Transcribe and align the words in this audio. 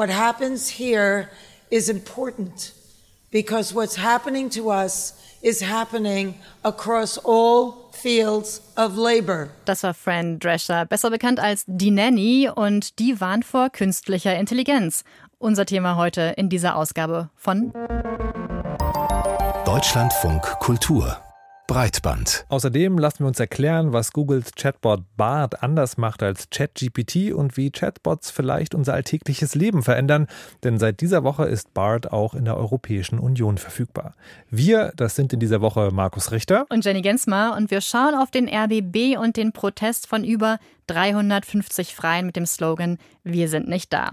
what 0.00 0.08
happens 0.08 0.70
here 0.70 1.28
is 1.70 1.90
important 1.90 2.72
because 3.30 3.74
what's 3.74 3.96
happening 3.96 4.48
to 4.48 4.70
us 4.70 5.12
is 5.42 5.60
happening 5.60 6.34
across 6.64 7.18
all 7.18 7.90
fields 7.92 8.62
of 8.78 8.96
labor. 8.96 9.50
Das 9.66 9.82
war 9.82 9.92
Fran 9.92 10.38
Drescher, 10.38 10.86
besser 10.86 11.10
bekannt 11.10 11.38
als 11.38 11.64
die 11.66 11.90
Nanny, 11.90 12.48
und 12.48 12.98
die 12.98 13.20
warnt 13.20 13.44
vor 13.44 13.68
künstlicher 13.68 14.38
Intelligenz. 14.38 15.04
Unser 15.38 15.66
Thema 15.66 15.96
heute 15.96 16.32
in 16.38 16.48
dieser 16.48 16.76
Ausgabe 16.76 17.28
von 17.36 17.72
Deutschlandfunk 19.66 20.42
Kultur 20.60 21.18
Breitband. 21.70 22.46
Außerdem 22.48 22.98
lassen 22.98 23.20
wir 23.20 23.28
uns 23.28 23.38
erklären, 23.38 23.92
was 23.92 24.12
Googles 24.12 24.50
Chatbot 24.56 25.04
Bart 25.16 25.62
anders 25.62 25.98
macht 25.98 26.20
als 26.20 26.50
ChatGPT 26.50 27.32
und 27.32 27.56
wie 27.56 27.70
Chatbots 27.70 28.32
vielleicht 28.32 28.74
unser 28.74 28.94
alltägliches 28.94 29.54
Leben 29.54 29.84
verändern, 29.84 30.26
denn 30.64 30.80
seit 30.80 31.00
dieser 31.00 31.22
Woche 31.22 31.44
ist 31.44 31.72
Bart 31.72 32.10
auch 32.10 32.34
in 32.34 32.44
der 32.44 32.56
Europäischen 32.56 33.20
Union 33.20 33.56
verfügbar. 33.56 34.16
Wir, 34.50 34.92
das 34.96 35.14
sind 35.14 35.32
in 35.32 35.38
dieser 35.38 35.60
Woche 35.60 35.90
Markus 35.92 36.32
Richter 36.32 36.66
und 36.70 36.84
Jenny 36.84 37.02
Gensmer 37.02 37.54
und 37.56 37.70
wir 37.70 37.82
schauen 37.82 38.16
auf 38.16 38.32
den 38.32 38.48
RBB 38.48 39.16
und 39.16 39.36
den 39.36 39.52
Protest 39.52 40.08
von 40.08 40.24
über 40.24 40.58
350 40.88 41.94
Freien 41.94 42.26
mit 42.26 42.34
dem 42.34 42.46
Slogan 42.46 42.98
Wir 43.22 43.48
sind 43.48 43.68
nicht 43.68 43.92
da. 43.92 44.10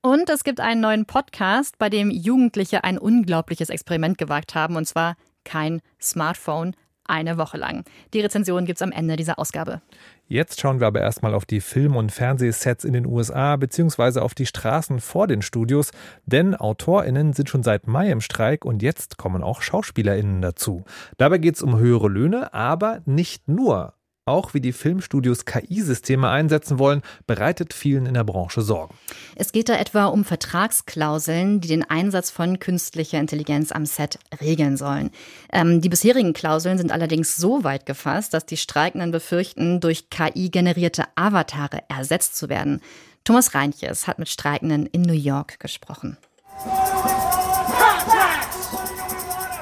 Und 0.00 0.30
es 0.30 0.42
gibt 0.42 0.58
einen 0.58 0.80
neuen 0.80 1.04
Podcast, 1.04 1.76
bei 1.76 1.90
dem 1.90 2.10
Jugendliche 2.10 2.82
ein 2.82 2.96
unglaubliches 2.96 3.68
Experiment 3.68 4.16
gewagt 4.16 4.54
haben, 4.54 4.76
und 4.76 4.86
zwar 4.88 5.16
kein 5.44 5.82
Smartphone, 6.00 6.74
eine 7.06 7.38
Woche 7.38 7.56
lang. 7.56 7.84
Die 8.12 8.20
Rezension 8.20 8.64
gibt 8.64 8.78
es 8.78 8.82
am 8.82 8.92
Ende 8.92 9.16
dieser 9.16 9.38
Ausgabe. 9.38 9.80
Jetzt 10.26 10.60
schauen 10.60 10.80
wir 10.80 10.86
aber 10.86 11.00
erstmal 11.00 11.34
auf 11.34 11.44
die 11.44 11.60
Film- 11.60 11.96
und 11.96 12.10
Fernsehsets 12.10 12.84
in 12.84 12.94
den 12.94 13.06
USA 13.06 13.56
beziehungsweise 13.56 14.22
auf 14.22 14.34
die 14.34 14.46
Straßen 14.46 15.00
vor 15.00 15.26
den 15.26 15.42
Studios, 15.42 15.90
denn 16.24 16.54
AutorInnen 16.54 17.34
sind 17.34 17.50
schon 17.50 17.62
seit 17.62 17.86
Mai 17.86 18.10
im 18.10 18.20
Streik 18.20 18.64
und 18.64 18.82
jetzt 18.82 19.18
kommen 19.18 19.42
auch 19.42 19.60
SchauspielerInnen 19.60 20.40
dazu. 20.40 20.84
Dabei 21.18 21.38
geht 21.38 21.56
es 21.56 21.62
um 21.62 21.78
höhere 21.78 22.08
Löhne, 22.08 22.54
aber 22.54 23.02
nicht 23.04 23.48
nur. 23.48 23.94
Auch 24.26 24.54
wie 24.54 24.60
die 24.62 24.72
Filmstudios 24.72 25.44
KI-Systeme 25.44 26.30
einsetzen 26.30 26.78
wollen, 26.78 27.02
bereitet 27.26 27.74
vielen 27.74 28.06
in 28.06 28.14
der 28.14 28.24
Branche 28.24 28.62
Sorgen. 28.62 28.94
Es 29.36 29.52
geht 29.52 29.68
da 29.68 29.74
etwa 29.74 30.06
um 30.06 30.24
Vertragsklauseln, 30.24 31.60
die 31.60 31.68
den 31.68 31.88
Einsatz 31.88 32.30
von 32.30 32.58
künstlicher 32.58 33.18
Intelligenz 33.18 33.70
am 33.70 33.84
Set 33.84 34.18
regeln 34.40 34.78
sollen. 34.78 35.10
Ähm, 35.52 35.82
die 35.82 35.90
bisherigen 35.90 36.32
Klauseln 36.32 36.78
sind 36.78 36.90
allerdings 36.90 37.36
so 37.36 37.64
weit 37.64 37.84
gefasst, 37.84 38.32
dass 38.32 38.46
die 38.46 38.56
Streikenden 38.56 39.10
befürchten, 39.10 39.80
durch 39.80 40.08
KI 40.08 40.48
generierte 40.48 41.04
Avatare 41.16 41.82
ersetzt 41.88 42.36
zu 42.36 42.48
werden. 42.48 42.80
Thomas 43.24 43.54
Reintjes 43.54 44.06
hat 44.06 44.18
mit 44.18 44.30
Streikenden 44.30 44.86
in 44.86 45.02
New 45.02 45.12
York 45.12 45.60
gesprochen. 45.60 46.16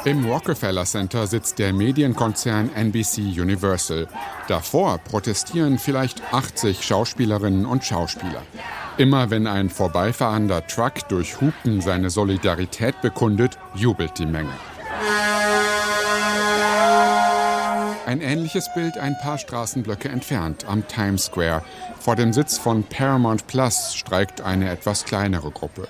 Im 0.04 0.26
Rockefeller 0.26 0.84
Center 0.84 1.28
sitzt 1.28 1.60
der 1.60 1.72
Medienkonzern 1.72 2.74
NBC 2.74 3.40
Universal. 3.40 4.08
Davor 4.48 4.98
protestieren 4.98 5.78
vielleicht 5.78 6.34
80 6.34 6.82
Schauspielerinnen 6.82 7.64
und 7.64 7.84
Schauspieler. 7.84 8.42
Immer 8.98 9.30
wenn 9.30 9.46
ein 9.46 9.70
vorbeifahrender 9.70 10.66
Truck 10.66 11.08
durch 11.08 11.40
Hupen 11.40 11.80
seine 11.80 12.10
Solidarität 12.10 13.00
bekundet, 13.00 13.58
jubelt 13.76 14.18
die 14.18 14.26
Menge. 14.26 14.50
Ein 18.04 18.20
ähnliches 18.20 18.68
Bild 18.74 18.98
ein 18.98 19.16
paar 19.22 19.38
Straßenblöcke 19.38 20.08
entfernt, 20.08 20.64
am 20.66 20.86
Times 20.88 21.26
Square. 21.26 21.62
Vor 22.00 22.16
dem 22.16 22.32
Sitz 22.32 22.58
von 22.58 22.82
Paramount 22.82 23.46
Plus 23.46 23.94
streikt 23.94 24.40
eine 24.40 24.68
etwas 24.68 25.04
kleinere 25.04 25.52
Gruppe. 25.52 25.86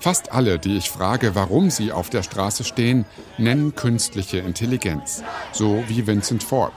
Fast 0.00 0.32
alle, 0.32 0.58
die 0.58 0.76
ich 0.76 0.90
frage, 0.90 1.34
warum 1.34 1.70
sie 1.70 1.92
auf 1.92 2.08
der 2.10 2.22
Straße 2.22 2.64
stehen, 2.64 3.04
nennen 3.36 3.74
künstliche 3.74 4.38
Intelligenz. 4.38 5.22
So 5.52 5.82
wie 5.88 6.06
Vincent 6.06 6.42
Ford. 6.42 6.72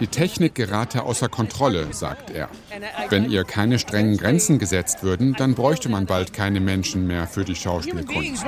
Die 0.00 0.06
Technik 0.06 0.54
gerate 0.54 1.02
außer 1.02 1.28
Kontrolle, 1.28 1.92
sagt 1.92 2.30
er. 2.30 2.48
Wenn 3.10 3.30
ihr 3.30 3.44
keine 3.44 3.78
strengen 3.78 4.16
Grenzen 4.16 4.58
gesetzt 4.58 5.02
würden, 5.02 5.34
dann 5.34 5.54
bräuchte 5.54 5.88
man 5.88 6.06
bald 6.06 6.32
keine 6.32 6.60
Menschen 6.60 7.06
mehr 7.06 7.26
für 7.26 7.44
die 7.44 7.54
Schauspielkunst. 7.54 8.44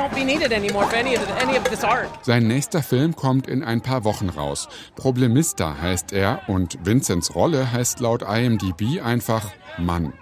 Sein 2.23 2.47
nächster 2.49 2.83
Film 2.83 3.17
kommt 3.17 3.47
in 3.47 3.63
ein 3.63 3.83
paar 3.83 4.05
Wochen 4.05 4.31
raus. 4.31 4.69
Problemista 4.97 5.77
heißt 5.81 6.13
er 6.13 6.41
und 6.49 6.79
Vincents 6.85 7.35
Rolle 7.35 7.71
heißt 7.71 8.01
laut 8.01 8.23
IMDb 8.23 9.03
einfach 9.03 9.51
Mann. 9.77 10.15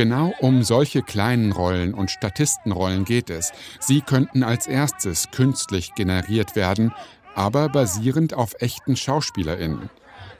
Genau 0.00 0.32
um 0.40 0.62
solche 0.62 1.02
kleinen 1.02 1.52
Rollen 1.52 1.92
und 1.92 2.10
Statistenrollen 2.10 3.04
geht 3.04 3.28
es. 3.28 3.52
Sie 3.80 4.00
könnten 4.00 4.42
als 4.42 4.66
erstes 4.66 5.30
künstlich 5.30 5.94
generiert 5.94 6.56
werden, 6.56 6.94
aber 7.34 7.68
basierend 7.68 8.32
auf 8.32 8.54
echten 8.60 8.96
SchauspielerInnen. 8.96 9.90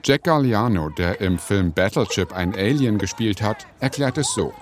Jack 0.02 0.24
Galliano, 0.24 0.88
der 0.88 1.20
im 1.20 1.38
Film 1.38 1.74
Battleship 1.74 2.32
ein 2.32 2.54
Alien 2.54 2.96
gespielt 2.96 3.42
hat, 3.42 3.66
erklärt 3.80 4.16
es 4.16 4.32
so. 4.34 4.54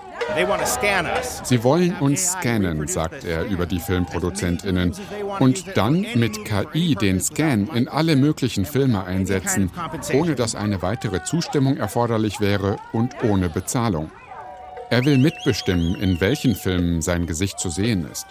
Sie 1.43 1.63
wollen 1.63 1.95
uns 2.01 2.33
scannen, 2.33 2.85
sagt 2.89 3.23
er 3.23 3.45
über 3.45 3.65
die 3.65 3.79
Filmproduzentinnen, 3.79 4.93
und 5.39 5.77
dann 5.77 6.05
mit 6.15 6.43
KI 6.43 6.95
den 6.95 7.21
Scan 7.21 7.69
in 7.73 7.87
alle 7.87 8.17
möglichen 8.17 8.65
Filme 8.65 9.05
einsetzen, 9.05 9.71
ohne 10.11 10.35
dass 10.35 10.55
eine 10.55 10.81
weitere 10.81 11.23
Zustimmung 11.23 11.77
erforderlich 11.77 12.41
wäre 12.41 12.75
und 12.91 13.15
ohne 13.23 13.49
Bezahlung. 13.49 14.11
Er 14.91 15.05
will 15.05 15.19
mitbestimmen, 15.19 15.93
in 15.95 16.19
welchen 16.19 16.55
Filmen 16.55 17.03
sein 17.03 17.27
Gesicht 17.27 17.59
zu 17.59 17.69
sehen 17.69 18.07
ist. 18.11 18.25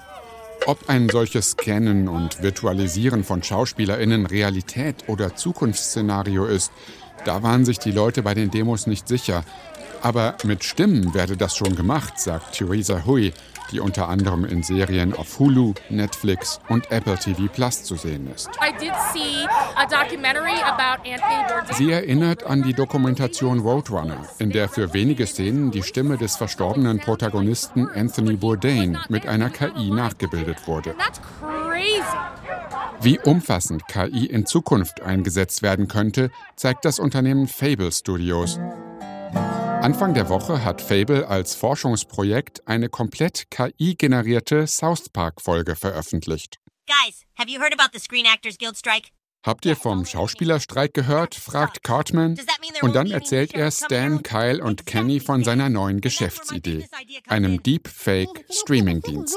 Ob 0.67 0.89
ein 0.89 1.09
solches 1.09 1.51
Scannen 1.53 2.09
und 2.09 2.43
Virtualisieren 2.43 3.23
von 3.23 3.45
Schauspielerinnen 3.45 4.27
Realität 4.27 5.05
oder 5.07 5.37
Zukunftsszenario 5.37 6.47
ist, 6.47 6.73
da 7.25 7.45
waren 7.45 7.65
sich 7.65 7.79
die 7.79 7.93
Leute 7.93 8.23
bei 8.23 8.35
den 8.35 8.51
Demos 8.51 8.89
nicht 8.89 9.07
sicher. 9.07 9.45
Aber 10.03 10.37
mit 10.43 10.65
Stimmen 10.65 11.15
werde 11.15 11.37
das 11.37 11.57
schon 11.57 11.77
gemacht, 11.77 12.19
sagt 12.19 12.57
Theresa 12.57 13.05
Hui, 13.07 13.33
die 13.73 13.81
unter 13.81 14.09
anderem 14.09 14.45
in 14.45 14.63
Serien 14.63 15.15
auf 15.15 15.39
Hulu, 15.39 15.75
Netflix 15.89 16.61
und 16.69 16.91
Apple 16.91 17.17
TV 17.17 17.49
Plus 17.53 17.85
zu 17.85 17.97
sehen 17.97 18.31
ist. 18.35 18.51
Sie 21.73 21.91
erinnert 21.91 22.45
an 22.45 22.63
die 22.63 22.75
Dokumentation 22.75 23.61
Roadrunner, 23.61 24.27
in 24.39 24.51
der 24.51 24.69
für 24.69 24.93
wenige 24.93 25.27
Szenen 25.27 25.71
die 25.71 25.83
Stimme 25.83 26.17
des 26.17 26.37
verstorbenen 26.37 26.99
Protagonisten 26.99 27.89
Anthony 27.89 28.37
Bourdain 28.37 28.99
mit 29.09 29.27
einer 29.27 29.51
KI 29.51 29.91
nachgebildet 29.91 30.67
wurde. 30.67 30.95
Wie 33.01 33.19
umfassend 33.21 33.87
KI 33.87 34.27
in 34.27 34.45
Zukunft 34.45 35.03
eingesetzt 35.03 35.63
werden 35.63 35.87
könnte, 35.87 36.31
zeigt 36.57 36.85
das 36.85 36.99
Unternehmen 36.99 37.47
Fable 37.47 37.93
Studios. 37.93 38.59
Anfang 39.81 40.13
der 40.13 40.29
Woche 40.29 40.65
hat 40.65 40.83
Fable 40.83 41.29
als 41.29 41.55
Forschungsprojekt 41.55 42.67
eine 42.67 42.89
komplett 42.89 43.49
KI-generierte 43.51 44.67
South 44.67 45.09
Park-Folge 45.11 45.77
veröffentlicht. 45.77 46.57
Guys, 46.87 47.23
have 47.39 47.49
you 47.49 47.61
heard 47.61 47.73
about 47.73 47.91
the 47.93 48.01
Screen 48.01 48.27
Actors 48.27 48.59
Guild 48.59 48.77
strike? 48.77 49.11
Habt 49.47 49.65
ihr 49.67 49.77
vom 49.77 50.05
Schauspielerstreik 50.05 50.95
gehört? 50.95 51.37
fragt 51.37 51.85
Cartman. 51.85 52.37
Und 52.83 52.97
dann 52.97 53.11
erzählt 53.11 53.55
er 53.55 53.71
Stan, 53.71 54.23
Kyle 54.25 54.63
und 54.63 54.85
Kenny 54.85 55.21
von 55.21 55.45
seiner 55.45 55.69
neuen 55.69 56.01
Geschäftsidee, 56.01 56.89
einem 57.29 57.63
Deepfake-Streaming-Dienst. 57.63 59.37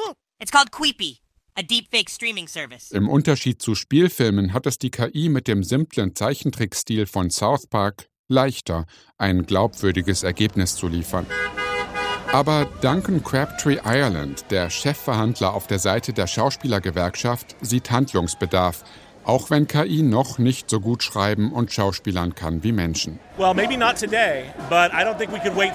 Im 2.91 3.09
Unterschied 3.09 3.61
zu 3.61 3.75
Spielfilmen 3.75 4.53
hat 4.53 4.65
es 4.65 4.79
die 4.79 4.89
KI 4.89 5.29
mit 5.29 5.47
dem 5.47 5.63
simplen 5.63 6.15
Zeichentrickstil 6.15 7.05
von 7.05 7.29
South 7.29 7.67
Park 7.67 8.07
leichter, 8.31 8.85
ein 9.17 9.45
glaubwürdiges 9.45 10.23
Ergebnis 10.23 10.75
zu 10.75 10.87
liefern. 10.87 11.27
Aber 12.31 12.65
Duncan 12.81 13.21
Crabtree 13.23 13.79
Ireland, 13.83 14.45
der 14.49 14.69
Chefverhandler 14.69 15.53
auf 15.53 15.67
der 15.67 15.79
Seite 15.79 16.13
der 16.13 16.27
Schauspielergewerkschaft, 16.27 17.57
sieht 17.61 17.91
Handlungsbedarf, 17.91 18.83
auch 19.23 19.49
wenn 19.49 19.67
KI 19.67 20.01
noch 20.01 20.39
nicht 20.39 20.69
so 20.69 20.79
gut 20.79 21.03
schreiben 21.03 21.51
und 21.51 21.71
schauspielern 21.71 22.33
kann 22.33 22.63
wie 22.63 22.71
Menschen. 22.71 23.19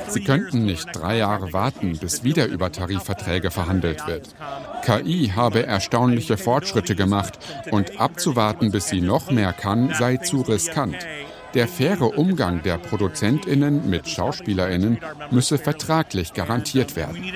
Sie 0.09 0.25
könnten 0.25 0.65
nicht 0.65 0.89
drei 0.93 1.17
Jahre 1.19 1.53
warten, 1.53 1.99
bis 1.99 2.25
wieder 2.25 2.47
über 2.47 2.73
Tarifverträge 2.73 3.51
verhandelt 3.51 4.07
wird. 4.07 4.35
KI 4.83 5.33
habe 5.35 5.67
erstaunliche 5.67 6.37
Fortschritte 6.37 6.97
gemacht 6.97 7.39
und 7.71 8.01
abzuwarten, 8.01 8.73
bis 8.73 8.89
sie 8.89 9.01
noch 9.01 9.31
mehr 9.31 9.53
kann, 9.53 9.93
sei 9.95 10.17
zu 10.17 10.41
riskant. 10.41 10.97
Der 11.57 11.69
faire 11.69 12.19
Umgang 12.19 12.63
der 12.63 12.77
Produzentinnen 12.77 13.89
mit 13.89 14.07
Schauspielerinnen 14.07 14.99
müsse 15.31 15.57
vertraglich 15.57 16.35
garantiert 16.35 16.97
werden. 16.97 17.33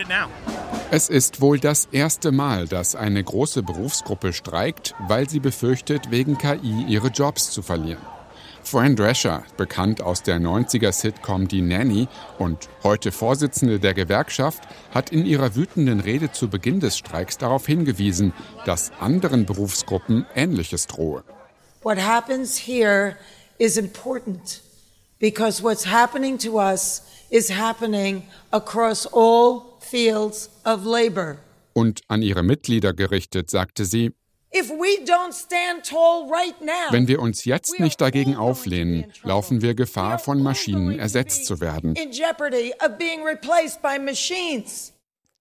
Es 0.90 1.08
ist 1.08 1.40
wohl 1.40 1.58
das 1.58 1.88
erste 1.90 2.30
Mal, 2.30 2.68
dass 2.68 2.94
eine 2.94 3.24
große 3.24 3.62
Berufsgruppe 3.62 4.34
streikt, 4.34 4.94
weil 5.08 5.30
sie 5.30 5.40
befürchtet, 5.40 6.10
wegen 6.10 6.36
KI 6.36 6.84
ihre 6.86 7.08
Jobs 7.08 7.50
zu 7.50 7.62
verlieren. 7.62 8.02
Fran 8.62 8.94
Drescher, 8.94 9.42
bekannt 9.56 10.02
aus 10.02 10.22
der 10.22 10.38
90er-Sitcom 10.38 11.48
Die 11.48 11.62
Nanny 11.62 12.06
und 12.38 12.68
heute 12.82 13.12
Vorsitzende 13.12 13.80
der 13.80 13.94
Gewerkschaft, 13.94 14.64
hat 14.92 15.12
in 15.12 15.24
ihrer 15.24 15.56
wütenden 15.56 15.98
Rede 15.98 16.30
zu 16.30 16.48
Beginn 16.50 16.80
des 16.80 16.98
Streiks 16.98 17.38
darauf 17.38 17.64
hingewiesen, 17.64 18.34
dass 18.66 18.92
anderen 19.00 19.46
Berufsgruppen 19.46 20.26
Ähnliches 20.34 20.86
drohe. 20.88 21.24
What 21.82 21.96
happens 21.96 22.58
here 22.58 23.16
is 23.60 23.76
important 23.76 24.62
because 25.20 25.62
what's 25.62 25.84
happening 25.84 26.38
to 26.38 26.58
us 26.58 27.02
is 27.30 27.50
happening 27.50 28.24
across 28.52 29.06
all 29.06 29.78
fields 29.80 30.48
of 30.64 30.84
labor. 30.84 31.36
Und 31.74 32.00
an 32.08 32.22
ihre 32.22 32.42
Mitglieder 32.42 32.92
gerichtet 32.92 33.50
sagte 33.50 33.84
sie, 33.84 34.12
wenn 34.52 34.68
wir 37.08 37.20
uns 37.20 37.44
jetzt 37.44 37.78
nicht 37.78 38.00
dagegen 38.00 38.34
auflehnen, 38.34 39.04
laufen 39.22 39.62
wir 39.62 39.74
Gefahr, 39.74 40.18
von 40.18 40.42
Maschinen 40.42 40.98
ersetzt 40.98 41.46
zu 41.46 41.60
werden. 41.60 41.94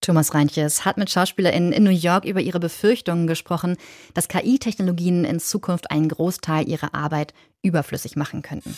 Thomas 0.01 0.33
Reintjes 0.33 0.85
hat 0.85 0.97
mit 0.97 1.09
SchauspielerInnen 1.09 1.73
in 1.73 1.83
New 1.83 1.89
York 1.89 2.25
über 2.25 2.39
ihre 2.39 2.59
Befürchtungen 2.59 3.27
gesprochen, 3.27 3.77
dass 4.13 4.27
KI-Technologien 4.27 5.25
in 5.25 5.39
Zukunft 5.39 5.91
einen 5.91 6.07
Großteil 6.07 6.67
ihrer 6.67 6.95
Arbeit 6.95 7.33
überflüssig 7.61 8.15
machen 8.15 8.41
könnten. 8.41 8.75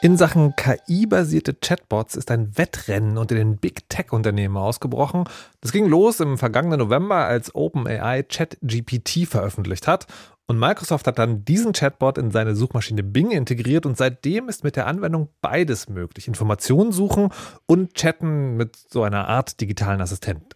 In 0.00 0.16
Sachen 0.16 0.54
KI-basierte 0.54 1.54
Chatbots 1.54 2.14
ist 2.14 2.30
ein 2.30 2.56
Wettrennen 2.56 3.18
unter 3.18 3.34
den 3.34 3.56
Big 3.56 3.88
Tech-Unternehmen 3.88 4.56
ausgebrochen. 4.56 5.24
Das 5.60 5.72
ging 5.72 5.86
los 5.86 6.20
im 6.20 6.38
vergangenen 6.38 6.78
November, 6.78 7.26
als 7.26 7.52
OpenAI 7.52 8.22
ChatGPT 8.22 9.26
veröffentlicht 9.26 9.88
hat. 9.88 10.06
Und 10.50 10.58
Microsoft 10.58 11.06
hat 11.06 11.18
dann 11.18 11.44
diesen 11.44 11.74
Chatbot 11.74 12.16
in 12.16 12.30
seine 12.30 12.56
Suchmaschine 12.56 13.02
Bing 13.02 13.30
integriert 13.30 13.84
und 13.84 13.98
seitdem 13.98 14.48
ist 14.48 14.64
mit 14.64 14.76
der 14.76 14.86
Anwendung 14.86 15.28
beides 15.42 15.90
möglich. 15.90 16.26
Informationen 16.26 16.90
suchen 16.90 17.28
und 17.66 17.92
chatten 17.92 18.56
mit 18.56 18.74
so 18.74 19.02
einer 19.02 19.28
Art 19.28 19.60
digitalen 19.60 20.00
Assistent. 20.00 20.54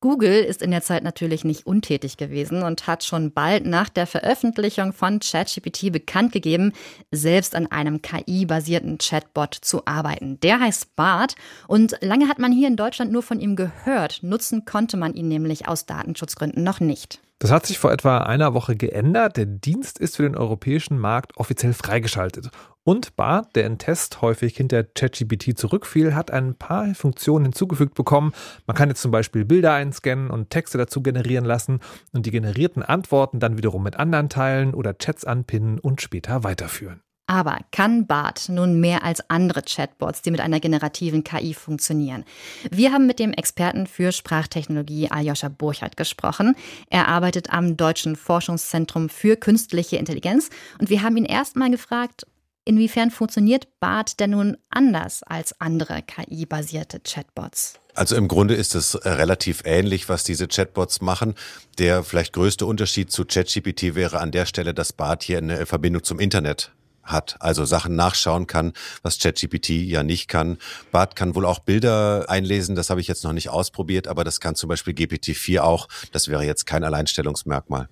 Google 0.00 0.42
ist 0.42 0.62
in 0.62 0.70
der 0.70 0.80
Zeit 0.80 1.04
natürlich 1.04 1.44
nicht 1.44 1.66
untätig 1.66 2.16
gewesen 2.16 2.62
und 2.62 2.86
hat 2.86 3.04
schon 3.04 3.32
bald 3.32 3.66
nach 3.66 3.90
der 3.90 4.06
Veröffentlichung 4.06 4.94
von 4.94 5.20
ChatGPT 5.20 5.92
bekannt 5.92 6.32
gegeben, 6.32 6.72
selbst 7.10 7.54
an 7.54 7.66
einem 7.66 8.00
KI-basierten 8.00 8.96
Chatbot 8.96 9.54
zu 9.54 9.82
arbeiten. 9.84 10.40
Der 10.40 10.60
heißt 10.60 10.96
Bart 10.96 11.34
und 11.68 11.98
lange 12.00 12.28
hat 12.28 12.38
man 12.38 12.52
hier 12.52 12.68
in 12.68 12.76
Deutschland 12.76 13.12
nur 13.12 13.22
von 13.22 13.40
ihm 13.40 13.54
gehört. 13.54 14.22
Nutzen 14.22 14.64
konnte 14.64 14.96
man 14.96 15.12
ihn 15.12 15.28
nämlich 15.28 15.68
aus 15.68 15.84
Datenschutzgründen 15.84 16.62
noch 16.62 16.80
nicht. 16.80 17.20
Das 17.38 17.50
hat 17.50 17.66
sich 17.66 17.78
vor 17.78 17.92
etwa 17.92 18.18
einer 18.18 18.54
Woche 18.54 18.76
geändert. 18.76 19.36
Der 19.36 19.44
Dienst 19.44 19.98
ist 19.98 20.16
für 20.16 20.22
den 20.22 20.36
europäischen 20.36 20.98
Markt 20.98 21.36
offiziell 21.36 21.74
freigeschaltet. 21.74 22.50
Und 22.82 23.14
Bart, 23.16 23.54
der 23.56 23.66
in 23.66 23.76
Test 23.76 24.22
häufig 24.22 24.56
hinter 24.56 24.84
ChatGPT 24.84 25.58
zurückfiel, 25.58 26.14
hat 26.14 26.30
ein 26.30 26.54
paar 26.54 26.94
Funktionen 26.94 27.46
hinzugefügt 27.46 27.94
bekommen. 27.94 28.32
Man 28.66 28.76
kann 28.76 28.88
jetzt 28.88 29.02
zum 29.02 29.10
Beispiel 29.10 29.44
Bilder 29.44 29.74
einscannen 29.74 30.30
und 30.30 30.48
Texte 30.48 30.78
dazu 30.78 31.02
generieren 31.02 31.44
lassen 31.44 31.80
und 32.12 32.24
die 32.24 32.30
generierten 32.30 32.82
Antworten 32.82 33.38
dann 33.38 33.58
wiederum 33.58 33.82
mit 33.82 33.96
anderen 33.96 34.30
teilen 34.30 34.72
oder 34.72 34.96
Chats 34.96 35.26
anpinnen 35.26 35.78
und 35.78 36.00
später 36.00 36.42
weiterführen. 36.42 37.02
Aber 37.26 37.58
kann 37.72 38.06
BART 38.06 38.48
nun 38.48 38.78
mehr 38.78 39.02
als 39.02 39.28
andere 39.28 39.62
Chatbots, 39.62 40.22
die 40.22 40.30
mit 40.30 40.40
einer 40.40 40.60
generativen 40.60 41.24
KI 41.24 41.54
funktionieren? 41.54 42.24
Wir 42.70 42.92
haben 42.92 43.06
mit 43.06 43.18
dem 43.18 43.32
Experten 43.32 43.88
für 43.88 44.12
Sprachtechnologie 44.12 45.10
Aljoscha 45.10 45.48
Burchardt 45.48 45.96
gesprochen. 45.96 46.54
Er 46.88 47.08
arbeitet 47.08 47.50
am 47.50 47.76
Deutschen 47.76 48.14
Forschungszentrum 48.14 49.08
für 49.08 49.36
künstliche 49.36 49.96
Intelligenz 49.96 50.50
und 50.78 50.88
wir 50.88 51.02
haben 51.02 51.16
ihn 51.16 51.24
erstmal 51.24 51.70
gefragt, 51.70 52.26
inwiefern 52.64 53.10
funktioniert 53.10 53.66
BART 53.80 54.20
denn 54.20 54.30
nun 54.30 54.56
anders 54.70 55.24
als 55.24 55.60
andere 55.60 56.02
KI-basierte 56.02 57.00
Chatbots? 57.00 57.80
Also 57.94 58.14
im 58.14 58.28
Grunde 58.28 58.54
ist 58.54 58.74
es 58.74 58.94
äh, 58.94 59.08
relativ 59.08 59.62
ähnlich, 59.64 60.08
was 60.08 60.22
diese 60.22 60.46
Chatbots 60.46 61.00
machen. 61.00 61.34
Der 61.78 62.04
vielleicht 62.04 62.34
größte 62.34 62.66
Unterschied 62.66 63.10
zu 63.10 63.24
ChatGPT 63.24 63.94
wäre 63.94 64.20
an 64.20 64.30
der 64.30 64.46
Stelle, 64.46 64.74
dass 64.74 64.92
BART 64.92 65.22
hier 65.22 65.38
eine 65.38 65.64
Verbindung 65.66 66.04
zum 66.04 66.20
Internet 66.20 66.72
hat, 67.06 67.36
also 67.40 67.64
Sachen 67.64 67.96
nachschauen 67.96 68.46
kann, 68.46 68.72
was 69.02 69.18
ChatGPT 69.18 69.70
ja 69.70 70.02
nicht 70.02 70.28
kann. 70.28 70.58
Bart 70.92 71.16
kann 71.16 71.34
wohl 71.34 71.46
auch 71.46 71.60
Bilder 71.60 72.26
einlesen, 72.28 72.76
das 72.76 72.90
habe 72.90 73.00
ich 73.00 73.08
jetzt 73.08 73.24
noch 73.24 73.32
nicht 73.32 73.48
ausprobiert, 73.48 74.08
aber 74.08 74.24
das 74.24 74.40
kann 74.40 74.54
zum 74.54 74.68
Beispiel 74.68 74.94
GPT-4 74.94 75.60
auch. 75.60 75.88
Das 76.12 76.28
wäre 76.28 76.44
jetzt 76.44 76.66
kein 76.66 76.84
Alleinstellungsmerkmal. 76.84 77.88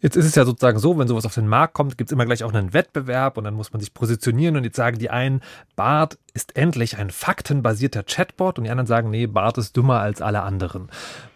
Jetzt 0.00 0.16
ist 0.16 0.26
es 0.26 0.34
ja 0.34 0.44
sozusagen 0.44 0.78
so, 0.78 0.98
wenn 0.98 1.08
sowas 1.08 1.24
auf 1.24 1.34
den 1.34 1.48
Markt 1.48 1.74
kommt, 1.74 1.96
gibt 1.96 2.10
es 2.10 2.12
immer 2.12 2.26
gleich 2.26 2.44
auch 2.44 2.52
einen 2.52 2.74
Wettbewerb 2.74 3.38
und 3.38 3.44
dann 3.44 3.54
muss 3.54 3.72
man 3.72 3.80
sich 3.80 3.94
positionieren 3.94 4.56
und 4.56 4.64
jetzt 4.64 4.76
sagen 4.76 4.98
die 4.98 5.08
einen, 5.08 5.40
Bart 5.74 6.18
ist 6.34 6.54
endlich 6.54 6.98
ein 6.98 7.10
faktenbasierter 7.10 8.02
Chatbot 8.02 8.58
und 8.58 8.64
die 8.64 8.70
anderen 8.70 8.86
sagen, 8.86 9.10
nee, 9.10 9.26
Bart 9.26 9.56
ist 9.56 9.76
dümmer 9.76 10.00
als 10.00 10.20
alle 10.20 10.42
anderen. 10.42 10.90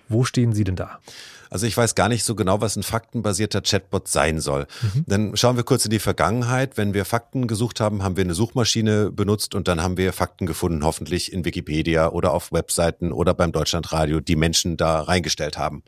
Wo 0.08 0.24
stehen 0.24 0.52
Sie 0.52 0.64
denn 0.64 0.76
da? 0.76 0.98
Also 1.50 1.66
ich 1.66 1.76
weiß 1.76 1.96
gar 1.96 2.08
nicht 2.08 2.24
so 2.24 2.34
genau, 2.34 2.60
was 2.60 2.76
ein 2.76 2.82
faktenbasierter 2.82 3.60
Chatbot 3.60 4.08
sein 4.08 4.40
soll. 4.40 4.66
Mhm. 4.82 5.04
Dann 5.06 5.36
schauen 5.36 5.56
wir 5.56 5.64
kurz 5.64 5.84
in 5.84 5.90
die 5.90 5.98
Vergangenheit. 5.98 6.76
Wenn 6.76 6.94
wir 6.94 7.04
Fakten 7.04 7.48
gesucht 7.48 7.80
haben, 7.80 8.02
haben 8.02 8.16
wir 8.16 8.24
eine 8.24 8.34
Suchmaschine 8.34 9.10
benutzt 9.10 9.54
und 9.54 9.68
dann 9.68 9.82
haben 9.82 9.96
wir 9.96 10.12
Fakten 10.12 10.46
gefunden, 10.46 10.84
hoffentlich 10.84 11.32
in 11.32 11.44
Wikipedia 11.44 12.08
oder 12.08 12.32
auf 12.32 12.52
Webseiten 12.52 13.12
oder 13.12 13.34
beim 13.34 13.52
Deutschlandradio, 13.52 14.20
die 14.20 14.36
Menschen 14.36 14.76
da 14.76 15.00
reingestellt 15.00 15.58
haben. 15.58 15.82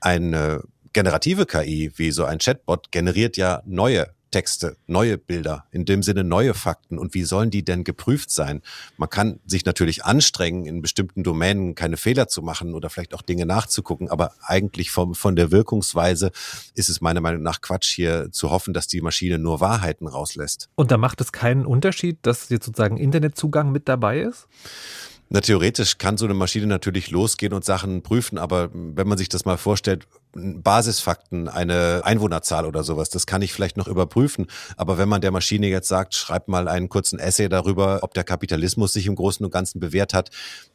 Eine 0.00 0.62
generative 0.92 1.44
KI 1.44 1.92
wie 1.96 2.10
so 2.10 2.24
ein 2.24 2.38
Chatbot 2.38 2.90
generiert 2.90 3.36
ja 3.36 3.62
neue 3.66 4.15
Texte, 4.30 4.76
neue 4.86 5.18
Bilder, 5.18 5.64
in 5.70 5.84
dem 5.84 6.02
Sinne 6.02 6.24
neue 6.24 6.54
Fakten. 6.54 6.98
Und 6.98 7.14
wie 7.14 7.24
sollen 7.24 7.50
die 7.50 7.64
denn 7.64 7.84
geprüft 7.84 8.30
sein? 8.30 8.62
Man 8.96 9.08
kann 9.08 9.40
sich 9.46 9.64
natürlich 9.64 10.04
anstrengen, 10.04 10.66
in 10.66 10.82
bestimmten 10.82 11.22
Domänen 11.22 11.74
keine 11.74 11.96
Fehler 11.96 12.28
zu 12.28 12.42
machen 12.42 12.74
oder 12.74 12.90
vielleicht 12.90 13.14
auch 13.14 13.22
Dinge 13.22 13.46
nachzugucken, 13.46 14.10
aber 14.10 14.32
eigentlich 14.42 14.90
vom, 14.90 15.14
von 15.14 15.36
der 15.36 15.50
Wirkungsweise 15.50 16.32
ist 16.74 16.88
es 16.88 17.00
meiner 17.00 17.20
Meinung 17.20 17.42
nach 17.42 17.60
Quatsch, 17.60 17.94
hier 17.94 18.30
zu 18.32 18.50
hoffen, 18.50 18.74
dass 18.74 18.86
die 18.86 19.00
Maschine 19.00 19.38
nur 19.38 19.60
Wahrheiten 19.60 20.06
rauslässt. 20.06 20.68
Und 20.74 20.90
da 20.90 20.98
macht 20.98 21.20
es 21.20 21.32
keinen 21.32 21.64
Unterschied, 21.64 22.18
dass 22.22 22.48
jetzt 22.48 22.66
sozusagen 22.66 22.96
Internetzugang 22.96 23.72
mit 23.72 23.88
dabei 23.88 24.20
ist? 24.20 24.48
Na, 25.28 25.40
theoretisch 25.40 25.98
kann 25.98 26.16
so 26.16 26.24
eine 26.24 26.34
Maschine 26.34 26.66
natürlich 26.66 27.10
losgehen 27.10 27.52
und 27.52 27.64
Sachen 27.64 28.02
prüfen, 28.02 28.38
aber 28.38 28.70
wenn 28.72 29.08
man 29.08 29.18
sich 29.18 29.28
das 29.28 29.44
mal 29.44 29.56
vorstellt, 29.56 30.06
Basisfakten, 30.62 31.48
eine 31.48 32.02
Einwohnerzahl 32.04 32.66
oder 32.66 32.84
sowas, 32.84 33.10
das 33.10 33.26
kann 33.26 33.42
ich 33.42 33.52
vielleicht 33.52 33.76
noch 33.76 33.88
überprüfen. 33.88 34.46
Aber 34.76 34.98
wenn 34.98 35.08
man 35.08 35.20
der 35.20 35.30
Maschine 35.30 35.68
jetzt 35.68 35.88
sagt, 35.88 36.14
schreib 36.14 36.48
mal 36.48 36.68
einen 36.68 36.88
kurzen 36.88 37.18
Essay 37.18 37.48
darüber, 37.48 38.00
ob 38.02 38.14
der 38.14 38.24
Kapitalismus 38.24 38.92
sich 38.92 39.06
im 39.06 39.16
Großen 39.16 39.44
und 39.44 39.52
Ganzen 39.52 39.80
bewährt 39.80 40.14
hat, 40.14 40.30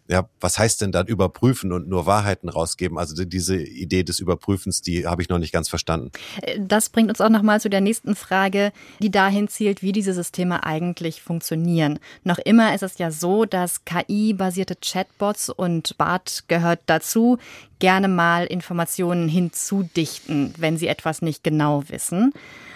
ja, 0.08 0.28
was 0.42 0.60
heißt 0.60 0.82
denn 0.82 0.92
dann 0.92 1.08
überprüfen 1.08 1.72
und 1.72 1.88
nur 1.88 2.06
Wahrheiten 2.06 2.50
rausgeben? 2.50 2.98
Also 2.98 3.24
diese 3.24 3.56
Idee 3.58 4.04
des 4.04 4.20
Überprüfens, 4.20 4.82
die 4.82 5.08
habe 5.08 5.22
ich 5.22 5.30
noch 5.30 5.38
nicht 5.38 5.54
ganz 5.54 5.70
verstanden. 5.70 6.12
Das 6.60 6.90
bringt 6.90 7.10
uns 7.10 7.22
auch 7.22 7.30
nochmal 7.30 7.62
zu 7.62 7.70
der 7.70 7.80
nächsten 7.80 8.16
Frage, 8.16 8.74
die 9.00 9.10
dahin 9.10 9.48
zielt, 9.48 9.82
wie 9.82 9.94
diese 9.94 10.14
Systeme 10.14 10.66
eigentlich 10.66 11.22
funktionieren. 11.22 12.00
Noch 12.26 12.40
immer 12.40 12.76
ist 12.76 12.84
es 12.84 12.98
ja 12.98 13.10
so, 13.10 13.46
dass 13.46 13.86
KI-basierte 13.86 14.76
Chatbots 14.76 15.50
und 15.50 15.98
BART 15.98 16.44
gehört 16.48 16.82
dazu, 16.88 17.38
gerne 17.80 18.08
mal 18.08 18.46
Informationen 18.46 19.28
hinzudichten, 19.52 20.54
wenn 20.58 20.78
sie 20.78 20.88
etwas 20.88 21.22
nicht 21.22 21.44
genau 21.44 21.84
wissen. 21.90 22.34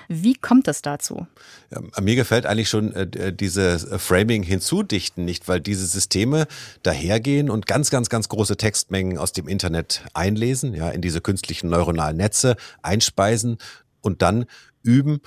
Wie 0.07 0.35
kommt 0.35 0.67
es 0.67 0.83
dazu? 0.83 1.25
Ja, 1.71 1.81
mir 2.01 2.15
gefällt 2.15 2.45
eigentlich 2.45 2.69
schon 2.69 2.93
äh, 2.93 3.33
dieses 3.33 3.87
Framing 3.97 4.43
hinzudichten 4.43 5.25
nicht, 5.25 5.47
weil 5.47 5.59
diese 5.61 5.87
Systeme 5.87 6.45
dahergehen 6.83 7.49
und 7.49 7.65
ganz, 7.65 7.89
ganz, 7.89 8.09
ganz 8.09 8.29
große 8.29 8.57
Textmengen 8.57 9.17
aus 9.17 9.31
dem 9.31 9.47
Internet 9.47 10.03
einlesen, 10.13 10.75
ja, 10.75 10.89
in 10.89 11.01
diese 11.01 11.21
künstlichen 11.21 11.69
neuronalen 11.69 12.17
Netze 12.17 12.55
einspeisen 12.83 13.57
und 14.01 14.21
dann 14.21 14.45
üben, 14.83 15.21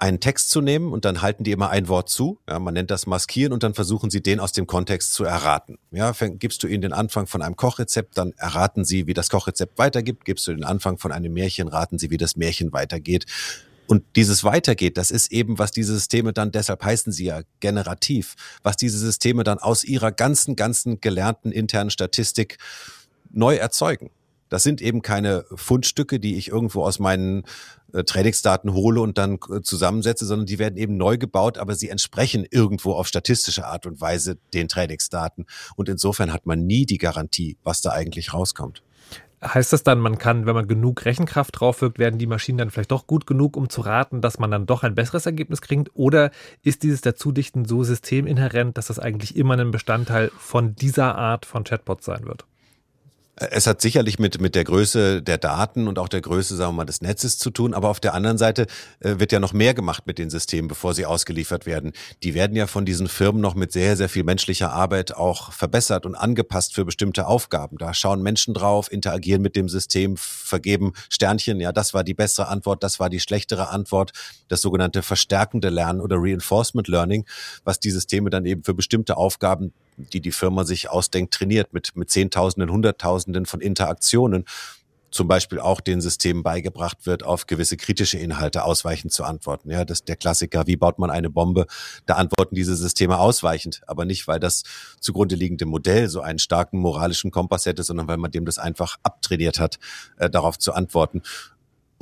einen 0.00 0.18
Text 0.18 0.50
zu 0.50 0.60
nehmen 0.62 0.92
und 0.92 1.04
dann 1.04 1.20
halten 1.20 1.44
die 1.44 1.52
immer 1.52 1.68
ein 1.68 1.86
Wort 1.88 2.08
zu. 2.08 2.38
Ja, 2.48 2.58
man 2.58 2.72
nennt 2.72 2.90
das 2.90 3.06
Maskieren 3.06 3.52
und 3.52 3.62
dann 3.62 3.74
versuchen 3.74 4.10
sie 4.10 4.22
den 4.22 4.40
aus 4.40 4.52
dem 4.52 4.66
Kontext 4.66 5.12
zu 5.12 5.24
erraten. 5.24 5.78
Ja, 5.90 6.12
gibst 6.12 6.62
du 6.62 6.68
ihnen 6.68 6.80
den 6.80 6.94
Anfang 6.94 7.26
von 7.26 7.42
einem 7.42 7.54
Kochrezept, 7.54 8.16
dann 8.16 8.32
erraten 8.38 8.84
sie, 8.84 9.06
wie 9.06 9.12
das 9.12 9.28
Kochrezept 9.28 9.78
weitergibt. 9.78 10.24
Gibst 10.24 10.46
du 10.46 10.52
den 10.54 10.64
Anfang 10.64 10.96
von 10.96 11.12
einem 11.12 11.32
Märchen, 11.32 11.68
raten 11.68 11.98
sie, 11.98 12.10
wie 12.10 12.16
das 12.16 12.34
Märchen 12.34 12.72
weitergeht. 12.72 13.26
Und 13.86 14.04
dieses 14.16 14.42
Weitergeht, 14.44 14.96
das 14.96 15.10
ist 15.10 15.32
eben, 15.32 15.58
was 15.58 15.70
diese 15.70 15.92
Systeme 15.92 16.32
dann, 16.32 16.52
deshalb 16.52 16.82
heißen 16.82 17.12
sie 17.12 17.24
ja 17.24 17.42
generativ, 17.58 18.36
was 18.62 18.76
diese 18.76 18.98
Systeme 18.98 19.44
dann 19.44 19.58
aus 19.58 19.84
ihrer 19.84 20.12
ganzen, 20.12 20.56
ganzen 20.56 21.00
gelernten 21.00 21.52
internen 21.52 21.90
Statistik 21.90 22.56
neu 23.30 23.56
erzeugen. 23.56 24.10
Das 24.50 24.62
sind 24.62 24.82
eben 24.82 25.00
keine 25.00 25.46
Fundstücke, 25.54 26.20
die 26.20 26.36
ich 26.36 26.48
irgendwo 26.48 26.84
aus 26.84 26.98
meinen 26.98 27.44
äh, 27.94 28.04
Trainingsdaten 28.04 28.74
hole 28.74 29.00
und 29.00 29.16
dann 29.16 29.38
äh, 29.48 29.62
zusammensetze, 29.62 30.26
sondern 30.26 30.46
die 30.46 30.58
werden 30.58 30.76
eben 30.76 30.96
neu 30.96 31.16
gebaut, 31.16 31.56
aber 31.56 31.74
sie 31.74 31.88
entsprechen 31.88 32.46
irgendwo 32.50 32.92
auf 32.92 33.06
statistische 33.06 33.66
Art 33.66 33.86
und 33.86 34.00
Weise 34.00 34.36
den 34.52 34.68
Trainingsdaten. 34.68 35.46
Und 35.76 35.88
insofern 35.88 36.32
hat 36.32 36.44
man 36.46 36.66
nie 36.66 36.84
die 36.84 36.98
Garantie, 36.98 37.56
was 37.62 37.80
da 37.80 37.90
eigentlich 37.90 38.34
rauskommt. 38.34 38.82
Heißt 39.42 39.72
das 39.72 39.82
dann, 39.82 40.00
man 40.00 40.18
kann, 40.18 40.44
wenn 40.44 40.54
man 40.54 40.68
genug 40.68 41.06
Rechenkraft 41.06 41.58
draufwirkt, 41.58 41.98
werden 41.98 42.18
die 42.18 42.26
Maschinen 42.26 42.58
dann 42.58 42.70
vielleicht 42.70 42.90
doch 42.90 43.06
gut 43.06 43.26
genug, 43.26 43.56
um 43.56 43.70
zu 43.70 43.80
raten, 43.80 44.20
dass 44.20 44.38
man 44.38 44.50
dann 44.50 44.66
doch 44.66 44.82
ein 44.82 44.94
besseres 44.94 45.24
Ergebnis 45.24 45.62
kriegt? 45.62 45.88
Oder 45.94 46.30
ist 46.62 46.82
dieses 46.82 47.00
Dazudichten 47.00 47.64
so 47.64 47.82
systeminhärent, 47.82 48.76
dass 48.76 48.88
das 48.88 48.98
eigentlich 48.98 49.36
immer 49.36 49.56
ein 49.56 49.70
Bestandteil 49.70 50.30
von 50.36 50.74
dieser 50.74 51.14
Art 51.16 51.46
von 51.46 51.64
Chatbots 51.64 52.04
sein 52.04 52.26
wird? 52.26 52.44
Es 53.42 53.66
hat 53.66 53.80
sicherlich 53.80 54.18
mit, 54.18 54.38
mit 54.38 54.54
der 54.54 54.64
Größe 54.64 55.22
der 55.22 55.38
Daten 55.38 55.88
und 55.88 55.98
auch 55.98 56.08
der 56.08 56.20
Größe, 56.20 56.56
sagen 56.56 56.72
wir 56.72 56.76
mal, 56.78 56.84
des 56.84 57.00
Netzes 57.00 57.38
zu 57.38 57.48
tun. 57.48 57.72
Aber 57.72 57.88
auf 57.88 57.98
der 57.98 58.12
anderen 58.12 58.36
Seite 58.36 58.66
äh, 59.00 59.18
wird 59.18 59.32
ja 59.32 59.40
noch 59.40 59.54
mehr 59.54 59.72
gemacht 59.72 60.06
mit 60.06 60.18
den 60.18 60.28
Systemen, 60.28 60.68
bevor 60.68 60.92
sie 60.92 61.06
ausgeliefert 61.06 61.64
werden. 61.64 61.92
Die 62.22 62.34
werden 62.34 62.54
ja 62.54 62.66
von 62.66 62.84
diesen 62.84 63.08
Firmen 63.08 63.40
noch 63.40 63.54
mit 63.54 63.72
sehr, 63.72 63.96
sehr 63.96 64.10
viel 64.10 64.24
menschlicher 64.24 64.72
Arbeit 64.72 65.16
auch 65.16 65.52
verbessert 65.52 66.04
und 66.04 66.16
angepasst 66.16 66.74
für 66.74 66.84
bestimmte 66.84 67.26
Aufgaben. 67.26 67.78
Da 67.78 67.94
schauen 67.94 68.20
Menschen 68.20 68.52
drauf, 68.52 68.92
interagieren 68.92 69.40
mit 69.40 69.56
dem 69.56 69.70
System, 69.70 70.18
vergeben 70.18 70.92
Sternchen. 71.08 71.60
Ja, 71.60 71.72
das 71.72 71.94
war 71.94 72.04
die 72.04 72.14
bessere 72.14 72.48
Antwort, 72.48 72.82
das 72.82 73.00
war 73.00 73.08
die 73.08 73.20
schlechtere 73.20 73.70
Antwort. 73.70 74.12
Das 74.48 74.60
sogenannte 74.60 75.02
verstärkende 75.02 75.70
Lernen 75.70 76.02
oder 76.02 76.16
Reinforcement 76.18 76.88
Learning, 76.88 77.24
was 77.64 77.80
die 77.80 77.90
Systeme 77.90 78.28
dann 78.28 78.44
eben 78.44 78.64
für 78.64 78.74
bestimmte 78.74 79.16
Aufgaben 79.16 79.72
die 80.12 80.20
die 80.20 80.32
Firma 80.32 80.64
sich 80.64 80.90
ausdenkt, 80.90 81.34
trainiert 81.34 81.72
mit, 81.72 81.96
mit 81.96 82.10
Zehntausenden, 82.10 82.70
Hunderttausenden 82.70 83.46
von 83.46 83.60
Interaktionen 83.60 84.44
zum 85.10 85.28
Beispiel 85.28 85.58
auch 85.58 85.80
den 85.80 86.00
Systemen 86.00 86.42
beigebracht 86.42 87.06
wird, 87.06 87.24
auf 87.24 87.46
gewisse 87.46 87.76
kritische 87.76 88.18
Inhalte 88.18 88.64
ausweichend 88.64 89.12
zu 89.12 89.24
antworten. 89.24 89.70
Ja, 89.70 89.84
das 89.84 90.04
der 90.04 90.16
Klassiker. 90.16 90.66
Wie 90.66 90.76
baut 90.76 90.98
man 90.98 91.10
eine 91.10 91.30
Bombe? 91.30 91.66
Da 92.06 92.14
antworten 92.14 92.54
diese 92.54 92.76
Systeme 92.76 93.18
ausweichend, 93.18 93.82
aber 93.86 94.04
nicht, 94.04 94.28
weil 94.28 94.40
das 94.40 94.62
zugrunde 95.00 95.34
liegende 95.34 95.66
Modell 95.66 96.08
so 96.08 96.20
einen 96.20 96.38
starken 96.38 96.78
moralischen 96.78 97.30
Kompass 97.30 97.66
hätte, 97.66 97.82
sondern 97.82 98.08
weil 98.08 98.18
man 98.18 98.30
dem 98.30 98.44
das 98.44 98.58
einfach 98.58 98.96
abtrainiert 99.02 99.58
hat, 99.58 99.78
äh, 100.16 100.30
darauf 100.30 100.58
zu 100.58 100.72
antworten. 100.72 101.22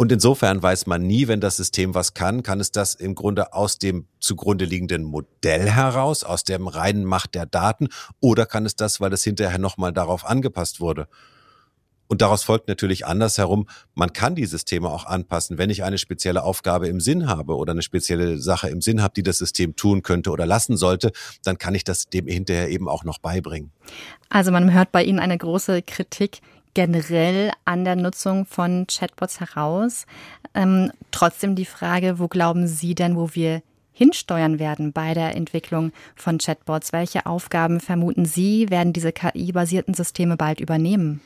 Und 0.01 0.13
insofern 0.13 0.63
weiß 0.63 0.87
man 0.87 1.03
nie, 1.03 1.27
wenn 1.27 1.41
das 1.41 1.57
System 1.57 1.93
was 1.93 2.15
kann, 2.15 2.45
kann 2.45 2.61
es 2.61 2.71
das 2.71 2.95
im 2.95 3.17
Grunde 3.17 3.53
aus 3.53 3.79
dem 3.79 4.07
zugrunde 4.21 4.65
liegenden 4.65 5.03
Modell 5.03 5.69
heraus, 5.69 6.23
aus 6.23 6.45
dem 6.45 6.69
reinen 6.69 7.05
Macht 7.05 7.35
der 7.35 7.47
Daten, 7.47 7.89
oder 8.21 8.47
kann 8.47 8.65
es 8.65 8.77
das, 8.77 9.01
weil 9.01 9.13
es 9.13 9.25
hinterher 9.25 9.59
nochmal 9.59 9.93
darauf 9.93 10.25
angepasst 10.25 10.79
wurde. 10.81 11.09
Und 12.07 12.23
daraus 12.23 12.45
folgt 12.45 12.69
natürlich 12.69 13.07
andersherum, 13.07 13.69
man 13.97 14.13
kann 14.13 14.37
die 14.37 14.47
Systeme 14.47 14.89
auch 14.89 15.05
anpassen. 15.05 15.59
Wenn 15.59 15.69
ich 15.69 15.83
eine 15.83 15.99
spezielle 15.99 16.45
Aufgabe 16.45 16.87
im 16.87 17.01
Sinn 17.01 17.27
habe 17.27 17.57
oder 17.57 17.73
eine 17.73 17.83
spezielle 17.83 18.39
Sache 18.39 18.69
im 18.69 18.81
Sinn 18.81 19.03
habe, 19.03 19.15
die 19.15 19.25
das 19.25 19.39
System 19.39 19.75
tun 19.75 20.03
könnte 20.03 20.31
oder 20.31 20.47
lassen 20.47 20.77
sollte, 20.77 21.11
dann 21.43 21.59
kann 21.59 21.75
ich 21.75 21.83
das 21.83 22.09
dem 22.09 22.29
hinterher 22.29 22.71
eben 22.71 22.89
auch 22.89 23.03
noch 23.03 23.19
beibringen. 23.19 23.73
Also 24.29 24.53
man 24.53 24.73
hört 24.73 24.93
bei 24.93 25.03
Ihnen 25.03 25.19
eine 25.19 25.37
große 25.37 25.83
Kritik 25.83 26.41
generell 26.79 27.51
an 27.65 27.85
der 27.85 27.97
Nutzung 27.97 28.47
von 28.47 28.87
Chatbots 28.87 29.41
heraus. 29.41 30.07
Ähm, 30.55 30.93
trotzdem 31.11 31.57
die 31.57 31.65
Frage, 31.65 32.21
wo 32.21 32.29
glauben 32.29 32.69
Sie 32.69 32.95
denn, 32.95 33.17
wo 33.17 33.31
wir 33.33 33.63
hinsteuern 33.93 34.61
werden 34.61 34.93
bei 34.93 35.13
der 35.13 35.35
Entwicklung 35.35 35.91
von 36.15 36.39
Chatbots? 36.39 36.93
Welche 36.93 37.27
Aufgaben 37.27 37.81
vermuten 37.81 38.27
Sie, 38.27 38.71
werden 38.71 38.93
diese 38.93 39.11
KI-basierten 39.11 39.93
Systeme 39.93 40.37
bald 40.37 40.61
übernehmen? 40.61 41.21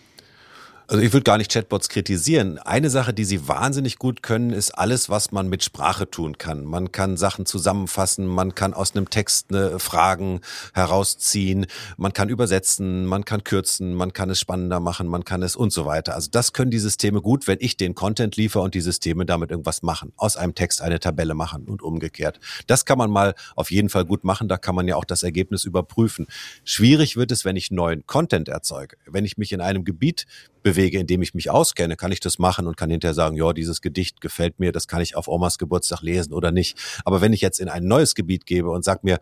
Also 0.93 1.03
ich 1.03 1.15
würde 1.15 1.25
gar 1.25 1.39
nicht 1.39 1.51
Chatbots 1.51 1.89
kritisieren. 1.89 2.59
Eine 2.59 2.91
Sache, 2.91 3.15
die 3.15 3.25
sie 3.25 3.49
wahnsinnig 3.49 3.97
gut 3.97 4.23
können, 4.23 4.51
ist 4.51 4.73
alles, 4.73 5.09
was 5.09 5.33
man 5.33 5.49
mit 5.49 5.65
Sprache 5.65 6.11
tun 6.11 6.37
kann. 6.37 6.67
Man 6.67 6.93
kann 6.93 7.17
Sachen 7.17 7.47
zusammenfassen, 7.47 8.27
man 8.27 8.55
kann 8.55 8.75
aus 8.75 8.95
einem 8.95 9.09
Text 9.09 9.47
eine 9.49 9.79
Fragen 9.79 10.43
herausziehen, 10.75 11.65
man 11.97 12.13
kann 12.13 12.29
übersetzen, 12.29 13.07
man 13.07 13.25
kann 13.25 13.43
kürzen, 13.43 13.95
man 13.95 14.13
kann 14.13 14.29
es 14.29 14.39
spannender 14.39 14.81
machen, 14.81 15.09
man 15.09 15.25
kann 15.25 15.43
es 15.43 15.57
und 15.57 15.73
so 15.73 15.87
weiter. 15.87 16.15
Also 16.15 16.29
das 16.31 16.53
können 16.53 16.71
die 16.71 16.79
Systeme 16.79 17.23
gut, 17.23 17.47
wenn 17.47 17.57
ich 17.63 17.79
den 17.79 17.95
Content 17.95 18.37
liefere 18.37 18.63
und 18.63 18.75
die 18.75 18.83
Systeme 18.83 19.25
damit 19.25 19.51
irgendwas 19.51 19.81
machen. 19.81 20.13
Aus 20.19 20.37
einem 20.37 20.55
Text 20.55 20.83
eine 20.83 21.01
Tabelle 21.01 21.33
machen 21.33 21.65
und 21.65 21.81
umgekehrt. 21.81 22.39
Das 22.67 22.85
kann 22.85 22.99
man 22.99 23.11
mal 23.11 23.35
auf 23.57 23.71
jeden 23.71 23.89
Fall 23.89 24.05
gut 24.05 24.25
machen. 24.25 24.47
Da 24.47 24.59
kann 24.59 24.75
man 24.75 24.87
ja 24.87 24.97
auch 24.97 25.07
das 25.07 25.23
Ergebnis 25.23 25.65
überprüfen. 25.65 26.27
Schwierig 26.65 27.17
wird 27.17 27.33
es, 27.33 27.47
wenn 27.47 27.57
ich 27.57 27.71
neuen 27.71 28.07
Content 28.07 28.51
erzeuge. 28.51 28.99
Wenn 29.07 29.25
ich 29.25 29.39
mich 29.39 29.53
in 29.53 29.63
einem 29.63 29.87
Gebiet 29.87 30.27
bewege, 30.63 30.82
indem 30.89 31.23
ich 31.23 31.35
mich 31.35 31.51
auskenne, 31.51 31.97
kann 31.97 32.13
ich 32.13 32.21
das 32.21 32.39
machen 32.39 32.67
und 32.67 32.77
kann 32.77 32.91
hinterher 32.91 33.15
sagen, 33.15 33.37
ja, 33.37 33.53
dieses 33.53 33.81
Gedicht 33.81 34.21
gefällt 34.21 34.59
mir, 34.61 34.73
das 34.73 34.89
kann 34.89 35.01
ich 35.01 35.17
auf 35.17 35.29
Omas 35.29 35.59
Geburtstag 35.59 36.03
lesen 36.03 36.33
oder 36.33 36.53
nicht. 36.53 36.79
Aber 37.05 37.21
wenn 37.21 37.33
ich 37.33 37.41
jetzt 37.41 37.61
in 37.61 37.69
ein 37.69 37.85
neues 37.85 38.15
Gebiet 38.15 38.47
gebe 38.47 38.71
und 38.71 38.85
sag 38.85 39.05
mir, 39.05 39.19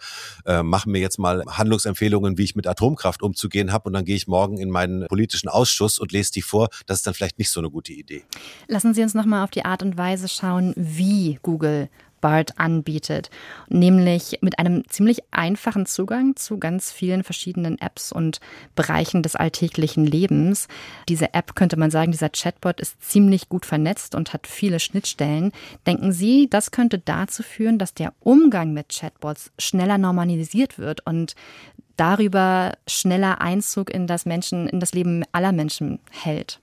äh, 0.47 0.63
mach 0.63 0.87
mir 0.87 1.01
jetzt 1.01 1.19
mal 1.19 1.45
Handlungsempfehlungen, 1.47 2.39
wie 2.39 2.45
ich 2.45 2.57
mit 2.57 2.67
Atomkraft 2.67 3.23
umzugehen 3.23 3.73
habe 3.73 3.89
und 3.89 3.93
dann 3.93 4.05
gehe 4.05 4.17
ich 4.17 4.27
morgen 4.27 4.59
in 4.59 4.71
meinen 4.71 5.07
politischen 5.07 5.49
Ausschuss 5.49 5.99
und 5.99 6.13
lese 6.13 6.33
die 6.33 6.43
vor, 6.43 6.69
das 6.87 6.99
ist 6.99 7.07
dann 7.07 7.15
vielleicht 7.15 7.39
nicht 7.39 7.51
so 7.51 7.61
eine 7.61 7.71
gute 7.71 7.93
Idee. 7.93 8.25
Lassen 8.67 8.95
Sie 8.95 9.03
uns 9.03 9.15
nochmal 9.15 9.45
auf 9.45 9.51
die 9.51 9.65
Art 9.65 9.83
und 9.83 9.97
Weise 9.97 10.29
schauen, 10.29 10.75
wie 10.77 11.39
Google 11.43 11.89
BART 12.21 12.59
anbietet, 12.59 13.31
nämlich 13.69 14.39
mit 14.41 14.59
einem 14.59 14.87
ziemlich 14.89 15.23
einfachen 15.31 15.87
Zugang 15.87 16.37
zu 16.37 16.59
ganz 16.59 16.93
vielen 16.93 17.25
verschiedenen 17.25 17.81
Apps 17.81 18.13
und 18.13 18.41
Bereichen 18.75 19.23
des 19.23 19.37
alltäglichen 19.37 20.07
Lebens. 20.07 20.69
Diese 21.09 21.35
App 21.35 21.55
könnte 21.55 21.77
man 21.77 21.91
sagen, 21.91 22.13
dieser 22.13 22.31
Chatbot 22.31 22.81
ist 22.81 23.03
ziemlich 23.03 23.49
gut 23.49 23.67
vernetzt 23.67 24.15
und 24.15 24.33
hat 24.33 24.47
viele 24.47 24.81
Schnittstellen. 24.81 25.53
Denken 25.87 26.13
Sie, 26.13 26.49
das 26.49 26.71
könnte 26.71 26.99
dazu 26.99 27.43
führen, 27.43 27.79
dass 27.79 27.95
der 27.95 28.13
Umgang 28.21 28.73
mit 28.73 28.89
Chatbots 28.91 29.51
schneller 29.59 29.99
normalisiert 29.99 30.79
wird 30.79 31.07
und 31.07 31.35
darüber 31.97 32.73
schneller 32.87 33.41
Einzug 33.41 33.91
in 33.91 34.07
das 34.07 34.25
Menschen, 34.25 34.69
in 34.69 34.81
das 34.81 34.93
Leben 34.93 35.23
aller 35.33 35.53
Menschen 35.53 35.99
hält? 36.11 36.61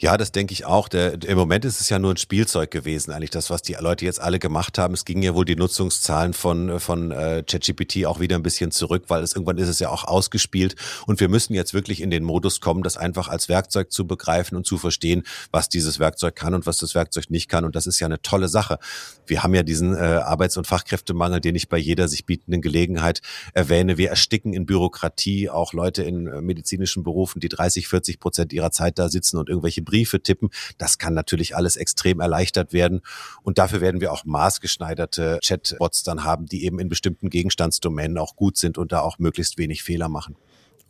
Ja, 0.00 0.16
das 0.16 0.32
denke 0.32 0.54
ich 0.54 0.64
auch. 0.64 0.88
Der, 0.88 1.22
Im 1.24 1.36
Moment 1.36 1.66
ist 1.66 1.78
es 1.78 1.90
ja 1.90 1.98
nur 1.98 2.14
ein 2.14 2.16
Spielzeug 2.16 2.70
gewesen, 2.70 3.12
eigentlich 3.12 3.28
das, 3.28 3.50
was 3.50 3.60
die 3.60 3.74
Leute 3.74 4.06
jetzt 4.06 4.18
alle 4.18 4.38
gemacht 4.38 4.78
haben. 4.78 4.94
Es 4.94 5.04
gingen 5.04 5.22
ja 5.22 5.34
wohl 5.34 5.44
die 5.44 5.56
Nutzungszahlen 5.56 6.32
von, 6.32 6.80
von 6.80 7.10
äh, 7.10 7.44
ChatGPT 7.46 8.06
auch 8.06 8.18
wieder 8.18 8.36
ein 8.36 8.42
bisschen 8.42 8.70
zurück, 8.70 9.04
weil 9.08 9.22
es 9.22 9.34
irgendwann 9.34 9.58
ist 9.58 9.68
es 9.68 9.78
ja 9.78 9.90
auch 9.90 10.04
ausgespielt. 10.04 10.74
Und 11.06 11.20
wir 11.20 11.28
müssen 11.28 11.52
jetzt 11.52 11.74
wirklich 11.74 12.00
in 12.00 12.10
den 12.10 12.24
Modus 12.24 12.62
kommen, 12.62 12.82
das 12.82 12.96
einfach 12.96 13.28
als 13.28 13.50
Werkzeug 13.50 13.92
zu 13.92 14.06
begreifen 14.06 14.56
und 14.56 14.64
zu 14.64 14.78
verstehen, 14.78 15.22
was 15.50 15.68
dieses 15.68 15.98
Werkzeug 15.98 16.34
kann 16.34 16.54
und 16.54 16.64
was 16.64 16.78
das 16.78 16.94
Werkzeug 16.94 17.28
nicht 17.28 17.50
kann. 17.50 17.66
Und 17.66 17.76
das 17.76 17.86
ist 17.86 18.00
ja 18.00 18.06
eine 18.06 18.22
tolle 18.22 18.48
Sache. 18.48 18.78
Wir 19.26 19.42
haben 19.42 19.54
ja 19.54 19.62
diesen 19.62 19.94
äh, 19.94 19.98
Arbeits- 19.98 20.56
und 20.56 20.66
Fachkräftemangel, 20.66 21.42
den 21.42 21.56
ich 21.56 21.68
bei 21.68 21.76
jeder 21.76 22.08
sich 22.08 22.24
bietenden 22.24 22.62
Gelegenheit 22.62 23.20
erwähne. 23.52 23.98
Wir 23.98 24.08
ersticken 24.08 24.54
in 24.54 24.64
Bürokratie 24.64 25.50
auch 25.50 25.74
Leute 25.74 26.04
in 26.04 26.26
äh, 26.26 26.40
medizinischen 26.40 27.02
Berufen, 27.02 27.40
die 27.40 27.50
30, 27.50 27.86
40 27.86 28.18
Prozent 28.18 28.54
ihrer 28.54 28.70
Zeit 28.70 28.98
da 28.98 29.10
sitzen 29.10 29.36
und 29.36 29.50
irgendwelche 29.50 29.82
Briefe 29.90 30.22
tippen. 30.22 30.50
Das 30.78 30.98
kann 30.98 31.14
natürlich 31.14 31.56
alles 31.56 31.76
extrem 31.76 32.20
erleichtert 32.20 32.72
werden. 32.72 33.00
Und 33.42 33.58
dafür 33.58 33.80
werden 33.80 34.00
wir 34.00 34.12
auch 34.12 34.24
maßgeschneiderte 34.24 35.40
Chatbots 35.44 36.04
dann 36.04 36.22
haben, 36.22 36.46
die 36.46 36.64
eben 36.64 36.78
in 36.78 36.88
bestimmten 36.88 37.28
Gegenstandsdomänen 37.28 38.18
auch 38.18 38.36
gut 38.36 38.56
sind 38.56 38.78
und 38.78 38.92
da 38.92 39.00
auch 39.00 39.18
möglichst 39.18 39.58
wenig 39.58 39.82
Fehler 39.82 40.08
machen. 40.08 40.36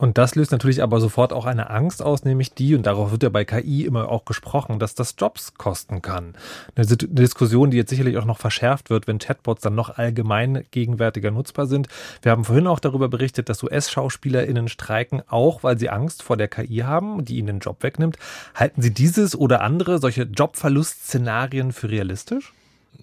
Und 0.01 0.17
das 0.17 0.35
löst 0.35 0.51
natürlich 0.51 0.83
aber 0.83 0.99
sofort 0.99 1.35
auch 1.35 1.45
eine 1.45 1.69
Angst 1.69 2.03
aus, 2.03 2.25
nämlich 2.25 2.55
die, 2.55 2.75
und 2.75 2.87
darauf 2.87 3.11
wird 3.11 3.23
ja 3.23 3.29
bei 3.29 3.45
KI 3.45 3.85
immer 3.85 4.09
auch 4.09 4.25
gesprochen, 4.25 4.79
dass 4.79 4.95
das 4.95 5.15
Jobs 5.19 5.53
kosten 5.59 6.01
kann. 6.01 6.33
Eine 6.75 6.87
Diskussion, 6.87 7.71
die 7.71 7.77
jetzt 7.77 7.91
sicherlich 7.91 8.17
auch 8.17 8.25
noch 8.25 8.39
verschärft 8.39 8.89
wird, 8.89 9.07
wenn 9.07 9.19
Chatbots 9.19 9.61
dann 9.61 9.75
noch 9.75 9.99
allgemein 9.99 10.65
gegenwärtiger 10.71 11.31
nutzbar 11.31 11.67
sind. 11.67 11.89
Wir 12.23 12.33
haben 12.33 12.47
vorhin 12.47 12.67
auch 12.67 12.81
darüber 12.81 13.11
berichtet, 13.11 13.51
dass 13.51 13.63
US-SchauspielerInnen 13.63 14.69
streiken, 14.69 15.23
auch 15.29 15.63
weil 15.65 15.79
sie 15.79 15.91
Angst 15.91 16.23
vor 16.23 16.39
der 16.39 16.49
KI 16.49 16.79
haben, 16.79 17.27
die 17.27 17.37
ihnen 17.37 17.49
den 17.49 17.59
Job 17.59 17.83
wegnimmt. 17.83 18.17
Halten 18.55 18.81
Sie 18.81 18.95
dieses 18.95 19.37
oder 19.37 19.61
andere 19.61 19.99
solche 19.99 20.23
Jobverlust-Szenarien 20.23 21.73
für 21.73 21.91
realistisch? 21.91 22.55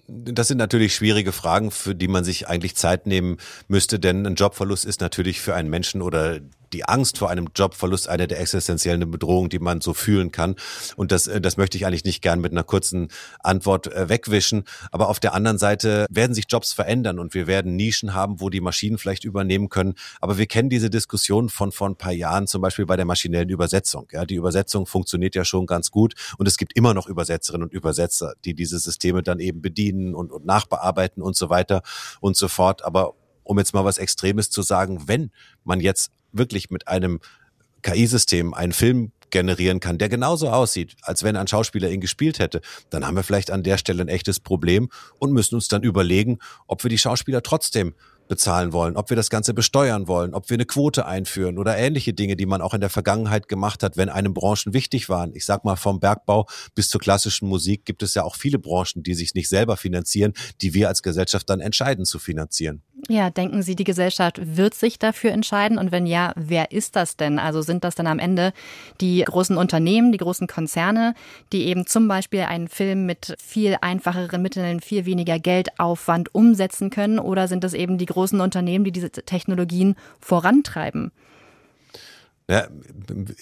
Das 0.08 0.48
sind 0.48 0.58
natürlich 0.58 0.96
schwierige 0.96 1.30
Fragen, 1.30 1.70
für 1.70 1.94
die 1.94 2.08
man 2.08 2.24
sich 2.24 2.48
eigentlich 2.48 2.74
Zeit 2.74 3.06
nehmen 3.06 3.36
müsste, 3.68 4.00
denn 4.00 4.26
ein 4.26 4.34
Jobverlust 4.34 4.84
ist 4.84 5.00
natürlich 5.00 5.40
für 5.40 5.54
einen 5.54 5.70
Menschen 5.70 6.02
oder 6.02 6.40
die 6.72 6.84
Angst 6.84 7.18
vor 7.18 7.30
einem 7.30 7.48
Jobverlust 7.54 8.08
eine 8.08 8.28
der 8.28 8.40
existenziellen 8.40 9.10
Bedrohungen, 9.10 9.48
die 9.48 9.58
man 9.58 9.80
so 9.80 9.94
fühlen 9.94 10.32
kann. 10.32 10.56
Und 10.96 11.12
das, 11.12 11.26
äh, 11.26 11.40
das 11.40 11.56
möchte 11.56 11.76
ich 11.76 11.86
eigentlich 11.86 12.04
nicht 12.04 12.22
gern 12.22 12.40
mit 12.40 12.52
einer 12.52 12.64
kurzen 12.64 13.08
Antwort 13.40 13.86
äh, 13.92 14.08
wegwischen. 14.08 14.64
Aber 14.90 15.08
auf 15.08 15.20
der 15.20 15.34
anderen 15.34 15.58
Seite 15.58 16.06
werden 16.10 16.34
sich 16.34 16.46
Jobs 16.48 16.72
verändern 16.72 17.18
und 17.18 17.34
wir 17.34 17.46
werden 17.46 17.76
Nischen 17.76 18.14
haben, 18.14 18.40
wo 18.40 18.50
die 18.50 18.60
Maschinen 18.60 18.98
vielleicht 18.98 19.24
übernehmen 19.24 19.68
können. 19.68 19.94
Aber 20.20 20.38
wir 20.38 20.46
kennen 20.46 20.68
diese 20.68 20.90
Diskussion 20.90 21.48
von 21.48 21.72
vor 21.72 21.88
ein 21.88 21.96
paar 21.96 22.12
Jahren, 22.12 22.46
zum 22.46 22.62
Beispiel 22.62 22.86
bei 22.86 22.96
der 22.96 23.04
maschinellen 23.04 23.48
Übersetzung. 23.48 24.08
Ja, 24.12 24.24
die 24.24 24.36
Übersetzung 24.36 24.86
funktioniert 24.86 25.34
ja 25.34 25.44
schon 25.44 25.66
ganz 25.66 25.90
gut 25.90 26.14
und 26.38 26.46
es 26.48 26.56
gibt 26.56 26.76
immer 26.76 26.94
noch 26.94 27.06
Übersetzerinnen 27.06 27.68
und 27.68 27.72
Übersetzer, 27.72 28.34
die 28.44 28.54
diese 28.54 28.78
Systeme 28.78 29.22
dann 29.22 29.40
eben 29.40 29.62
bedienen 29.62 30.14
und, 30.14 30.32
und 30.32 30.44
nachbearbeiten 30.44 31.22
und 31.22 31.36
so 31.36 31.50
weiter 31.50 31.82
und 32.20 32.36
so 32.36 32.48
fort. 32.48 32.84
Aber 32.84 33.14
um 33.48 33.58
jetzt 33.58 33.74
mal 33.74 33.84
was 33.84 33.98
Extremes 33.98 34.50
zu 34.50 34.62
sagen, 34.62 35.08
wenn 35.08 35.30
man 35.64 35.80
jetzt 35.80 36.10
wirklich 36.32 36.70
mit 36.70 36.86
einem 36.86 37.20
KI-System 37.82 38.54
einen 38.54 38.72
Film 38.72 39.12
generieren 39.30 39.80
kann, 39.80 39.98
der 39.98 40.08
genauso 40.08 40.48
aussieht, 40.50 40.96
als 41.02 41.22
wenn 41.22 41.36
ein 41.36 41.46
Schauspieler 41.48 41.90
ihn 41.90 42.00
gespielt 42.00 42.38
hätte, 42.38 42.60
dann 42.90 43.06
haben 43.06 43.16
wir 43.16 43.22
vielleicht 43.22 43.50
an 43.50 43.62
der 43.62 43.78
Stelle 43.78 44.02
ein 44.02 44.08
echtes 44.08 44.40
Problem 44.40 44.90
und 45.18 45.32
müssen 45.32 45.54
uns 45.54 45.68
dann 45.68 45.82
überlegen, 45.82 46.38
ob 46.66 46.82
wir 46.82 46.90
die 46.90 46.98
Schauspieler 46.98 47.42
trotzdem 47.42 47.94
bezahlen 48.28 48.74
wollen, 48.74 48.96
ob 48.96 49.08
wir 49.08 49.16
das 49.16 49.30
Ganze 49.30 49.54
besteuern 49.54 50.06
wollen, 50.06 50.34
ob 50.34 50.50
wir 50.50 50.56
eine 50.56 50.66
Quote 50.66 51.06
einführen 51.06 51.58
oder 51.58 51.76
ähnliche 51.76 52.12
Dinge, 52.12 52.36
die 52.36 52.44
man 52.44 52.60
auch 52.60 52.74
in 52.74 52.80
der 52.80 52.90
Vergangenheit 52.90 53.48
gemacht 53.48 53.82
hat, 53.82 53.96
wenn 53.96 54.10
einem 54.10 54.34
Branchen 54.34 54.74
wichtig 54.74 55.08
waren. 55.08 55.34
Ich 55.34 55.46
sag 55.46 55.64
mal, 55.64 55.76
vom 55.76 55.98
Bergbau 55.98 56.46
bis 56.74 56.90
zur 56.90 57.00
klassischen 57.00 57.48
Musik 57.48 57.86
gibt 57.86 58.02
es 58.02 58.14
ja 58.14 58.24
auch 58.24 58.36
viele 58.36 58.58
Branchen, 58.58 59.02
die 59.02 59.14
sich 59.14 59.34
nicht 59.34 59.48
selber 59.48 59.78
finanzieren, 59.78 60.34
die 60.60 60.74
wir 60.74 60.88
als 60.88 61.02
Gesellschaft 61.02 61.48
dann 61.48 61.60
entscheiden 61.60 62.04
zu 62.04 62.18
finanzieren. 62.18 62.82
Ja, 63.06 63.30
denken 63.30 63.62
Sie, 63.62 63.76
die 63.76 63.84
Gesellschaft 63.84 64.40
wird 64.56 64.74
sich 64.74 64.98
dafür 64.98 65.30
entscheiden? 65.30 65.78
Und 65.78 65.92
wenn 65.92 66.04
ja, 66.04 66.32
wer 66.34 66.72
ist 66.72 66.96
das 66.96 67.16
denn? 67.16 67.38
Also 67.38 67.62
sind 67.62 67.84
das 67.84 67.94
dann 67.94 68.08
am 68.08 68.18
Ende 68.18 68.52
die 69.00 69.22
großen 69.22 69.56
Unternehmen, 69.56 70.10
die 70.10 70.18
großen 70.18 70.48
Konzerne, 70.48 71.14
die 71.52 71.66
eben 71.66 71.86
zum 71.86 72.08
Beispiel 72.08 72.40
einen 72.40 72.66
Film 72.66 73.06
mit 73.06 73.36
viel 73.38 73.76
einfacheren 73.80 74.42
Mitteln, 74.42 74.80
viel 74.80 75.06
weniger 75.06 75.38
Geldaufwand 75.38 76.34
umsetzen 76.34 76.90
können? 76.90 77.20
Oder 77.20 77.46
sind 77.46 77.62
das 77.62 77.72
eben 77.72 77.98
die 77.98 78.06
großen 78.06 78.40
Unternehmen, 78.40 78.84
die 78.84 78.92
diese 78.92 79.10
Technologien 79.10 79.94
vorantreiben? 80.20 81.12
Ja, 82.50 82.66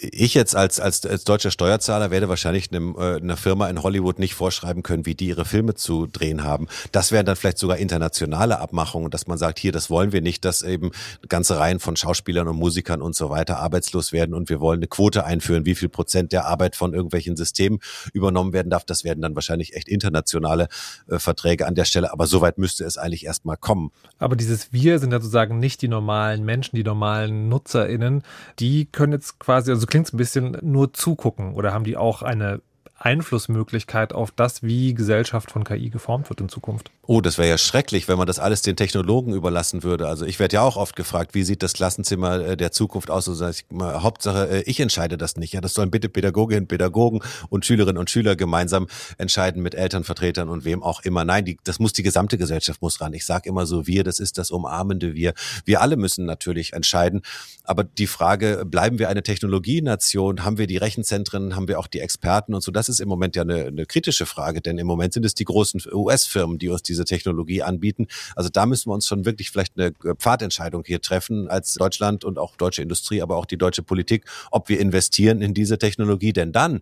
ich 0.01 0.35
jetzt 0.35 0.57
als, 0.57 0.81
als, 0.81 1.07
als 1.07 1.23
deutscher 1.23 1.53
Steuerzahler 1.53 2.11
werde 2.11 2.29
wahrscheinlich 2.29 2.73
einem, 2.73 2.97
äh, 2.99 3.17
einer 3.17 3.37
Firma 3.37 3.69
in 3.69 3.81
Hollywood 3.81 4.19
nicht 4.19 4.35
vorschreiben 4.35 4.83
können, 4.83 5.07
wie 5.07 5.15
die 5.15 5.29
ihre 5.29 5.45
Filme 5.45 5.75
zu 5.75 6.07
drehen 6.07 6.43
haben. 6.43 6.67
Das 6.91 7.13
wären 7.13 7.25
dann 7.25 7.37
vielleicht 7.37 7.59
sogar 7.59 7.77
internationale 7.77 8.59
Abmachungen, 8.59 9.13
dass 9.13 9.29
man 9.29 9.39
sagt, 9.39 9.61
hier, 9.61 9.71
das 9.71 9.91
wollen 9.91 10.11
wir 10.11 10.23
nicht, 10.23 10.45
dass 10.45 10.63
eben 10.63 10.91
ganze 11.29 11.57
Reihen 11.57 11.79
von 11.79 11.95
Schauspielern 11.95 12.49
und 12.49 12.57
Musikern 12.57 13.01
und 13.01 13.15
so 13.15 13.31
weiter 13.31 13.59
arbeitslos 13.59 14.11
werden 14.11 14.35
und 14.35 14.49
wir 14.49 14.59
wollen 14.59 14.81
eine 14.81 14.89
Quote 14.89 15.25
einführen, 15.25 15.67
wie 15.67 15.77
viel 15.77 15.89
Prozent 15.89 16.33
der 16.33 16.47
Arbeit 16.47 16.75
von 16.75 16.93
irgendwelchen 16.93 17.37
Systemen 17.37 17.79
übernommen 18.13 18.53
werden 18.53 18.71
darf. 18.71 18.85
Das 18.85 19.05
werden 19.05 19.21
dann 19.21 19.37
wahrscheinlich 19.37 19.77
echt 19.77 19.89
internationale 19.89 20.67
äh, 21.07 21.21
Verträge 21.21 21.69
an 21.69 21.77
der 21.77 21.85
Stelle, 21.85 22.13
aber 22.13 22.27
soweit 22.27 22.59
müsste 22.59 22.85
es 22.85 22.99
eigentlich 22.99 23.25
erstmal 23.25 23.57
kommen. 23.57 23.93
Aber 24.19 24.35
dieses 24.35 24.73
Wir 24.73 24.99
sind 24.99 25.13
ja 25.13 25.21
sozusagen 25.21 25.61
nicht 25.61 25.81
die 25.81 25.89
normalen 25.89 26.45
Menschen, 26.45 26.75
die 26.75 26.83
normalen 26.83 27.49
NutzerInnen, 27.49 28.25
die 28.59 28.89
können 28.97 29.13
jetzt 29.13 29.39
quasi, 29.39 29.71
also 29.71 29.87
klingt 29.87 30.09
es 30.09 30.13
ein 30.13 30.17
bisschen, 30.17 30.57
nur 30.63 30.93
zugucken 30.93 31.55
oder 31.55 31.73
haben 31.73 31.85
die 31.85 31.97
auch 31.97 32.23
eine 32.23 32.61
Einflussmöglichkeit 32.99 34.13
auf 34.13 34.31
das, 34.31 34.63
wie 34.63 34.95
Gesellschaft 34.95 35.51
von 35.51 35.65
KI 35.65 35.91
geformt 35.91 36.31
wird 36.31 36.41
in 36.41 36.49
Zukunft? 36.49 36.91
Oh, 37.03 37.21
das 37.21 37.39
wäre 37.39 37.49
ja 37.49 37.59
schrecklich, 37.59 38.09
wenn 38.09 38.19
man 38.19 38.27
das 38.27 38.39
alles 38.39 38.63
den 38.63 38.75
Technologen 38.75 39.33
überlassen 39.33 39.83
würde. 39.85 40.09
Also 40.09 40.25
ich 40.25 40.41
werde 40.41 40.55
ja 40.55 40.63
auch 40.63 40.77
oft 40.77 40.97
gefragt, 40.97 41.35
wie 41.35 41.45
sieht 41.45 41.63
das 41.63 41.75
Klassenzimmer 41.75 42.41
äh, 42.41 42.57
der 42.57 42.73
Zukunft 42.73 43.11
aus? 43.11 43.29
Also 43.29 43.49
ich, 43.49 43.65
Hauptsache, 43.79 44.49
äh, 44.49 44.63
ich 44.63 44.81
entscheide 44.81 45.19
das 45.19 45.37
nicht. 45.37 45.53
Ja, 45.53 45.61
das 45.61 45.75
sollen 45.75 45.91
bitte 45.91 46.09
Pädagoginnen, 46.09 46.67
Pädagogen 46.67 47.21
und 47.49 47.67
Schülerinnen 47.67 47.99
und 47.99 48.11
Schüler 48.11 48.35
gemeinsam 48.35 48.89
entscheiden 49.19 49.63
mit 49.63 49.75
Elternvertretern 49.75 50.49
und 50.49 50.65
wem 50.65 50.83
auch 50.83 51.03
immer. 51.03 51.25
Nein, 51.25 51.45
die, 51.45 51.59
das 51.65 51.79
muss 51.79 51.93
die 51.93 52.03
gesamte 52.03 52.39
Gesellschaft 52.39 52.83
muss 52.83 53.01
ran. 53.01 53.13
Ich 53.13 53.25
sage 53.27 53.49
immer 53.49 53.67
so, 53.67 53.87
wir, 53.87 54.03
das 54.03 54.19
ist 54.19 54.39
das 54.39 54.51
umarmende 54.51 55.15
Wir. 55.15 55.35
Wir 55.65 55.83
alle 55.83 55.97
müssen 55.97 56.25
natürlich 56.25 56.73
entscheiden. 56.73 57.23
Aber 57.63 57.85
die 57.85 58.07
Frage, 58.07 58.65
bleiben 58.65 58.99
wir 58.99 59.09
eine 59.11 59.23
Technologienation? 59.23 60.45
Haben 60.45 60.59
wir 60.59 60.67
die 60.67 60.79
Rechenzentren? 60.79 61.55
Haben 61.55 61.69
wir 61.69 61.79
auch 61.79 61.87
die 61.87 62.01
Experten 62.01 62.55
und 62.55 62.63
so? 62.63 62.73
Das 62.73 62.86
ist 62.89 63.01
im 63.01 63.09
Moment 63.09 63.37
ja 63.37 63.43
eine, 63.43 63.67
eine 63.67 63.87
kritische 63.87 64.27
Frage, 64.27 64.61
denn 64.61 64.79
im 64.79 64.87
Moment 64.87 65.15
sind 65.15 65.25
es 65.25 65.35
die 65.35 65.45
großen 65.45 65.83
US-Firmen, 65.93 66.59
die 66.59 66.69
uns 66.69 66.83
diese 66.83 67.05
Technologie 67.05 67.63
anbieten. 67.63 68.07
Also 68.35 68.49
da 68.51 68.67
müssen 68.67 68.91
wir 68.91 68.95
uns 68.95 69.07
schon 69.07 69.25
wirklich 69.25 69.51
vielleicht 69.51 69.79
eine 69.79 69.93
Pfadentscheidung 70.17 70.85
hier 70.87 71.01
treffen 71.01 71.49
als 71.49 71.75
Deutschland 71.75 72.25
und 72.25 72.39
auch 72.39 72.57
deutsche 72.57 72.83
Industrie, 72.83 73.23
aber 73.23 73.37
auch 73.37 73.47
die 73.47 73.59
deutsche 73.59 73.83
Politik, 73.83 74.25
ob 74.51 74.69
wir 74.69 74.81
investieren 74.81 75.43
in 75.43 75.55
diese 75.55 75.79
Technologie, 75.79 76.33
denn 76.33 76.53
dann 76.53 76.81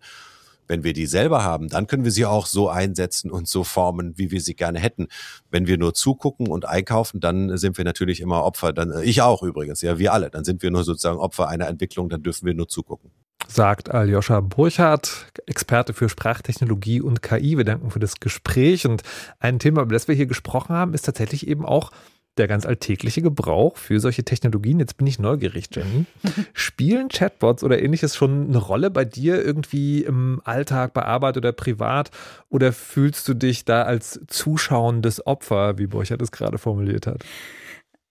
wenn 0.66 0.82
wir 0.82 0.92
die 0.92 1.06
selber 1.06 1.44
haben, 1.44 1.68
dann 1.68 1.86
können 1.86 2.04
wir 2.04 2.10
sie 2.10 2.24
auch 2.24 2.46
so 2.46 2.68
einsetzen 2.68 3.30
und 3.30 3.48
so 3.48 3.64
formen, 3.64 4.16
wie 4.16 4.30
wir 4.30 4.40
sie 4.40 4.54
gerne 4.54 4.78
hätten. 4.78 5.08
Wenn 5.50 5.66
wir 5.66 5.78
nur 5.78 5.94
zugucken 5.94 6.48
und 6.48 6.64
einkaufen, 6.64 7.20
dann 7.20 7.56
sind 7.58 7.76
wir 7.76 7.84
natürlich 7.84 8.20
immer 8.20 8.44
Opfer. 8.44 8.72
Dann 8.72 9.02
ich 9.02 9.22
auch 9.22 9.42
übrigens, 9.42 9.82
ja, 9.82 9.98
wir 9.98 10.12
alle. 10.12 10.30
Dann 10.30 10.44
sind 10.44 10.62
wir 10.62 10.70
nur 10.70 10.84
sozusagen 10.84 11.18
Opfer 11.18 11.48
einer 11.48 11.68
Entwicklung. 11.68 12.08
Dann 12.08 12.22
dürfen 12.22 12.46
wir 12.46 12.54
nur 12.54 12.68
zugucken 12.68 13.10
sagt 13.48 13.90
Aljoscha 13.90 14.40
Burchardt, 14.40 15.26
Experte 15.46 15.92
für 15.92 16.08
Sprachtechnologie 16.08 17.00
und 17.00 17.22
KI. 17.22 17.56
Wir 17.56 17.64
danken 17.64 17.90
für 17.90 17.98
das 17.98 18.20
Gespräch. 18.20 18.86
Und 18.86 19.02
ein 19.38 19.58
Thema, 19.58 19.82
über 19.82 19.92
das 19.92 20.08
wir 20.08 20.14
hier 20.14 20.26
gesprochen 20.26 20.74
haben, 20.74 20.94
ist 20.94 21.02
tatsächlich 21.02 21.46
eben 21.46 21.64
auch 21.64 21.90
der 22.36 22.48
ganz 22.48 22.66
alltägliche 22.66 23.22
Gebrauch 23.22 23.76
für 23.76 24.00
solche 24.00 24.24
Technologien. 24.24 24.80
Jetzt 24.80 24.96
bin 24.96 25.06
ich 25.06 25.18
neugierig, 25.18 25.68
Jenny. 25.72 26.06
Spielen 26.52 27.08
Chatbots 27.08 27.62
oder 27.62 27.80
ähnliches 27.80 28.16
schon 28.16 28.48
eine 28.48 28.58
Rolle 28.58 28.90
bei 28.90 29.04
dir 29.04 29.44
irgendwie 29.44 30.02
im 30.02 30.40
Alltag, 30.44 30.94
bei 30.94 31.04
Arbeit 31.04 31.36
oder 31.36 31.52
privat? 31.52 32.10
Oder 32.48 32.72
fühlst 32.72 33.28
du 33.28 33.34
dich 33.34 33.64
da 33.64 33.82
als 33.82 34.20
zuschauendes 34.26 35.26
Opfer, 35.26 35.78
wie 35.78 35.86
Burchardt 35.86 36.22
es 36.22 36.32
gerade 36.32 36.58
formuliert 36.58 37.06
hat? 37.06 37.24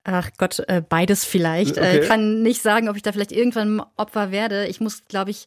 Ach 0.05 0.29
Gott, 0.37 0.59
äh, 0.67 0.81
beides 0.87 1.23
vielleicht. 1.23 1.77
Äh, 1.77 1.81
okay. 1.81 1.97
Äh, 1.99 2.07
kann 2.07 2.41
nicht 2.41 2.61
sagen, 2.61 2.89
ob 2.89 2.97
ich 2.97 3.03
da 3.03 3.13
vielleicht 3.13 3.31
irgendwann 3.31 3.81
Opfer 3.95 4.31
werde. 4.31 4.67
Ich 4.67 4.81
muss, 4.81 5.05
glaube 5.05 5.31
ich, 5.31 5.45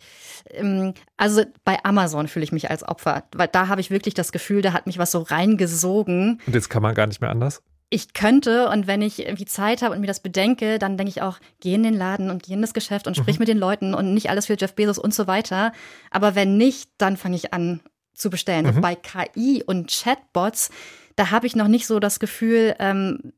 ähm, 0.50 0.94
also 1.18 1.42
bei 1.64 1.84
Amazon 1.84 2.26
fühle 2.26 2.44
ich 2.44 2.52
mich 2.52 2.70
als 2.70 2.82
Opfer, 2.82 3.24
weil 3.34 3.48
da 3.48 3.68
habe 3.68 3.82
ich 3.82 3.90
wirklich 3.90 4.14
das 4.14 4.32
Gefühl, 4.32 4.62
da 4.62 4.72
hat 4.72 4.86
mich 4.86 4.98
was 4.98 5.10
so 5.10 5.20
reingesogen. 5.20 6.40
Und 6.46 6.54
jetzt 6.54 6.70
kann 6.70 6.82
man 6.82 6.94
gar 6.94 7.06
nicht 7.06 7.20
mehr 7.20 7.30
anders? 7.30 7.62
Ich 7.88 8.14
könnte 8.14 8.68
und 8.70 8.86
wenn 8.86 9.02
ich 9.02 9.20
irgendwie 9.20 9.44
Zeit 9.44 9.82
habe 9.82 9.94
und 9.94 10.00
mir 10.00 10.08
das 10.08 10.20
bedenke, 10.20 10.78
dann 10.78 10.96
denke 10.96 11.10
ich 11.10 11.22
auch, 11.22 11.38
geh 11.60 11.74
in 11.74 11.82
den 11.82 11.94
Laden 11.94 12.30
und 12.30 12.42
geh 12.42 12.54
in 12.54 12.62
das 12.62 12.74
Geschäft 12.74 13.06
und 13.06 13.16
sprich 13.16 13.36
mhm. 13.36 13.42
mit 13.42 13.48
den 13.48 13.58
Leuten 13.58 13.94
und 13.94 14.12
nicht 14.12 14.30
alles 14.30 14.46
für 14.46 14.56
Jeff 14.58 14.74
Bezos 14.74 14.98
und 14.98 15.14
so 15.14 15.26
weiter. 15.26 15.72
Aber 16.10 16.34
wenn 16.34 16.56
nicht, 16.56 16.90
dann 16.98 17.16
fange 17.16 17.36
ich 17.36 17.52
an 17.52 17.80
zu 18.14 18.30
bestellen. 18.30 18.66
Mhm. 18.66 18.76
Und 18.76 18.80
bei 18.80 18.96
KI 18.96 19.62
und 19.64 19.90
Chatbots, 19.90 20.70
da 21.14 21.30
habe 21.30 21.46
ich 21.46 21.54
noch 21.54 21.68
nicht 21.68 21.86
so 21.86 22.00
das 22.00 22.18
Gefühl, 22.18 22.74
ähm, 22.78 23.32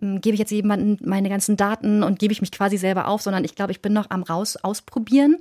gebe 0.00 0.34
ich 0.34 0.38
jetzt 0.38 0.50
jemandem 0.50 0.98
meine 1.08 1.28
ganzen 1.28 1.56
Daten 1.56 2.02
und 2.02 2.18
gebe 2.18 2.32
ich 2.32 2.40
mich 2.40 2.52
quasi 2.52 2.76
selber 2.76 3.08
auf, 3.08 3.22
sondern 3.22 3.44
ich 3.44 3.54
glaube, 3.54 3.72
ich 3.72 3.82
bin 3.82 3.92
noch 3.92 4.10
am 4.10 4.22
raus 4.22 4.56
ausprobieren 4.56 5.38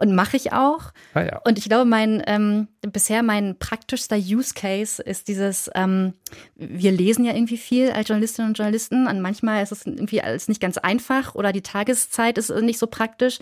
und 0.00 0.14
mache 0.14 0.36
ich 0.36 0.52
auch. 0.52 0.92
Ah 1.12 1.22
ja. 1.22 1.40
Und 1.44 1.58
ich 1.58 1.64
glaube, 1.64 1.84
mein 1.84 2.22
ähm, 2.26 2.68
bisher 2.80 3.22
mein 3.22 3.58
praktischster 3.58 4.16
Use 4.16 4.54
Case 4.54 5.02
ist 5.02 5.28
dieses, 5.28 5.70
ähm, 5.74 6.14
wir 6.56 6.90
lesen 6.90 7.26
ja 7.26 7.34
irgendwie 7.34 7.58
viel 7.58 7.90
als 7.90 8.08
Journalistinnen 8.08 8.50
und 8.50 8.58
Journalisten 8.58 9.06
und 9.06 9.20
manchmal 9.20 9.62
ist 9.62 9.72
es 9.72 9.86
irgendwie 9.86 10.22
alles 10.22 10.48
nicht 10.48 10.60
ganz 10.60 10.78
einfach 10.78 11.34
oder 11.34 11.52
die 11.52 11.60
Tageszeit 11.60 12.38
ist 12.38 12.50
nicht 12.50 12.78
so 12.78 12.86
praktisch. 12.86 13.38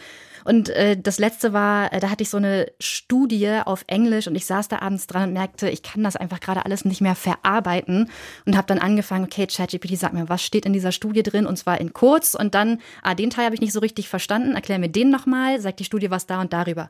Und 0.49 0.71
äh, 0.71 0.97
das 0.97 1.19
letzte 1.19 1.53
war, 1.53 1.93
äh, 1.93 2.01
da 2.01 2.09
hatte 2.09 2.23
ich 2.23 2.31
so 2.31 2.39
eine 2.39 2.73
Studie 2.81 3.61
auf 3.67 3.85
Englisch 3.87 4.27
und 4.29 4.35
ich 4.35 4.47
saß 4.47 4.69
da 4.69 4.79
abends 4.79 5.07
dran 5.07 5.29
und 5.29 5.35
merkte, 5.35 5.69
ich 5.69 5.83
kann 5.83 6.03
das 6.03 6.17
einfach 6.17 6.41
gerade 6.41 6.65
alles 6.65 6.87
nicht 6.87 7.03
mehr 7.03 7.15
verarbeiten 7.15 8.11
und 8.47 8.57
habe 8.57 8.67
dann 8.67 8.79
angefangen, 8.79 9.27
okay, 9.27 9.47
ChatGPT, 9.47 9.99
sag 9.99 10.15
mir, 10.15 10.31
was 10.31 10.43
steht 10.43 10.65
in 10.65 10.73
dieser 10.73 10.91
Studie 10.91 11.23
drin 11.23 11.45
und 11.45 11.59
zwar 11.59 11.79
in 11.79 11.93
kurz 11.93 12.35
und 12.35 12.55
dann, 12.55 12.81
ah, 13.03 13.15
den 13.15 13.29
Teil 13.29 13.45
habe 13.45 13.57
ich 13.57 13.61
nicht 13.61 13.75
so 13.75 13.81
richtig 13.81 14.09
verstanden, 14.09 14.55
erklär 14.55 14.79
mir 14.79 14.89
den 14.89 15.11
nochmal, 15.11 15.61
sagt 15.61 15.81
die 15.81 15.85
Studie 15.85 16.11
was 16.11 16.25
da 16.25 16.41
und 16.41 16.55
darüber. 16.55 16.89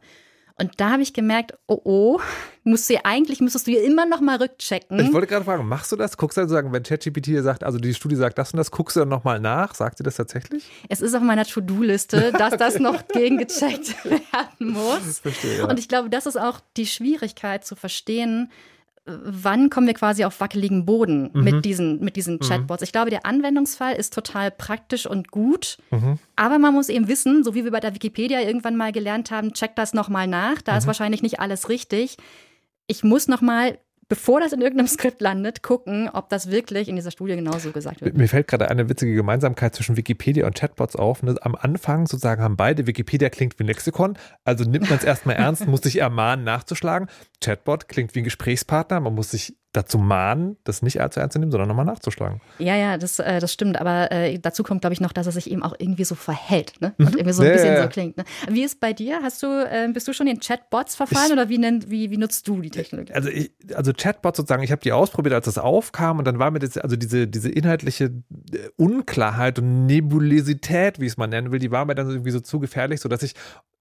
Und 0.61 0.73
da 0.81 0.91
habe 0.91 1.03
ich 1.03 1.13
gemerkt, 1.13 1.55
oh 1.69 1.81
oh, 1.85 2.21
musst 2.65 2.91
du 2.91 3.05
eigentlich 3.05 3.41
müsstest 3.41 3.69
du 3.69 3.71
hier 3.71 3.85
immer 3.85 4.07
noch 4.07 4.21
mal 4.21 4.37
rückchecken. 4.39 4.99
Ich 4.99 5.13
wollte 5.13 5.29
gerade 5.29 5.45
fragen, 5.45 5.67
machst 5.67 5.93
du 5.93 5.97
das? 5.97 6.17
Guckst 6.17 6.37
du 6.37 6.41
dann 6.43 6.51
sagen, 6.51 6.73
wenn 6.73 6.83
ChatGPT 6.83 7.27
dir 7.27 7.43
sagt, 7.45 7.63
also 7.63 7.79
die 7.79 7.95
Studie 7.95 8.17
sagt 8.17 8.39
das 8.39 8.53
und 8.53 8.57
das, 8.57 8.73
guckst 8.73 8.97
du 8.97 9.01
dann 9.01 9.09
noch 9.09 9.23
mal 9.23 9.39
nach? 9.39 9.75
Sagt 9.77 9.99
sie 9.99 10.05
das 10.05 10.17
tatsächlich? 10.17 10.69
Es 10.89 11.01
ist 11.01 11.15
auf 11.15 11.23
meiner 11.23 11.45
To-Do-Liste, 11.45 12.33
dass 12.39 12.55
okay. 12.55 12.57
das 12.59 12.79
noch 12.81 13.07
gegengecheckt 13.07 14.05
werden 14.05 14.73
muss. 14.73 15.09
Ich 15.09 15.17
verstehe, 15.19 15.59
ja. 15.59 15.65
Und 15.67 15.79
ich 15.79 15.89
glaube, 15.89 16.11
das 16.11 16.27
ist 16.27 16.37
auch 16.37 16.61
die 16.77 16.87
Schwierigkeit 16.87 17.65
zu 17.65 17.77
verstehen, 17.77 18.51
wann 19.25 19.71
kommen 19.71 19.87
wir 19.87 19.95
quasi 19.95 20.25
auf 20.25 20.41
wackeligen 20.41 20.85
Boden 20.85 21.31
mhm. 21.33 21.45
mit 21.45 21.65
diesen, 21.65 22.01
mit 22.01 22.17
diesen 22.17 22.35
mhm. 22.35 22.41
Chatbots. 22.41 22.83
Ich 22.83 22.93
glaube, 22.93 23.11
der 23.11 23.27
Anwendungsfall 23.27 23.95
ist 23.95 24.13
total 24.13 24.51
praktisch 24.51 25.07
und 25.07 25.31
gut, 25.31 25.79
mhm. 25.91 26.19
aber 26.37 26.59
man 26.59 26.75
muss 26.75 26.89
eben 26.89 27.09
wissen, 27.09 27.45
so 27.45 27.55
wie 27.55 27.65
wir 27.65 27.71
bei 27.71 27.81
der 27.81 27.95
Wikipedia 27.95 28.41
irgendwann 28.41 28.77
mal 28.77 28.93
gelernt 28.93 29.31
haben, 29.31 29.53
check 29.53 29.75
das 29.77 29.95
nochmal 29.95 30.27
nach, 30.27 30.63
da 30.63 30.77
ist 30.77 30.85
mhm. 30.85 30.89
wahrscheinlich 30.89 31.23
nicht 31.23 31.41
alles 31.41 31.69
richtig. 31.69 32.17
Ich 32.87 33.05
muss 33.05 33.29
nochmal 33.29 33.79
bevor 34.09 34.41
das 34.41 34.53
in 34.53 34.61
irgendeinem 34.61 34.89
Skript 34.89 35.21
landet, 35.21 35.63
gucken, 35.63 36.09
ob 36.09 36.29
das 36.29 36.51
wirklich 36.51 36.89
in 36.89 36.97
dieser 36.97 37.11
Studie 37.11 37.37
genauso 37.37 37.73
gesagt 37.73 38.01
wird. 38.01 38.17
Mir 38.17 38.29
fällt 38.29 38.49
gerade 38.49 38.71
eine 38.71 38.89
witzige 38.89 39.15
Gemeinsamkeit 39.15 39.75
zwischen 39.75 39.97
Wikipedia 39.97 40.47
und 40.47 40.57
Chatbots 40.57 40.97
auf. 40.97 41.23
Ne? 41.23 41.37
Am 41.43 41.55
Anfang 41.55 42.07
sozusagen 42.07 42.43
haben 42.43 42.57
beide, 42.57 42.87
Wikipedia 42.87 43.29
klingt 43.29 43.59
wie 43.59 43.65
ein 43.65 43.67
Lexikon, 43.67 44.17
also 44.45 44.65
nimmt 44.65 44.89
man 44.89 44.99
es 44.99 45.05
erstmal 45.05 45.37
ernst, 45.37 45.67
muss 45.67 45.83
sich 45.83 45.99
ermahnen, 45.99 46.45
nachzuschlagen. 46.45 47.09
Chatbot 47.43 47.89
klingt 47.89 48.15
wie 48.15 48.21
ein 48.21 48.25
Gesprächspartner, 48.25 49.01
man 49.01 49.15
muss 49.15 49.31
sich 49.31 49.57
dazu 49.73 49.99
mahnen, 49.99 50.57
das 50.65 50.81
nicht 50.81 51.01
allzu 51.01 51.21
ernst 51.21 51.35
zu 51.35 51.39
nehmen, 51.39 51.53
sondern 51.53 51.69
nochmal 51.69 51.85
nachzuschlagen. 51.85 52.41
Ja, 52.59 52.75
ja, 52.75 52.97
das, 52.97 53.19
äh, 53.19 53.39
das 53.39 53.53
stimmt. 53.53 53.79
Aber 53.79 54.11
äh, 54.11 54.39
dazu 54.39 54.63
kommt, 54.63 54.81
glaube 54.81 54.95
ich, 54.95 55.01
noch, 55.01 55.13
dass 55.13 55.27
es 55.27 55.35
sich 55.35 55.51
eben 55.51 55.63
auch 55.63 55.75
irgendwie 55.79 56.05
so 56.05 56.15
verhält 56.15 56.81
ne? 56.81 56.95
und 56.99 57.11
mhm. 57.11 57.19
irgendwie 57.19 57.33
so 57.33 57.43
ein 57.43 57.49
ja, 57.49 57.53
bisschen 57.53 57.75
ja, 57.75 57.83
so 57.83 57.89
klingt. 57.89 58.17
Ne? 58.17 58.25
Wie 58.49 58.63
ist 58.63 58.81
bei 58.81 58.95
dir? 58.95 59.21
Hast 59.23 59.43
du, 59.43 59.47
äh, 59.47 59.89
bist 59.93 60.09
du 60.09 60.15
schon 60.15 60.27
in 60.27 60.41
Chatbots 60.41 60.97
verfallen 60.97 61.27
ich, 61.27 61.33
oder 61.33 61.49
wie, 61.51 61.59
nennt, 61.59 61.91
wie, 61.91 62.11
wie 62.11 62.17
nutzt 62.17 62.49
du 62.49 62.63
die 62.63 62.71
Technologie? 62.71 63.13
Also, 63.13 63.29
ich, 63.29 63.53
also 63.75 63.93
Chatbots 63.93 64.39
sozusagen, 64.39 64.63
ich 64.63 64.73
habe 64.73 64.81
die 64.81 64.93
ausprobiert, 64.93 65.35
als 65.35 65.45
das 65.45 65.59
aufkam 65.59 66.19
und 66.19 66.25
dann 66.25 66.39
war 66.39 66.51
mir 66.51 66.61
das, 66.61 66.79
also 66.79 66.97
diese, 66.97 67.29
diese 67.29 67.51
inhaltliche 67.51 68.05
äh, 68.05 68.69
Unklarheit 68.77 69.59
und 69.59 69.85
Nebulosität, 69.87 70.99
wie 70.99 71.05
ich 71.05 71.13
es 71.13 71.17
mal 71.19 71.27
nennen 71.27 71.53
will, 71.53 71.59
die 71.59 71.71
war 71.71 71.85
mir 71.85 71.95
dann 71.95 72.09
irgendwie 72.09 72.31
so 72.31 72.41
zu 72.41 72.59
gefährlich, 72.59 73.01
sodass 73.01 73.23
ich 73.23 73.35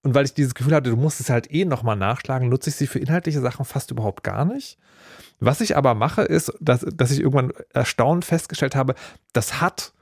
und 0.04 0.16
weil 0.16 0.26
ich 0.26 0.34
dieses 0.34 0.56
Gefühl 0.56 0.74
hatte, 0.74 0.90
du 0.90 0.96
musst 0.96 1.20
es 1.20 1.30
halt 1.30 1.52
eh 1.52 1.66
nochmal 1.66 1.96
nachschlagen, 1.96 2.50
nutze 2.50 2.70
ich 2.70 2.76
sie 2.76 2.88
für 2.88 3.00
inhaltliche 3.00 3.42
Sachen 3.42 3.66
fast 3.66 3.92
überhaupt 3.92 4.24
gar 4.24 4.46
nicht. 4.46 4.78
Was 5.40 5.62
ich 5.62 5.78
aber 5.78 5.94
mache, 5.94 6.24
ist, 6.24 6.52
dass, 6.60 6.82
dass 6.82 7.12
ich 7.12 7.20
irgendwann 7.20 7.54
erstaunt 7.74 8.26
festgestellt 8.26 8.76
habe, 8.76 8.96
das 9.34 9.62
hat 9.62 9.94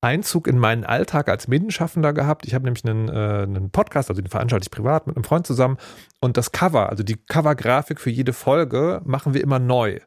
Einzug 0.00 0.48
in 0.48 0.58
meinen 0.58 0.84
Alltag 0.84 1.28
als 1.28 1.46
Medienschaffender 1.46 2.12
gehabt. 2.12 2.44
Ich 2.46 2.54
habe 2.54 2.64
nämlich 2.64 2.84
einen, 2.84 3.08
äh, 3.08 3.42
einen 3.42 3.70
Podcast, 3.70 4.10
also 4.10 4.20
den 4.20 4.30
veranstalte 4.30 4.64
ich 4.64 4.70
privat 4.70 5.06
mit 5.06 5.16
einem 5.16 5.24
Freund 5.24 5.46
zusammen. 5.46 5.78
Und 6.20 6.36
das 6.36 6.50
Cover, 6.50 6.90
also 6.90 7.04
die 7.04 7.16
Covergrafik 7.16 8.00
für 8.00 8.10
jede 8.10 8.32
Folge, 8.32 9.00
machen 9.04 9.32
wir 9.32 9.40
immer 9.40 9.60
neu. 9.60 10.00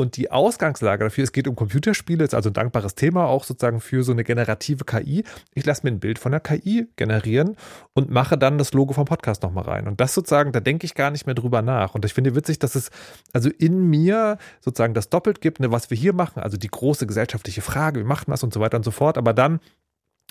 Und 0.00 0.16
die 0.16 0.30
Ausgangslage 0.30 1.04
dafür, 1.04 1.24
es 1.24 1.32
geht 1.32 1.46
um 1.46 1.54
Computerspiele, 1.54 2.24
ist 2.24 2.34
also 2.34 2.48
ein 2.48 2.54
dankbares 2.54 2.94
Thema 2.94 3.26
auch 3.26 3.44
sozusagen 3.44 3.82
für 3.82 4.02
so 4.02 4.12
eine 4.12 4.24
generative 4.24 4.86
KI. 4.86 5.24
Ich 5.52 5.66
lasse 5.66 5.82
mir 5.84 5.90
ein 5.90 6.00
Bild 6.00 6.18
von 6.18 6.32
der 6.32 6.40
KI 6.40 6.88
generieren 6.96 7.54
und 7.92 8.08
mache 8.08 8.38
dann 8.38 8.56
das 8.56 8.72
Logo 8.72 8.94
vom 8.94 9.04
Podcast 9.04 9.42
nochmal 9.42 9.64
rein. 9.64 9.86
Und 9.86 10.00
das 10.00 10.14
sozusagen, 10.14 10.52
da 10.52 10.60
denke 10.60 10.86
ich 10.86 10.94
gar 10.94 11.10
nicht 11.10 11.26
mehr 11.26 11.34
drüber 11.34 11.60
nach. 11.60 11.94
Und 11.94 12.06
ich 12.06 12.14
finde 12.14 12.34
witzig, 12.34 12.58
dass 12.58 12.76
es 12.76 12.88
also 13.34 13.50
in 13.50 13.90
mir 13.90 14.38
sozusagen 14.62 14.94
das 14.94 15.10
doppelt 15.10 15.42
gibt, 15.42 15.60
ne, 15.60 15.70
was 15.70 15.90
wir 15.90 15.98
hier 15.98 16.14
machen, 16.14 16.40
also 16.40 16.56
die 16.56 16.68
große 16.68 17.06
gesellschaftliche 17.06 17.60
Frage, 17.60 18.00
wie 18.00 18.04
macht 18.04 18.26
man 18.26 18.32
das 18.32 18.42
und 18.42 18.54
so 18.54 18.60
weiter 18.60 18.78
und 18.78 18.84
so 18.84 18.92
fort. 18.92 19.18
Aber 19.18 19.34
dann 19.34 19.60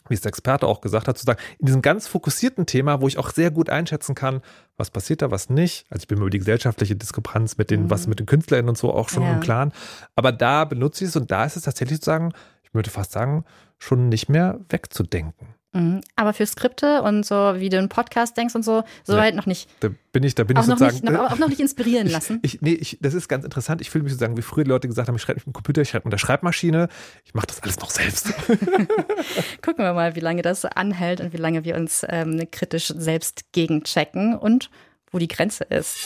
wie 0.08 0.14
es 0.14 0.22
der 0.22 0.30
Experte 0.30 0.68
auch 0.68 0.82
gesagt 0.82 1.08
hat, 1.08 1.18
sozusagen 1.18 1.42
in 1.60 1.66
diesem 1.66 1.82
ganz 1.82 2.08
fokussierten 2.08 2.66
Thema, 2.66 3.02
wo 3.02 3.08
ich 3.08 3.18
auch 3.18 3.32
sehr 3.32 3.52
gut 3.52 3.70
einschätzen 3.70 4.16
kann, 4.16 4.42
was 4.78 4.92
passiert 4.92 5.22
da, 5.22 5.32
was 5.32 5.50
nicht. 5.50 5.86
Also 5.90 6.04
ich 6.04 6.08
bin 6.08 6.18
mir 6.18 6.24
über 6.24 6.30
die 6.30 6.40
gesellschaftliche 6.40 6.96
Diskrepanz 6.96 7.58
mit 7.58 7.70
den, 7.70 7.84
mhm. 7.84 7.90
was 7.90 8.08
mit 8.08 8.20
den 8.20 8.26
KünstlerInnen 8.26 8.70
und 8.70 8.78
so 8.78 8.94
auch 8.94 9.10
schon 9.10 9.24
ja. 9.24 9.34
im 9.34 9.40
Klaren. 9.40 9.74
Aber 10.16 10.32
da 10.32 10.66
benutze 10.66 11.04
ich 11.04 11.10
es 11.10 11.16
und 11.16 11.30
da 11.32 11.46
ist 11.46 11.58
es 11.58 11.64
tatsächlich 11.64 11.98
sozusagen, 11.98 12.32
ich 12.64 12.74
würde 12.74 12.90
fast 12.90 13.12
sagen, 13.12 13.44
schon 13.78 14.10
nicht 14.10 14.30
mehr 14.30 14.60
wegzudenken. 14.70 15.49
Mhm. 15.72 16.02
Aber 16.16 16.34
für 16.34 16.46
Skripte 16.48 17.04
und 17.04 17.26
so, 17.26 17.36
wie 17.58 17.70
du 17.70 17.78
einen 17.78 17.90
Podcast 17.90 18.36
denkst 18.38 18.56
und 18.56 18.64
so, 18.64 18.84
soweit 19.04 19.36
nee, 19.36 19.38
noch 19.40 19.46
nicht. 19.46 19.70
Da 19.82 19.90
bin 20.12 20.24
ich, 20.24 20.34
da 20.34 20.44
bin 20.44 20.58
auch 20.58 20.62
ich 20.62 20.68
sozusagen. 20.68 20.96
Noch 20.96 21.12
nicht, 21.12 21.14
noch, 21.14 21.32
auch 21.32 21.38
noch 21.38 21.48
nicht 21.48 21.60
inspirieren 21.60 22.08
lassen. 22.12 22.40
Ich, 22.42 22.62
nee, 22.62 22.74
ich, 22.74 22.98
das 23.02 23.14
ist 23.14 23.28
ganz 23.28 23.46
interessant. 23.46 23.80
Ich 23.82 23.92
fühle 23.92 24.04
mich 24.04 24.14
sozusagen, 24.14 24.36
wie 24.36 24.42
früher 24.42 24.64
die 24.64 24.70
Leute 24.70 24.88
gesagt 24.88 25.08
haben, 25.08 25.16
ich 25.16 25.22
schreibe 25.22 25.40
mit 25.40 25.46
dem 25.46 25.54
Computer, 25.54 25.82
ich 25.82 25.90
schreibe 25.90 26.08
mit 26.08 26.14
der 26.14 26.18
Schreibmaschine. 26.18 26.90
Ich 27.24 27.36
mache 27.36 27.48
das 27.48 27.62
alles 27.62 27.80
noch 27.80 27.92
selbst. 27.92 28.34
Gucken 29.62 29.86
wir 29.86 29.94
mal, 29.94 30.16
wie 30.16 30.22
lange 30.22 30.42
das 30.42 30.66
anhält 30.66 31.22
und 31.22 31.34
wie 31.34 31.38
lange 31.38 31.64
wir 31.64 31.76
uns 31.76 32.04
ähm, 32.10 32.50
kritisch 32.52 32.88
selbst 32.88 33.52
gegenchecken 33.52 34.36
und 34.36 34.72
wo 35.12 35.20
die 35.20 35.28
Grenze 35.28 35.66
ist. 35.66 35.98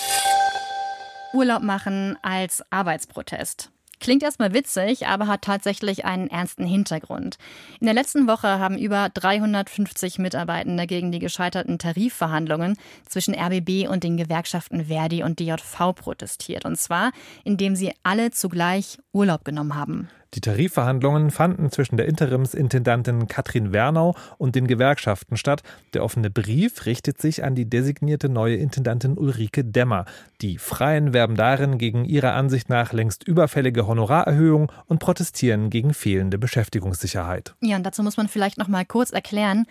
Urlaub 1.33 1.63
machen 1.63 2.17
als 2.21 2.63
Arbeitsprotest. 2.69 3.72
Klingt 4.03 4.21
erstmal 4.21 4.53
witzig, 4.53 5.07
aber 5.07 5.27
hat 5.27 5.43
tatsächlich 5.43 6.03
einen 6.03 6.27
ernsten 6.27 6.65
Hintergrund. 6.65 7.37
In 7.79 7.85
der 7.85 7.93
letzten 7.93 8.27
Woche 8.27 8.59
haben 8.59 8.77
über 8.77 9.07
350 9.13 10.19
Mitarbeitende 10.19 10.87
gegen 10.87 11.13
die 11.13 11.19
gescheiterten 11.19 11.79
Tarifverhandlungen 11.79 12.75
zwischen 13.07 13.33
RBB 13.33 13.87
und 13.87 14.03
den 14.03 14.17
Gewerkschaften 14.17 14.87
Verdi 14.87 15.23
und 15.23 15.39
DJV 15.39 15.95
protestiert. 15.95 16.65
Und 16.65 16.77
zwar, 16.77 17.13
indem 17.45 17.77
sie 17.77 17.93
alle 18.03 18.31
zugleich 18.31 18.97
Urlaub 19.13 19.45
genommen 19.45 19.73
haben. 19.73 20.09
Die 20.33 20.41
Tarifverhandlungen 20.41 21.29
fanden 21.29 21.69
zwischen 21.71 21.97
der 21.97 22.07
Interimsintendantin 22.07 23.27
Katrin 23.27 23.71
Wernau 23.71 24.15
und 24.37 24.55
den 24.55 24.65
Gewerkschaften 24.65 25.37
statt. 25.37 25.61
Der 25.93 26.03
offene 26.03 26.31
Brief 26.31 26.85
richtet 26.85 27.21
sich 27.21 27.43
an 27.43 27.53
die 27.53 27.69
designierte 27.69 28.29
neue 28.29 28.55
Intendantin 28.55 29.17
Ulrike 29.17 29.63
Demmer. 29.63 30.05
Die 30.41 30.57
Freien 30.57 31.13
werben 31.13 31.35
darin 31.35 31.77
gegen 31.77 32.05
ihrer 32.05 32.33
Ansicht 32.33 32.69
nach 32.69 32.93
längst 32.93 33.27
überfällige 33.27 33.85
Honorarerhöhungen 33.85 34.69
und 34.87 34.99
protestieren 34.99 35.69
gegen 35.69 35.93
fehlende 35.93 36.39
Beschäftigungssicherheit. 36.39 37.53
Ja, 37.61 37.75
und 37.75 37.83
dazu 37.83 38.01
muss 38.01 38.17
man 38.17 38.27
vielleicht 38.27 38.57
noch 38.57 38.67
mal 38.67 38.85
kurz 38.85 39.11
erklären, 39.11 39.65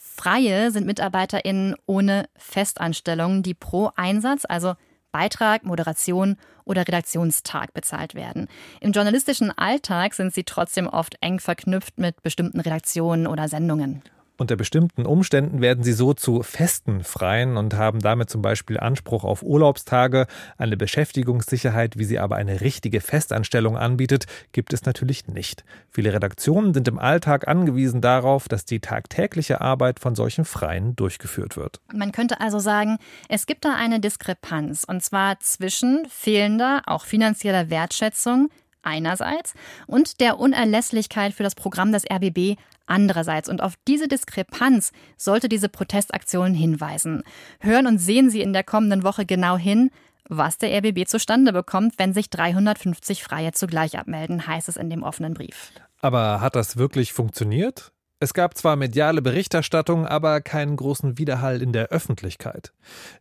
Freie 0.00 0.70
sind 0.70 0.86
MitarbeiterInnen 0.86 1.76
ohne 1.86 2.28
Festanstellung, 2.36 3.42
die 3.42 3.54
pro 3.54 3.90
Einsatz, 3.96 4.44
also 4.48 4.74
Beitrag, 5.12 5.64
Moderation 5.64 6.36
oder 6.68 6.86
Redaktionstag 6.86 7.72
bezahlt 7.72 8.14
werden. 8.14 8.48
Im 8.80 8.92
journalistischen 8.92 9.56
Alltag 9.56 10.14
sind 10.14 10.34
sie 10.34 10.44
trotzdem 10.44 10.86
oft 10.86 11.16
eng 11.20 11.40
verknüpft 11.40 11.98
mit 11.98 12.22
bestimmten 12.22 12.60
Redaktionen 12.60 13.26
oder 13.26 13.48
Sendungen. 13.48 14.02
Unter 14.40 14.54
bestimmten 14.54 15.04
Umständen 15.04 15.60
werden 15.60 15.82
sie 15.82 15.92
so 15.92 16.14
zu 16.14 16.44
festen 16.44 17.02
Freien 17.02 17.56
und 17.56 17.74
haben 17.74 17.98
damit 17.98 18.30
zum 18.30 18.40
Beispiel 18.40 18.78
Anspruch 18.78 19.24
auf 19.24 19.42
Urlaubstage. 19.42 20.28
Eine 20.56 20.76
Beschäftigungssicherheit, 20.76 21.98
wie 21.98 22.04
sie 22.04 22.20
aber 22.20 22.36
eine 22.36 22.60
richtige 22.60 23.00
Festanstellung 23.00 23.76
anbietet, 23.76 24.26
gibt 24.52 24.72
es 24.72 24.84
natürlich 24.84 25.26
nicht. 25.26 25.64
Viele 25.90 26.12
Redaktionen 26.12 26.72
sind 26.72 26.86
im 26.86 27.00
Alltag 27.00 27.48
angewiesen 27.48 28.00
darauf, 28.00 28.46
dass 28.46 28.64
die 28.64 28.78
tagtägliche 28.78 29.60
Arbeit 29.60 29.98
von 29.98 30.14
solchen 30.14 30.44
Freien 30.44 30.94
durchgeführt 30.94 31.56
wird. 31.56 31.80
Man 31.92 32.12
könnte 32.12 32.40
also 32.40 32.60
sagen, 32.60 32.98
es 33.28 33.44
gibt 33.44 33.64
da 33.64 33.74
eine 33.74 33.98
Diskrepanz, 33.98 34.84
und 34.84 35.02
zwar 35.02 35.40
zwischen 35.40 36.06
fehlender, 36.08 36.82
auch 36.86 37.06
finanzieller 37.06 37.70
Wertschätzung 37.70 38.50
einerseits 38.82 39.54
und 39.88 40.20
der 40.20 40.38
Unerlässlichkeit 40.38 41.34
für 41.34 41.42
das 41.42 41.56
Programm 41.56 41.90
des 41.90 42.04
RBB 42.08 42.56
andererseits. 42.88 43.48
Und 43.48 43.62
auf 43.62 43.74
diese 43.86 44.08
Diskrepanz 44.08 44.92
sollte 45.16 45.48
diese 45.48 45.68
Protestaktion 45.68 46.54
hinweisen. 46.54 47.22
Hören 47.60 47.86
und 47.86 47.98
sehen 47.98 48.30
Sie 48.30 48.40
in 48.40 48.52
der 48.52 48.64
kommenden 48.64 49.02
Woche 49.02 49.26
genau 49.26 49.56
hin, 49.56 49.90
was 50.28 50.58
der 50.58 50.76
RBB 50.78 51.06
zustande 51.06 51.52
bekommt, 51.52 51.94
wenn 51.98 52.12
sich 52.12 52.30
350 52.30 53.22
Freie 53.22 53.52
zugleich 53.52 53.98
abmelden, 53.98 54.46
heißt 54.46 54.68
es 54.68 54.76
in 54.76 54.90
dem 54.90 55.02
offenen 55.02 55.34
Brief. 55.34 55.72
Aber 56.00 56.40
hat 56.40 56.54
das 56.54 56.76
wirklich 56.76 57.12
funktioniert? 57.12 57.92
Es 58.20 58.34
gab 58.34 58.58
zwar 58.58 58.74
mediale 58.74 59.22
Berichterstattung, 59.22 60.04
aber 60.04 60.40
keinen 60.40 60.74
großen 60.74 61.18
Widerhall 61.18 61.62
in 61.62 61.72
der 61.72 61.90
Öffentlichkeit. 61.90 62.72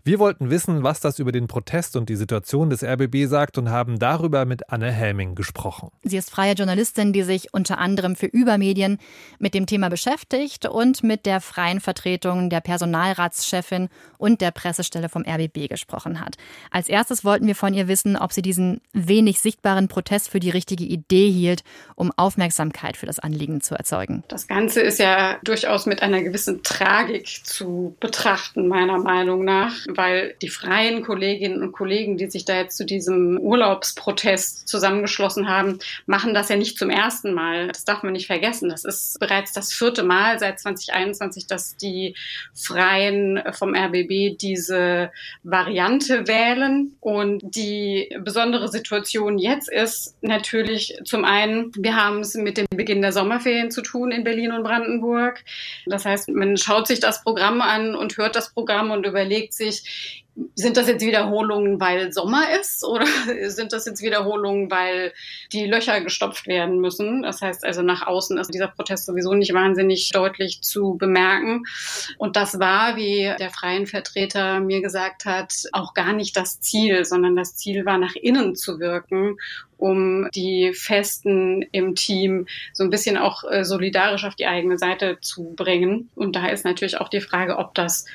Wir 0.04 0.18
wollten 0.18 0.50
wissen, 0.50 0.82
was 0.82 1.00
das 1.00 1.20
über 1.20 1.32
den 1.32 1.46
Protest 1.46 1.96
und 1.96 2.10
die 2.10 2.16
Situation 2.16 2.72
des 2.72 2.84
RBB 2.84 3.28
sagt 3.28 3.60
und 3.60 3.70
haben 3.70 4.00
darüber 4.00 4.46
mit 4.46 4.72
Anne 4.72 4.92
Helming 4.92 5.36
gesprochen. 5.36 5.90
Sie 6.02 6.18
ist 6.18 6.32
freie 6.32 6.54
Journalistin, 6.54 7.14
die 7.14 7.22
sich 7.22 7.54
unter 7.54 7.78
anderem 7.78 8.16
für 8.16 8.26
Übermedien 8.26 8.98
mit 9.38 9.54
dem 9.54 9.68
Thema 9.68 9.90
beschäftigt 9.90 10.66
und 10.68 11.04
mit 11.04 11.28
der 11.28 11.42
freien 11.42 11.80
Vertretung 11.80 12.50
der 12.50 12.62
Personalratschefin 12.62 13.90
und 14.18 14.42
der 14.42 14.50
Pressestelle 14.50 15.10
vom 15.10 15.24
RBB 15.28 15.70
gesprochen 15.70 16.20
hat. 16.20 16.38
Als 16.72 16.90
erstes 16.90 17.24
wollten 17.24 17.46
wir 17.46 17.56
von 17.56 17.76
ihr 17.76 17.88
wissen, 17.88 18.18
ob 18.18 18.34
sie 18.34 18.42
diesen 18.42 18.82
wenig 18.94 19.42
sichtbaren 19.42 19.90
Protest 19.90 20.32
für 20.32 20.40
die 20.40 20.50
richtige 20.50 20.86
Idee 20.86 21.30
hielt, 21.30 21.64
um 21.94 22.12
Aufmerksamkeit 22.18 22.98
für 22.98 23.06
das 23.06 23.20
Anliegen 23.20 23.62
zu 23.62 23.76
erzeugen. 23.76 24.24
Das 24.28 24.48
Ganze 24.48 24.87
ist 24.88 25.00
ja 25.00 25.38
durchaus 25.44 25.86
mit 25.86 26.02
einer 26.02 26.24
gewissen 26.24 26.64
Tragik 26.64 27.28
zu 27.46 27.96
betrachten, 28.00 28.68
meiner 28.68 28.98
Meinung 28.98 29.44
nach, 29.44 29.74
weil 29.88 30.36
die 30.42 30.50
freien 30.50 31.04
Kolleginnen 31.04 31.62
und 31.62 31.74
Kollegen, 31.74 32.18
die 32.18 32.30
sich 32.30 32.46
da 32.46 32.56
jetzt 32.56 32.78
zu 32.78 32.86
diesem 32.86 33.38
Urlaubsprotest 33.38 34.68
zusammengeschlossen 34.68 35.50
haben, 35.50 35.80
machen 36.06 36.34
das 36.34 36.50
ja 36.50 36.56
nicht 36.56 36.80
zum 36.80 36.90
ersten 36.90 37.34
Mal. 37.34 37.68
Das 37.68 37.86
darf 37.86 38.04
man 38.04 38.14
nicht 38.14 38.28
vergessen. 38.28 38.70
Das 38.70 38.86
ist 38.86 39.20
bereits 39.20 39.52
das 39.52 39.74
vierte 39.74 40.04
Mal 40.04 40.40
seit 40.40 40.60
2021, 40.60 41.48
dass 41.48 41.76
die 41.76 42.16
Freien 42.54 43.42
vom 43.52 43.76
RBB 43.76 44.38
diese 44.38 45.12
Variante 45.44 46.28
wählen. 46.28 46.96
Und 47.02 47.56
die 47.56 48.10
besondere 48.22 48.70
Situation 48.70 49.38
jetzt 49.38 49.70
ist 49.70 50.16
natürlich 50.22 50.98
zum 51.04 51.26
einen, 51.26 51.72
wir 51.78 51.96
haben 51.96 52.22
es 52.22 52.36
mit 52.36 52.58
dem 52.58 52.68
Beginn 52.74 53.02
der 53.02 53.12
Sommerferien 53.12 53.70
zu 53.70 53.82
tun 53.82 54.12
in 54.12 54.24
Berlin 54.24 54.52
und 54.54 54.64
Brandenburg. 54.64 54.77
Brandenburg. 54.78 55.44
Das 55.86 56.06
heißt, 56.06 56.30
man 56.30 56.58
schaut 56.58 56.88
sich 56.88 57.00
das 57.00 57.24
Programm 57.24 57.62
an 57.62 57.96
und 57.96 58.18
hört 58.18 58.36
das 58.36 58.54
Programm 58.54 58.92
und 58.92 59.06
überlegt 59.06 59.54
sich, 59.54 60.24
sind 60.54 60.78
das 60.78 60.88
jetzt 60.88 61.04
Wiederholungen, 61.04 61.80
weil 61.80 62.12
Sommer 62.14 62.44
ist 62.60 62.84
oder 62.84 63.08
sind 63.48 63.74
das 63.74 63.88
jetzt 63.88 64.04
Wiederholungen, 64.04 64.70
weil 64.70 65.14
die 65.52 65.66
Löcher 65.66 66.00
gestopft 66.02 66.46
werden 66.46 66.80
müssen? 66.80 67.24
Das 67.24 67.42
heißt 67.42 67.66
also 67.66 67.82
nach 67.82 68.06
außen 68.06 68.38
ist 68.38 68.54
dieser 68.54 68.68
Protest 68.68 69.08
sowieso 69.08 69.34
nicht 69.34 69.54
wahnsinnig 69.56 70.12
deutlich 70.12 70.62
zu 70.62 70.96
bemerken. 70.96 71.64
Und 72.20 72.36
das 72.36 72.60
war, 72.60 72.96
wie 72.98 73.34
der 73.40 73.50
freien 73.50 73.88
Vertreter 73.88 74.60
mir 74.60 74.82
gesagt 74.82 75.26
hat, 75.26 75.54
auch 75.72 75.96
gar 75.96 76.14
nicht 76.14 76.38
das 76.38 76.62
Ziel, 76.62 77.04
sondern 77.04 77.36
das 77.36 77.56
Ziel 77.56 77.86
war, 77.86 77.98
nach 77.98 78.16
innen 78.16 78.56
zu 78.56 78.80
wirken, 78.80 79.38
um 79.78 80.28
die 80.36 80.74
Festen 80.74 81.64
im 81.72 81.96
Team 81.96 82.48
so 82.74 82.84
ein 82.84 82.90
bisschen 82.90 83.18
auch 83.18 83.44
äh, 83.50 83.64
solidarisch 83.64 84.26
auf 84.26 84.36
die 84.36 84.48
eigene 84.48 84.78
Seite 84.78 85.20
zu 85.22 85.54
bringen. 85.56 86.10
Und 86.16 86.36
da 86.36 86.48
ist 86.48 86.66
natürlich 86.66 87.00
auch 87.00 87.10
die 87.10 87.22
Frage, 87.22 87.58
ob 87.58 87.74
das 87.76 88.06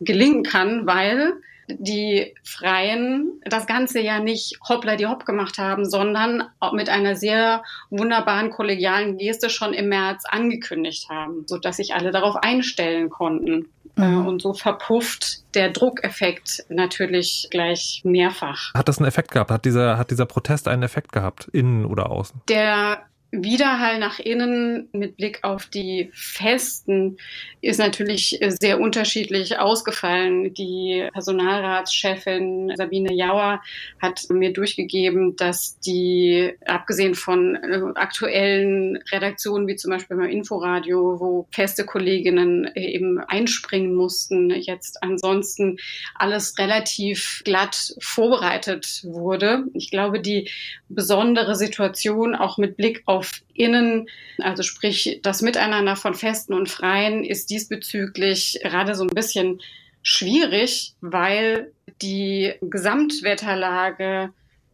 gelingen 0.00 0.42
kann, 0.42 0.86
weil 0.86 1.34
die 1.68 2.34
Freien 2.42 3.40
das 3.44 3.66
Ganze 3.66 4.00
ja 4.00 4.18
nicht 4.20 4.58
hoppla 4.68 4.96
die 4.96 5.06
hopp 5.06 5.24
gemacht 5.24 5.58
haben, 5.58 5.88
sondern 5.88 6.44
mit 6.72 6.88
einer 6.88 7.14
sehr 7.16 7.62
wunderbaren 7.90 8.50
kollegialen 8.50 9.16
Geste 9.16 9.48
schon 9.48 9.72
im 9.72 9.88
März 9.88 10.24
angekündigt 10.26 11.08
haben, 11.08 11.44
sodass 11.46 11.76
sich 11.76 11.94
alle 11.94 12.10
darauf 12.10 12.36
einstellen 12.36 13.10
konnten. 13.10 13.68
Äh, 13.96 14.02
mhm. 14.02 14.26
Und 14.26 14.42
so 14.42 14.54
verpufft 14.54 15.42
der 15.54 15.70
Druckeffekt 15.70 16.64
natürlich 16.68 17.48
gleich 17.50 18.00
mehrfach. 18.04 18.72
Hat 18.74 18.88
das 18.88 18.98
einen 18.98 19.08
Effekt 19.08 19.30
gehabt? 19.30 19.50
Hat 19.50 19.64
dieser, 19.64 19.98
hat 19.98 20.10
dieser 20.10 20.26
Protest 20.26 20.68
einen 20.68 20.82
Effekt 20.82 21.12
gehabt, 21.12 21.48
innen 21.52 21.84
oder 21.84 22.10
außen? 22.10 22.40
Der 22.48 23.02
Widerhall 23.32 23.98
nach 23.98 24.18
innen 24.18 24.90
mit 24.92 25.16
Blick 25.16 25.42
auf 25.42 25.64
die 25.64 26.10
Festen 26.12 27.16
ist 27.62 27.78
natürlich 27.78 28.38
sehr 28.48 28.78
unterschiedlich 28.78 29.58
ausgefallen. 29.58 30.52
Die 30.52 31.08
Personalratschefin 31.14 32.74
Sabine 32.76 33.14
Jauer 33.14 33.62
hat 34.02 34.26
mir 34.28 34.52
durchgegeben, 34.52 35.34
dass 35.36 35.78
die, 35.80 36.52
abgesehen 36.66 37.14
von 37.14 37.56
äh, 37.56 37.80
aktuellen 37.94 38.98
Redaktionen 39.10 39.66
wie 39.66 39.76
zum 39.76 39.92
Beispiel 39.92 40.18
beim 40.18 40.28
Inforadio, 40.28 41.18
wo 41.18 41.46
feste 41.52 41.86
Kolleginnen 41.86 42.70
eben 42.74 43.18
einspringen 43.18 43.94
mussten, 43.94 44.50
jetzt 44.50 45.02
ansonsten 45.02 45.78
alles 46.16 46.58
relativ 46.58 47.40
glatt 47.46 47.94
vorbereitet 47.98 49.00
wurde. 49.04 49.64
Ich 49.72 49.90
glaube, 49.90 50.20
die 50.20 50.50
besondere 50.90 51.54
Situation 51.54 52.34
auch 52.34 52.58
mit 52.58 52.76
Blick 52.76 53.02
auf 53.06 53.21
auf 53.22 53.40
innen, 53.54 54.08
also 54.38 54.64
sprich 54.64 55.20
das 55.22 55.42
Miteinander 55.42 55.94
von 55.94 56.14
Festen 56.14 56.54
und 56.54 56.68
Freien 56.68 57.22
ist 57.22 57.50
diesbezüglich 57.50 58.58
gerade 58.62 58.96
so 58.96 59.04
ein 59.04 59.14
bisschen 59.14 59.60
schwierig, 60.02 60.94
weil 61.00 61.72
die 62.02 62.54
Gesamtwetterlage 62.60 64.32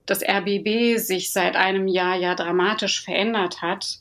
des 0.09 0.23
RBB 0.27 0.97
sich 0.97 1.31
seit 1.31 1.57
einem 1.57 1.89
Jahr 1.89 2.17
ja 2.17 2.35
dramatisch 2.35 3.05
verändert 3.05 3.61
hat 3.61 3.99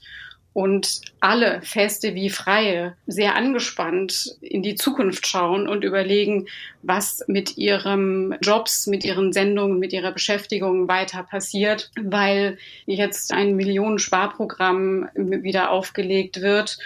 und 0.58 1.02
alle 1.20 1.62
Feste 1.62 2.16
wie 2.16 2.32
Freie 2.32 2.96
sehr 3.06 3.36
angespannt 3.36 4.38
in 4.42 4.64
die 4.64 4.74
Zukunft 4.74 5.28
schauen 5.28 5.70
und 5.70 5.84
überlegen, 5.84 6.48
was 6.82 7.24
mit 7.28 7.58
ihrem 7.58 8.34
Jobs, 8.42 8.88
mit 8.88 9.06
ihren 9.06 9.34
Sendungen, 9.34 9.78
mit 9.78 9.94
ihrer 9.94 10.12
Beschäftigung 10.12 10.88
weiter 10.88 11.22
passiert, 11.22 11.92
weil 12.02 12.58
jetzt 12.88 13.32
ein 13.34 13.56
Millionen-Sparprogramm 13.56 15.10
wieder 15.14 15.70
aufgelegt 15.70 16.42
wird 16.42 16.80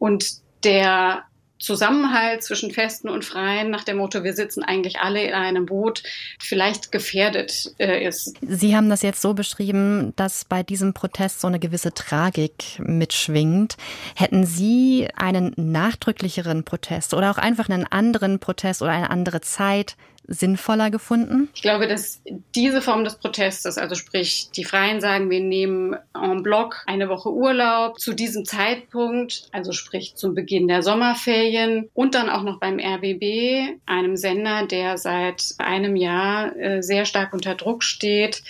und 0.00 0.38
der 0.64 1.22
Zusammenhalt 1.64 2.42
zwischen 2.42 2.70
Festen 2.70 3.08
und 3.08 3.24
Freien 3.24 3.70
nach 3.70 3.84
dem 3.84 3.96
Motto, 3.96 4.22
wir 4.22 4.34
sitzen 4.34 4.62
eigentlich 4.62 5.00
alle 5.00 5.22
in 5.22 5.32
einem 5.32 5.66
Boot, 5.66 6.02
vielleicht 6.38 6.92
gefährdet 6.92 7.74
äh, 7.78 8.06
ist. 8.06 8.36
Sie 8.42 8.76
haben 8.76 8.90
das 8.90 9.00
jetzt 9.02 9.22
so 9.22 9.32
beschrieben, 9.32 10.12
dass 10.16 10.44
bei 10.44 10.62
diesem 10.62 10.92
Protest 10.92 11.40
so 11.40 11.48
eine 11.48 11.58
gewisse 11.58 11.94
Tragik 11.94 12.78
mitschwingt. 12.78 13.76
Hätten 14.14 14.44
Sie 14.44 15.08
einen 15.16 15.54
nachdrücklicheren 15.56 16.64
Protest 16.64 17.14
oder 17.14 17.30
auch 17.30 17.38
einfach 17.38 17.68
einen 17.68 17.86
anderen 17.86 18.40
Protest 18.40 18.82
oder 18.82 18.92
eine 18.92 19.10
andere 19.10 19.40
Zeit 19.40 19.96
sinnvoller 20.26 20.90
gefunden? 20.90 21.48
Ich 21.54 21.62
glaube, 21.62 21.86
dass 21.86 22.22
diese 22.54 22.80
Form 22.80 23.04
des 23.04 23.16
Protestes, 23.16 23.78
also 23.78 23.94
sprich, 23.94 24.50
die 24.54 24.64
Freien 24.64 25.00
sagen, 25.00 25.30
wir 25.30 25.40
nehmen 25.40 25.96
en 26.14 26.42
bloc 26.42 26.82
eine 26.86 27.08
Woche 27.08 27.30
Urlaub 27.30 27.98
zu 27.98 28.14
diesem 28.14 28.44
Zeitpunkt, 28.44 29.48
also 29.52 29.72
sprich 29.72 30.14
zum 30.16 30.34
Beginn 30.34 30.68
der 30.68 30.82
Sommerferien 30.82 31.88
und 31.94 32.14
dann 32.14 32.30
auch 32.30 32.42
noch 32.42 32.58
beim 32.58 32.78
RBB, 32.78 33.78
einem 33.86 34.16
Sender, 34.16 34.66
der 34.66 34.98
seit 34.98 35.54
einem 35.58 35.96
Jahr 35.96 36.56
äh, 36.56 36.82
sehr 36.82 37.04
stark 37.04 37.32
unter 37.32 37.54
Druck 37.54 37.82
steht, 37.82 38.42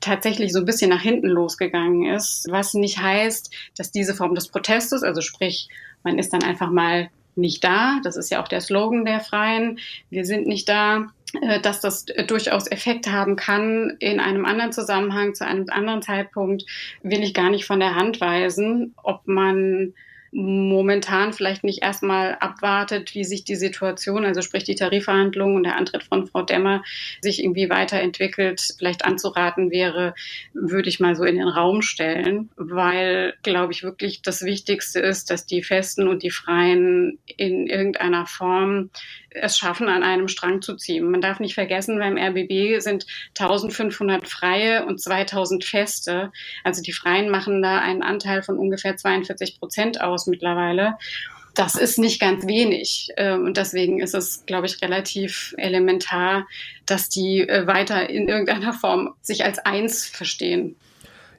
tatsächlich 0.00 0.52
so 0.52 0.60
ein 0.60 0.64
bisschen 0.64 0.90
nach 0.90 1.02
hinten 1.02 1.28
losgegangen 1.28 2.06
ist, 2.14 2.46
was 2.50 2.74
nicht 2.74 2.98
heißt, 2.98 3.54
dass 3.76 3.92
diese 3.92 4.14
Form 4.14 4.34
des 4.34 4.48
Protestes, 4.48 5.02
also 5.02 5.20
sprich, 5.20 5.68
man 6.02 6.18
ist 6.18 6.32
dann 6.32 6.42
einfach 6.42 6.70
mal 6.70 7.10
nicht 7.36 7.64
da. 7.64 8.00
Das 8.02 8.16
ist 8.16 8.30
ja 8.30 8.42
auch 8.42 8.48
der 8.48 8.60
Slogan 8.60 9.04
der 9.04 9.20
Freien. 9.20 9.78
Wir 10.10 10.24
sind 10.24 10.46
nicht 10.46 10.68
da. 10.68 11.06
Äh, 11.40 11.60
dass 11.60 11.80
das 11.80 12.06
durchaus 12.26 12.70
Effekt 12.70 13.10
haben 13.10 13.36
kann 13.36 13.96
in 13.98 14.20
einem 14.20 14.44
anderen 14.44 14.72
Zusammenhang, 14.72 15.34
zu 15.34 15.46
einem 15.46 15.66
anderen 15.68 16.02
Zeitpunkt, 16.02 16.64
will 17.02 17.22
ich 17.22 17.34
gar 17.34 17.50
nicht 17.50 17.64
von 17.64 17.80
der 17.80 17.94
Hand 17.94 18.20
weisen. 18.20 18.94
Ob 19.02 19.26
man 19.26 19.94
momentan 20.32 21.32
vielleicht 21.32 21.64
nicht 21.64 21.82
erstmal 21.82 22.36
abwartet, 22.38 23.14
wie 23.14 23.24
sich 23.24 23.44
die 23.44 23.56
Situation, 23.56 24.24
also 24.24 24.42
sprich 24.42 24.62
die 24.62 24.76
Tarifverhandlungen 24.76 25.56
und 25.56 25.64
der 25.64 25.76
Antritt 25.76 26.04
von 26.04 26.26
Frau 26.26 26.42
Demmer 26.42 26.84
sich 27.20 27.42
irgendwie 27.42 27.68
weiterentwickelt, 27.68 28.60
vielleicht 28.78 29.04
anzuraten 29.04 29.72
wäre, 29.72 30.14
würde 30.52 30.88
ich 30.88 31.00
mal 31.00 31.16
so 31.16 31.24
in 31.24 31.36
den 31.36 31.48
Raum 31.48 31.82
stellen, 31.82 32.50
weil, 32.56 33.34
glaube 33.42 33.72
ich, 33.72 33.82
wirklich 33.82 34.22
das 34.22 34.44
Wichtigste 34.44 35.00
ist, 35.00 35.30
dass 35.30 35.46
die 35.46 35.64
Festen 35.64 36.06
und 36.06 36.22
die 36.22 36.30
Freien 36.30 37.18
in 37.36 37.66
irgendeiner 37.66 38.26
Form 38.26 38.90
es 39.30 39.58
schaffen, 39.58 39.88
an 39.88 40.02
einem 40.02 40.28
Strang 40.28 40.62
zu 40.62 40.76
ziehen. 40.76 41.10
Man 41.10 41.20
darf 41.20 41.40
nicht 41.40 41.54
vergessen, 41.54 41.98
beim 41.98 42.16
RBB 42.16 42.80
sind 42.80 43.06
1500 43.38 44.26
Freie 44.28 44.86
und 44.86 45.00
2000 45.00 45.64
Feste. 45.64 46.32
Also 46.64 46.82
die 46.82 46.92
Freien 46.92 47.30
machen 47.30 47.62
da 47.62 47.78
einen 47.78 48.02
Anteil 48.02 48.42
von 48.42 48.58
ungefähr 48.58 48.96
42 48.96 49.58
Prozent 49.58 50.00
aus 50.00 50.26
mittlerweile. 50.26 50.96
Das 51.54 51.74
ist 51.74 51.98
nicht 51.98 52.20
ganz 52.20 52.46
wenig. 52.46 53.08
Ähm, 53.16 53.44
und 53.44 53.56
deswegen 53.56 54.00
ist 54.00 54.14
es, 54.14 54.44
glaube 54.46 54.66
ich, 54.66 54.80
relativ 54.82 55.54
elementar, 55.58 56.46
dass 56.86 57.08
die 57.08 57.40
äh, 57.40 57.66
weiter 57.66 58.08
in 58.08 58.28
irgendeiner 58.28 58.72
Form 58.72 59.14
sich 59.20 59.44
als 59.44 59.58
eins 59.58 60.06
verstehen. 60.06 60.76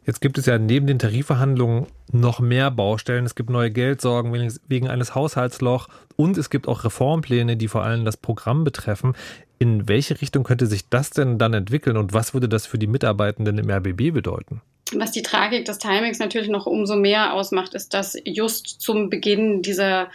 Jetzt 0.06 0.20
gibt 0.20 0.38
es 0.38 0.48
ja 0.48 0.58
neben 0.58 0.88
den 0.88 0.98
Tarifverhandlungen 0.98 1.86
noch 2.12 2.40
mehr 2.40 2.72
Baustellen. 2.72 3.26
Es 3.26 3.36
gibt 3.36 3.50
neue 3.50 3.70
Geldsorgen 3.70 4.32
wegen 4.68 4.88
eines 4.88 5.14
Haushaltsloch 5.14 5.90
und 6.16 6.38
es 6.38 6.50
gibt 6.50 6.68
auch 6.68 6.84
Reformpläne, 6.84 7.56
die 7.56 7.68
vor 7.68 7.84
allem 7.84 8.04
das 8.04 8.18
Programm 8.18 8.64
betreffen. 8.64 9.14
In 9.60 9.88
welche 9.88 10.20
Richtung 10.20 10.44
könnte 10.44 10.66
sich 10.66 10.90
das 10.90 11.12
denn 11.12 11.38
dann 11.38 11.54
entwickeln 11.54 11.98
und 11.98 12.14
was 12.14 12.34
würde 12.34 12.50
das 12.50 12.66
für 12.66 12.80
die 12.80 12.88
Mitarbeitenden 12.88 13.60
im 13.60 13.70
RBB 13.70 14.12
bedeuten? 14.12 14.62
Was 14.94 15.12
die 15.12 15.22
Tragik 15.22 15.66
des 15.66 15.78
Timings 15.78 16.20
natürlich 16.20 16.50
noch 16.50 16.66
umso 16.66 16.96
mehr 16.96 17.34
ausmacht, 17.34 17.76
ist, 17.76 17.94
dass 17.94 18.18
just 18.26 18.82
zum 18.82 19.10
Beginn 19.10 19.62
dieser 19.62 20.10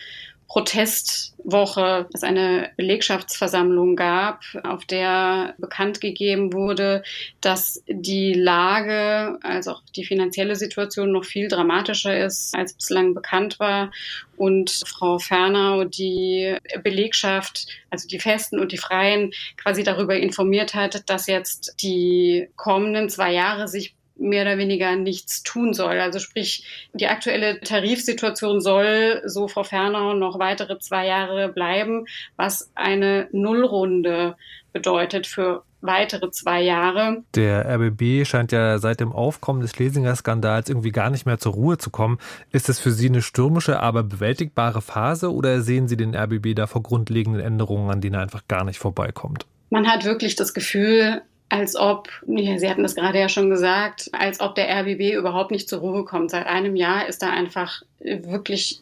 Protestwoche 0.49 2.09
es 2.15 2.23
eine 2.23 2.71
Belegschaftsversammlung 2.77 3.97
gab, 3.97 4.43
auf 4.63 4.85
der 4.85 5.55
bekannt 5.59 6.01
gegeben 6.01 6.53
wurde, 6.53 7.03
dass 7.41 7.83
die 7.89 8.33
Lage, 8.33 9.39
also 9.43 9.73
auch 9.73 9.83
die 9.97 10.05
finanzielle 10.05 10.55
Situation 10.55 11.11
noch 11.11 11.25
viel 11.25 11.49
dramatischer 11.49 12.17
ist, 12.25 12.55
als 12.55 12.75
bislang 12.75 13.13
bekannt 13.13 13.59
war. 13.59 13.91
Und 14.37 14.83
Frau 14.87 15.19
Fernau 15.19 15.85
die 15.85 16.57
Belegschaft, 16.83 17.67
also 17.91 18.07
die 18.07 18.21
Festen 18.21 18.61
und 18.61 18.71
die 18.71 18.79
Freien, 18.79 19.33
quasi 19.57 19.83
darüber 19.83 20.17
informiert 20.17 20.75
hat, 20.75 21.09
dass 21.11 21.27
jetzt 21.27 21.75
die 21.83 22.49
kommenden 22.55 23.09
zwei 23.09 23.33
Jahre 23.33 23.67
sich 23.67 23.96
mehr 24.19 24.43
oder 24.43 24.59
weniger 24.59 24.97
nichts 24.97 25.43
tun 25.43 25.75
soll. 25.75 25.99
Also 26.01 26.19
sprich, 26.19 26.65
die 26.93 27.09
aktuelle 27.09 27.61
Tarifsituation 27.61 28.61
soll, 28.61 29.23
so 29.25 29.49
Frau 29.49 29.63
Fernau, 29.63 30.15
noch 30.15 30.39
weitere 30.39 30.79
zwei 30.79 31.07
Jahre 31.07 31.49
bleiben, 31.49 32.07
was 32.37 32.71
eine 32.75 33.29
Nullrunde 33.33 34.37
bedeutet 34.73 35.27
für 35.27 35.63
weitere 35.81 36.31
zwei 36.31 36.63
Jahre. 36.63 37.23
Der 37.35 37.65
RBB 37.67 38.27
scheint 38.27 38.53
ja 38.53 38.79
seit 38.79 39.01
dem 39.01 39.13
Aufkommen 39.13 39.61
des 39.61 39.71
Schlesinger-Skandals 39.71 40.69
irgendwie 40.69 40.91
gar 40.91 41.11
nicht 41.11 41.27
mehr 41.27 41.39
zur 41.39 41.53
Ruhe 41.53 41.79
zu 41.79 41.91
kommen. 41.91 42.19
Ist 42.51 42.69
das 42.69 42.81
für 42.81 42.91
Sie 42.91 43.09
eine 43.09 43.23
stürmische, 43.23 43.81
aber 43.81 44.03
bewältigbare 44.03 44.83
Phase 44.83 45.33
oder 45.33 45.61
sehen 45.61 45.89
Sie 45.89 45.97
den 45.97 46.15
RBB 46.15 46.55
da 46.55 46.67
vor 46.67 46.83
grundlegenden 46.83 47.41
Änderungen, 47.41 47.91
an 47.91 48.01
denen 48.01 48.15
er 48.15 48.23
einfach 48.23 48.49
gar 48.49 48.65
nicht 48.65 48.79
vorbeikommt? 48.79 49.47
Man 49.71 49.87
hat 49.87 50.05
wirklich 50.05 50.37
das 50.37 50.55
Gefühl, 50.55 51.23
als 51.49 51.77
ob, 51.77 52.09
ja, 52.27 52.59
Sie 52.59 52.69
hatten 52.69 52.83
das 52.83 52.97
gerade 52.97 53.21
ja 53.21 53.29
schon 53.29 53.51
gesagt, 53.51 54.11
als 54.13 54.41
ob 54.41 54.57
der 54.57 54.69
RBB 54.69 55.15
überhaupt 55.15 55.53
nicht 55.53 55.69
zur 55.69 55.79
Ruhe 55.79 56.05
kommt. 56.05 56.33
Seit 56.33 56.47
einem 56.47 56.75
Jahr 56.75 57.07
ist 57.07 57.23
da 57.23 57.31
einfach 57.31 57.83
wirklich 58.01 58.81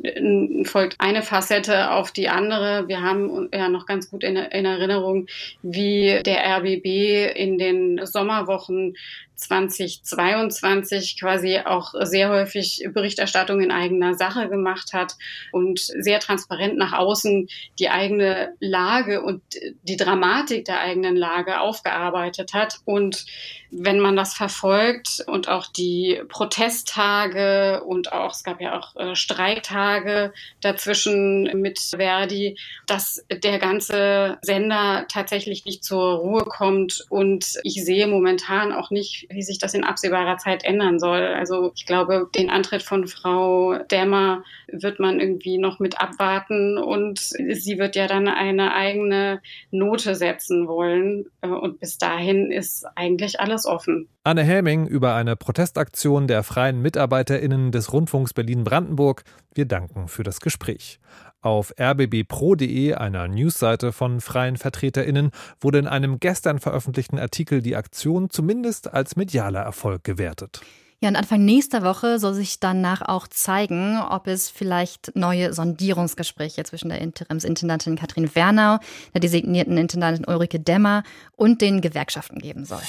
folgt 0.65 0.97
eine 0.99 1.23
Facette 1.23 1.91
auf 1.91 2.11
die 2.11 2.29
andere. 2.29 2.89
Wir 2.89 3.03
haben 3.03 3.49
ja 3.53 3.69
noch 3.69 3.87
ganz 3.87 4.11
gut 4.11 4.25
in, 4.25 4.37
in 4.37 4.65
Erinnerung, 4.65 5.27
wie 5.63 6.23
der 6.25 6.59
RBB 6.59 7.37
in 7.37 7.59
den 7.59 8.07
Sommerwochen 8.07 8.97
2022 9.37 11.19
quasi 11.19 11.59
auch 11.59 11.95
sehr 12.03 12.31
häufig 12.31 12.89
Berichterstattung 12.93 13.61
in 13.61 13.71
eigener 13.71 14.15
Sache 14.15 14.49
gemacht 14.49 14.93
hat 14.93 15.15
und 15.53 15.81
sehr 15.81 16.21
transparent 16.21 16.77
nach 16.77 16.93
außen 16.93 17.49
die 17.79 17.91
eigene 17.91 18.55
Lage 18.61 19.23
und 19.23 19.43
die 19.83 19.97
Dramatik 19.97 20.65
der 20.65 20.81
eigenen 20.81 21.17
Lage 21.17 21.61
aufgearbeitet 21.61 22.55
hat. 22.55 22.79
Und 22.85 23.27
wenn 23.77 24.01
man 24.01 24.17
das 24.17 24.35
verfolgt 24.35 25.25
und 25.27 25.49
auch 25.49 25.67
die 25.67 26.21
Protesttage 26.29 27.83
und 27.85 28.13
auch, 28.13 28.33
es 28.33 28.45
gab 28.45 28.61
ja 28.61 28.79
auch 28.79 28.97
äh, 28.97 29.17
Streiktage 29.17 30.33
dazwischen 30.61 31.45
mit 31.61 31.79
Verdi, 31.79 32.57
dass 32.87 33.25
der 33.31 33.59
ganze 33.59 34.39
Sender 34.43 35.07
tatsächlich 35.09 35.65
nicht 35.65 35.85
zur 35.85 36.15
Ruhe 36.17 36.45
kommt 36.45 37.05
und 37.09 37.59
ich 37.63 37.85
sehe 37.85 38.07
momentan 38.07 38.73
auch 38.73 38.91
nicht 38.91 39.27
wie 39.31 39.43
sich 39.43 39.59
das 39.59 39.75
in 39.75 39.85
absehbarer 39.85 40.39
Zeit 40.39 40.65
ändern 40.65 40.99
soll. 40.99 41.23
Also 41.23 41.73
ich 41.75 41.87
glaube, 41.87 42.29
den 42.35 42.51
Antritt 42.51 42.83
von 42.83 43.07
Frau 43.07 43.79
Dämmer 43.91 44.45
wird 44.69 45.01
man 45.01 45.21
irgendwie 45.21 45.59
noch 45.59 45.79
mit 45.79 46.01
abwarten 46.01 46.79
und 46.79 47.19
sie 47.19 47.79
wird 47.79 47.97
ja 47.97 48.07
dann 48.07 48.29
eine 48.29 48.75
eigene 48.75 49.41
Note 49.71 50.15
setzen 50.15 50.69
wollen. 50.69 51.27
Und 51.41 51.81
bis 51.81 51.99
dahin 51.99 52.51
ist 52.51 52.87
eigentlich 52.95 53.41
alles 53.41 53.64
offen. 53.67 54.09
Anne 54.25 54.43
Helming 54.43 54.87
über 54.87 55.15
eine 55.15 55.37
Protestaktion 55.37 56.27
der 56.27 56.43
freien 56.43 56.81
MitarbeiterInnen 56.83 57.73
des 57.73 57.93
Rundfunks 57.93 58.33
Berlin-Brandenburg. 58.33 59.25
Wir 59.55 59.67
danken 59.67 60.09
für 60.09 60.23
das 60.23 60.41
Gespräch. 60.41 61.01
Auf 61.41 61.75
rbbpro.de, 61.79 62.95
einer 62.95 63.29
Newsseite 63.29 63.93
von 63.93 64.23
freien 64.23 64.57
VertreterInnen, 64.57 65.31
wurde 65.61 65.79
in 65.79 65.87
einem 65.87 66.19
gestern 66.19 66.59
veröffentlichten 66.59 67.19
Artikel 67.19 67.61
die 67.61 67.77
Aktion 67.77 68.31
zumindest 68.31 68.93
als 68.95 69.15
medialer 69.15 69.61
Erfolg 69.61 70.05
gewertet. 70.05 70.63
Ja, 71.05 71.11
und 71.11 71.17
Anfang 71.17 71.45
nächster 71.45 71.83
Woche 71.83 72.19
soll 72.19 72.33
sich 72.33 72.61
danach 72.61 73.03
auch 73.03 73.29
zeigen, 73.29 74.01
ob 74.01 74.27
es 74.27 74.49
vielleicht 74.49 75.15
neue 75.15 75.53
Sondierungsgespräche 75.53 76.65
zwischen 76.65 76.89
der 76.89 77.03
Interimsintendantin 77.03 77.97
Katrin 77.97 78.35
Wernau, 78.35 78.79
der 79.13 79.21
designierten 79.21 79.77
Intendantin 79.77 80.25
Ulrike 80.27 80.61
Demmer 80.61 81.03
und 81.37 81.61
den 81.61 81.83
Gewerkschaften 81.83 82.39
geben 82.39 82.65
soll. 82.65 82.81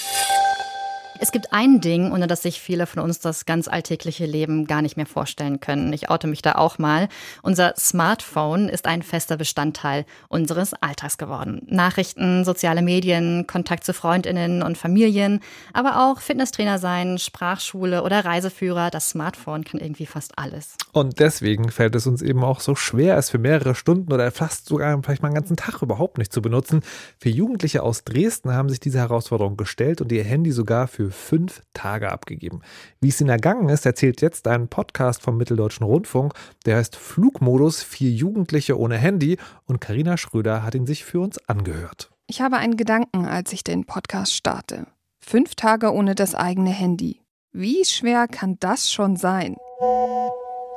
Es 1.18 1.32
gibt 1.32 1.54
ein 1.54 1.80
Ding, 1.80 2.12
ohne 2.12 2.28
das 2.28 2.42
sich 2.42 2.60
viele 2.60 2.86
von 2.88 3.02
uns 3.02 3.20
das 3.20 3.46
ganz 3.46 3.70
alltägliche 3.70 4.26
Leben 4.26 4.68
gar 4.68 4.82
nicht 4.82 4.98
mehr 4.98 5.06
vorstellen 5.06 5.62
können. 5.62 5.94
Ich 5.94 6.10
oute 6.10 6.28
mich 6.28 6.42
da 6.42 6.56
auch 6.56 6.78
mal. 6.78 7.08
Unser 7.42 7.74
Smartphone 7.78 8.68
ist 8.68 8.86
ein 8.86 9.02
fester 9.02 9.38
Bestandteil 9.38 10.06
unseres 10.28 10.74
Alltags 10.74 11.18
geworden. 11.18 11.62
Nachrichten, 11.68 12.44
soziale 12.44 12.82
Medien, 12.82 13.48
Kontakt 13.48 13.86
zu 13.86 13.94
Freundinnen 13.94 14.62
und 14.62 14.78
Familien, 14.78 15.40
aber 15.72 16.06
auch 16.06 16.20
Fitnesstrainer 16.20 16.80
sein, 16.80 17.18
Sprachschule 17.18 18.04
oder 18.04 18.26
Reiseführer. 18.26 18.90
Das 18.90 19.10
Smartphone 19.10 19.64
kann 19.64 19.80
irgendwie 19.80 20.06
fast 20.06 20.38
alles. 20.38 20.76
Und 20.92 21.20
deswegen 21.20 21.72
fällt 21.72 21.96
es 21.96 22.08
uns 22.08 22.22
eben 22.22 22.44
auch 22.44 22.60
so 22.60 22.76
schwer, 22.76 23.18
es 23.18 23.30
für 23.30 23.38
mehrere 23.38 23.74
Stunden 23.74 24.12
oder 24.12 24.30
fast 24.32 24.68
sogar 24.68 25.02
vielleicht 25.02 25.22
mal 25.22 25.30
einen 25.30 25.36
ganzen 25.36 25.56
Tag 25.56 25.82
überhaupt 25.82 26.18
nicht 26.18 26.34
zu 26.34 26.42
benutzen. 26.42 26.82
Für 27.18 27.30
Jugendliche 27.30 27.84
aus 27.84 28.04
Dresden 28.04 28.52
haben 28.52 28.68
sich 28.68 28.82
diese 28.82 29.00
Herausforderung 29.00 29.56
gestellt 29.56 30.02
und 30.02 30.12
ihr 30.12 30.26
Handy 30.26 30.52
sogar 30.52 30.88
für 30.90 31.05
für 31.06 31.12
fünf 31.12 31.62
Tage 31.74 32.12
abgegeben. 32.12 32.62
Wie 33.00 33.10
es 33.10 33.22
ihnen 33.22 33.30
ergangen 33.30 33.70
ist, 33.70 33.86
erzählt 33.86 34.22
jetzt 34.22 34.48
ein 34.48 34.68
Podcast 34.68 35.22
vom 35.22 35.38
Mitteldeutschen 35.38 35.86
Rundfunk. 35.86 36.34
Der 36.66 36.78
heißt 36.78 36.96
Flugmodus, 36.96 37.84
vier 37.84 38.12
Jugendliche 38.12 38.80
ohne 38.80 38.98
Handy. 38.98 39.38
Und 39.66 39.82
Karina 39.82 40.18
Schröder 40.18 40.64
hat 40.64 40.76
ihn 40.76 40.88
sich 40.88 41.06
für 41.06 41.20
uns 41.20 41.38
angehört. 41.48 42.10
Ich 42.28 42.42
habe 42.42 42.58
einen 42.58 42.78
Gedanken, 42.78 43.26
als 43.26 43.54
ich 43.54 43.64
den 43.64 43.86
Podcast 43.86 44.34
starte. 44.34 44.88
Fünf 45.20 45.56
Tage 45.56 45.94
ohne 45.94 46.16
das 46.16 46.34
eigene 46.34 46.72
Handy. 46.72 47.22
Wie 47.52 47.86
schwer 47.86 48.28
kann 48.28 48.58
das 48.60 48.92
schon 48.92 49.16
sein? 49.16 49.56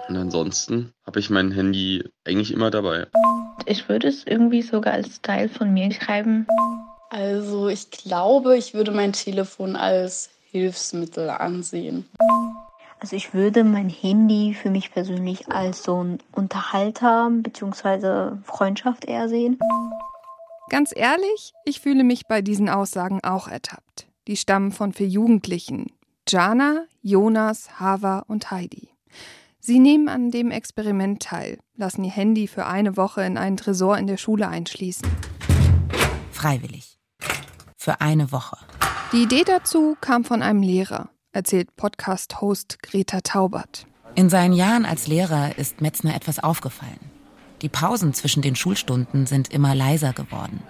Und 0.08 0.16
ansonsten 0.16 0.92
habe 1.06 1.20
ich 1.20 1.30
mein 1.30 1.50
Handy 1.52 2.04
eigentlich 2.26 2.52
immer 2.52 2.70
dabei. 2.70 3.06
Ich 3.66 3.88
würde 3.88 4.08
es 4.08 4.26
irgendwie 4.26 4.62
sogar 4.62 4.94
als 4.94 5.20
Teil 5.20 5.48
von 5.48 5.72
mir 5.72 5.90
schreiben. 5.92 6.46
Also 7.10 7.68
ich 7.68 7.90
glaube, 7.90 8.58
ich 8.58 8.74
würde 8.74 8.90
mein 8.90 9.12
Telefon 9.12 9.76
als 9.76 10.30
Hilfsmittel 10.50 11.30
ansehen. 11.30 12.06
Also 13.00 13.16
ich 13.16 13.32
würde 13.32 13.64
mein 13.64 13.88
Handy 13.88 14.54
für 14.54 14.70
mich 14.70 14.92
persönlich 14.92 15.48
als 15.48 15.84
so 15.84 16.02
ein 16.02 16.18
Unterhalter 16.32 17.30
bzw. 17.30 18.36
Freundschaft 18.44 19.06
eher 19.06 19.28
sehen. 19.28 19.58
Ganz 20.68 20.92
ehrlich, 20.94 21.54
ich 21.64 21.80
fühle 21.80 22.04
mich 22.04 22.26
bei 22.26 22.42
diesen 22.42 22.68
Aussagen 22.68 23.20
auch 23.22 23.48
ertappt. 23.48 24.06
Die 24.26 24.36
stammen 24.36 24.72
von 24.72 24.92
vier 24.92 25.08
Jugendlichen. 25.08 25.86
Jana, 26.28 26.84
Jonas, 27.00 27.80
Hava 27.80 28.24
und 28.26 28.50
Heidi. 28.50 28.90
Sie 29.60 29.78
nehmen 29.78 30.08
an 30.08 30.30
dem 30.30 30.50
Experiment 30.50 31.22
teil, 31.22 31.58
lassen 31.74 32.04
ihr 32.04 32.10
Handy 32.10 32.48
für 32.48 32.66
eine 32.66 32.98
Woche 32.98 33.22
in 33.22 33.38
einen 33.38 33.56
Tresor 33.56 33.96
in 33.96 34.06
der 34.06 34.18
Schule 34.18 34.48
einschließen. 34.48 35.08
Freiwillig 36.30 36.97
für 37.78 38.00
eine 38.00 38.32
Woche. 38.32 38.58
Die 39.12 39.22
Idee 39.22 39.44
dazu 39.44 39.96
kam 40.00 40.24
von 40.24 40.42
einem 40.42 40.62
Lehrer, 40.62 41.08
erzählt 41.32 41.74
Podcast-Host 41.76 42.82
Greta 42.82 43.20
Taubert. 43.22 43.86
In 44.16 44.28
seinen 44.28 44.52
Jahren 44.52 44.84
als 44.84 45.06
Lehrer 45.06 45.56
ist 45.56 45.80
Metzner 45.80 46.14
etwas 46.14 46.40
aufgefallen. 46.40 46.98
Die 47.62 47.68
Pausen 47.68 48.12
zwischen 48.14 48.42
den 48.42 48.56
Schulstunden 48.56 49.26
sind 49.26 49.52
immer 49.52 49.74
leiser 49.74 50.12
geworden. 50.12 50.60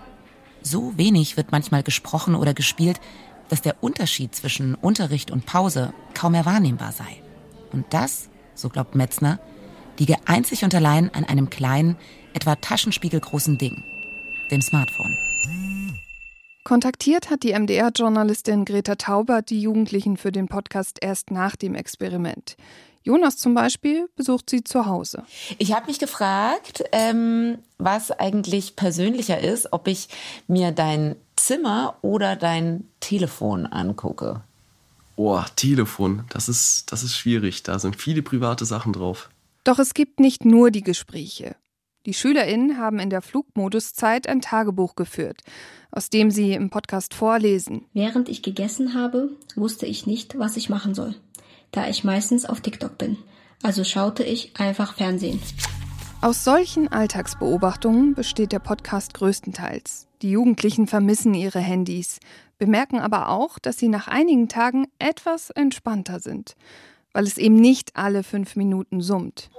So 0.62 0.96
wenig 0.98 1.36
wird 1.36 1.50
manchmal 1.50 1.82
gesprochen 1.82 2.34
oder 2.34 2.52
gespielt, 2.52 3.00
dass 3.48 3.62
der 3.62 3.82
Unterschied 3.82 4.34
zwischen 4.34 4.74
Unterricht 4.74 5.30
und 5.30 5.46
Pause 5.46 5.94
kaum 6.14 6.32
mehr 6.32 6.44
wahrnehmbar 6.44 6.92
sei. 6.92 7.22
Und 7.72 7.86
das, 7.90 8.28
so 8.54 8.68
glaubt 8.68 8.94
Metzner, 8.94 9.40
liege 9.98 10.16
einzig 10.26 10.62
und 10.62 10.74
allein 10.74 11.12
an 11.14 11.24
einem 11.24 11.48
kleinen, 11.48 11.96
etwa 12.34 12.54
taschenspiegelgroßen 12.54 13.56
Ding, 13.56 13.82
dem 14.50 14.60
Smartphone. 14.60 15.16
Kontaktiert 16.64 17.30
hat 17.30 17.44
die 17.44 17.58
MDR-Journalistin 17.58 18.64
Greta 18.64 18.96
Taubert 18.96 19.50
die 19.50 19.60
Jugendlichen 19.60 20.16
für 20.16 20.32
den 20.32 20.48
Podcast 20.48 20.98
erst 21.00 21.30
nach 21.30 21.56
dem 21.56 21.74
Experiment. 21.74 22.56
Jonas 23.02 23.38
zum 23.38 23.54
Beispiel 23.54 24.08
besucht 24.16 24.50
sie 24.50 24.62
zu 24.64 24.84
Hause. 24.84 25.24
Ich 25.56 25.72
habe 25.72 25.86
mich 25.86 25.98
gefragt, 25.98 26.84
ähm, 26.92 27.58
was 27.78 28.10
eigentlich 28.10 28.76
persönlicher 28.76 29.40
ist, 29.40 29.72
ob 29.72 29.88
ich 29.88 30.08
mir 30.46 30.72
dein 30.72 31.16
Zimmer 31.36 31.96
oder 32.02 32.36
dein 32.36 32.86
Telefon 33.00 33.64
angucke. 33.64 34.42
Oh, 35.16 35.40
Telefon, 35.56 36.24
das 36.28 36.48
ist, 36.48 36.92
das 36.92 37.02
ist 37.02 37.16
schwierig. 37.16 37.62
Da 37.62 37.78
sind 37.78 37.96
viele 37.96 38.22
private 38.22 38.66
Sachen 38.66 38.92
drauf. 38.92 39.30
Doch 39.64 39.78
es 39.78 39.94
gibt 39.94 40.20
nicht 40.20 40.44
nur 40.44 40.70
die 40.70 40.82
Gespräche. 40.82 41.56
Die 42.08 42.14
SchülerInnen 42.14 42.78
haben 42.78 43.00
in 43.00 43.10
der 43.10 43.20
Flugmoduszeit 43.20 44.30
ein 44.30 44.40
Tagebuch 44.40 44.96
geführt, 44.96 45.42
aus 45.90 46.08
dem 46.08 46.30
sie 46.30 46.54
im 46.54 46.70
Podcast 46.70 47.12
vorlesen. 47.12 47.84
Während 47.92 48.30
ich 48.30 48.42
gegessen 48.42 48.94
habe, 48.94 49.36
wusste 49.56 49.84
ich 49.84 50.06
nicht, 50.06 50.38
was 50.38 50.56
ich 50.56 50.70
machen 50.70 50.94
soll, 50.94 51.14
da 51.70 51.86
ich 51.86 52.04
meistens 52.04 52.46
auf 52.46 52.62
TikTok 52.62 52.96
bin. 52.96 53.18
Also 53.62 53.84
schaute 53.84 54.24
ich 54.24 54.58
einfach 54.58 54.94
Fernsehen. 54.94 55.38
Aus 56.22 56.44
solchen 56.44 56.88
Alltagsbeobachtungen 56.88 58.14
besteht 58.14 58.52
der 58.52 58.60
Podcast 58.60 59.12
größtenteils. 59.12 60.06
Die 60.22 60.30
Jugendlichen 60.30 60.86
vermissen 60.86 61.34
ihre 61.34 61.60
Handys, 61.60 62.20
bemerken 62.56 63.00
aber 63.00 63.28
auch, 63.28 63.58
dass 63.58 63.76
sie 63.76 63.88
nach 63.88 64.08
einigen 64.08 64.48
Tagen 64.48 64.86
etwas 64.98 65.50
entspannter 65.50 66.20
sind, 66.20 66.56
weil 67.12 67.24
es 67.24 67.36
eben 67.36 67.56
nicht 67.56 67.96
alle 67.96 68.22
fünf 68.22 68.56
Minuten 68.56 69.02
summt. 69.02 69.50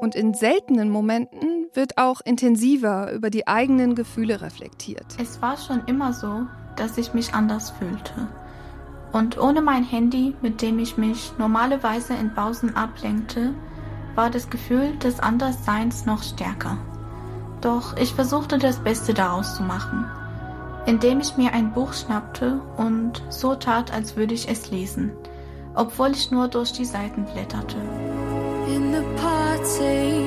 Und 0.00 0.14
in 0.14 0.34
seltenen 0.34 0.90
Momenten 0.90 1.68
wird 1.72 1.98
auch 1.98 2.20
intensiver 2.24 3.12
über 3.12 3.30
die 3.30 3.46
eigenen 3.46 3.94
Gefühle 3.94 4.40
reflektiert. 4.40 5.06
Es 5.20 5.40
war 5.40 5.56
schon 5.56 5.82
immer 5.86 6.12
so, 6.12 6.46
dass 6.76 6.98
ich 6.98 7.14
mich 7.14 7.34
anders 7.34 7.70
fühlte. 7.70 8.28
Und 9.12 9.38
ohne 9.38 9.62
mein 9.62 9.84
Handy, 9.84 10.34
mit 10.42 10.60
dem 10.60 10.78
ich 10.78 10.98
mich 10.98 11.32
normalerweise 11.38 12.14
in 12.14 12.34
Pausen 12.34 12.76
ablenkte, 12.76 13.54
war 14.14 14.30
das 14.30 14.50
Gefühl 14.50 14.96
des 14.96 15.20
Andersseins 15.20 16.06
noch 16.06 16.22
stärker. 16.22 16.78
Doch 17.60 17.96
ich 17.96 18.12
versuchte 18.12 18.58
das 18.58 18.78
Beste 18.80 19.14
daraus 19.14 19.56
zu 19.56 19.62
machen, 19.62 20.04
indem 20.86 21.20
ich 21.20 21.36
mir 21.36 21.52
ein 21.52 21.72
Buch 21.72 21.92
schnappte 21.92 22.60
und 22.76 23.22
so 23.28 23.54
tat, 23.54 23.92
als 23.92 24.16
würde 24.16 24.34
ich 24.34 24.48
es 24.48 24.70
lesen, 24.70 25.12
obwohl 25.74 26.10
ich 26.10 26.30
nur 26.30 26.48
durch 26.48 26.72
die 26.72 26.84
Seiten 26.84 27.24
blätterte. 27.24 27.76
In 28.66 28.92
the 28.92 29.02
party, 29.16 30.26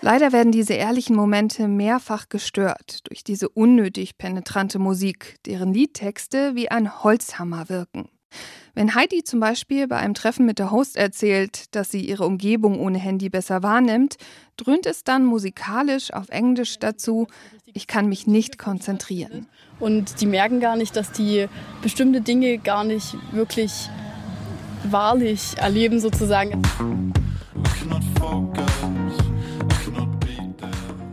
Leider 0.00 0.32
werden 0.32 0.52
diese 0.52 0.74
ehrlichen 0.74 1.16
Momente 1.16 1.66
mehrfach 1.68 2.28
gestört 2.28 3.00
durch 3.08 3.24
diese 3.24 3.48
unnötig 3.48 4.16
penetrante 4.16 4.78
Musik, 4.78 5.36
deren 5.44 5.74
Liedtexte 5.74 6.54
wie 6.54 6.70
ein 6.70 7.02
Holzhammer 7.02 7.68
wirken. 7.68 8.08
Wenn 8.78 8.94
Heidi 8.94 9.24
zum 9.24 9.40
Beispiel 9.40 9.88
bei 9.88 9.96
einem 9.96 10.12
Treffen 10.12 10.44
mit 10.44 10.58
der 10.58 10.70
Host 10.70 10.98
erzählt, 10.98 11.74
dass 11.74 11.90
sie 11.90 12.02
ihre 12.02 12.26
Umgebung 12.26 12.78
ohne 12.78 12.98
Handy 12.98 13.30
besser 13.30 13.62
wahrnimmt, 13.62 14.18
dröhnt 14.58 14.84
es 14.84 15.02
dann 15.02 15.24
musikalisch 15.24 16.12
auf 16.12 16.28
Englisch 16.28 16.78
dazu, 16.78 17.26
ich 17.72 17.86
kann 17.86 18.06
mich 18.06 18.26
nicht 18.26 18.58
konzentrieren. 18.58 19.46
Und 19.80 20.20
die 20.20 20.26
merken 20.26 20.60
gar 20.60 20.76
nicht, 20.76 20.94
dass 20.94 21.10
die 21.10 21.46
bestimmte 21.80 22.20
Dinge 22.20 22.58
gar 22.58 22.84
nicht 22.84 23.16
wirklich 23.32 23.88
wahrlich 24.84 25.56
erleben 25.56 25.98
sozusagen. 25.98 26.60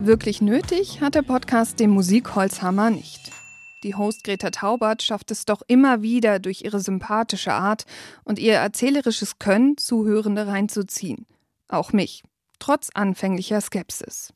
Wirklich 0.00 0.42
nötig 0.42 1.00
hat 1.00 1.14
der 1.14 1.22
Podcast 1.22 1.80
den 1.80 1.88
Musikholzhammer 1.88 2.90
nicht. 2.90 3.33
Die 3.84 3.94
Host 3.94 4.24
Greta 4.24 4.50
Taubert 4.50 5.02
schafft 5.02 5.30
es 5.30 5.44
doch 5.44 5.60
immer 5.66 6.00
wieder 6.00 6.38
durch 6.38 6.62
ihre 6.62 6.80
sympathische 6.80 7.52
Art 7.52 7.84
und 8.24 8.38
ihr 8.38 8.54
erzählerisches 8.54 9.38
Können, 9.38 9.76
Zuhörende 9.76 10.46
reinzuziehen. 10.46 11.26
Auch 11.68 11.92
mich, 11.92 12.22
trotz 12.58 12.88
anfänglicher 12.94 13.60
Skepsis. 13.60 14.32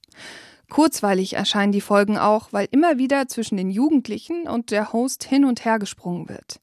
Kurzweilig 0.68 1.32
erscheinen 1.32 1.72
die 1.72 1.80
Folgen 1.80 2.18
auch, 2.18 2.52
weil 2.52 2.68
immer 2.72 2.98
wieder 2.98 3.26
zwischen 3.26 3.56
den 3.56 3.70
Jugendlichen 3.70 4.46
und 4.46 4.70
der 4.70 4.92
Host 4.92 5.24
hin 5.24 5.46
und 5.46 5.64
her 5.64 5.78
gesprungen 5.78 6.28
wird. 6.28 6.60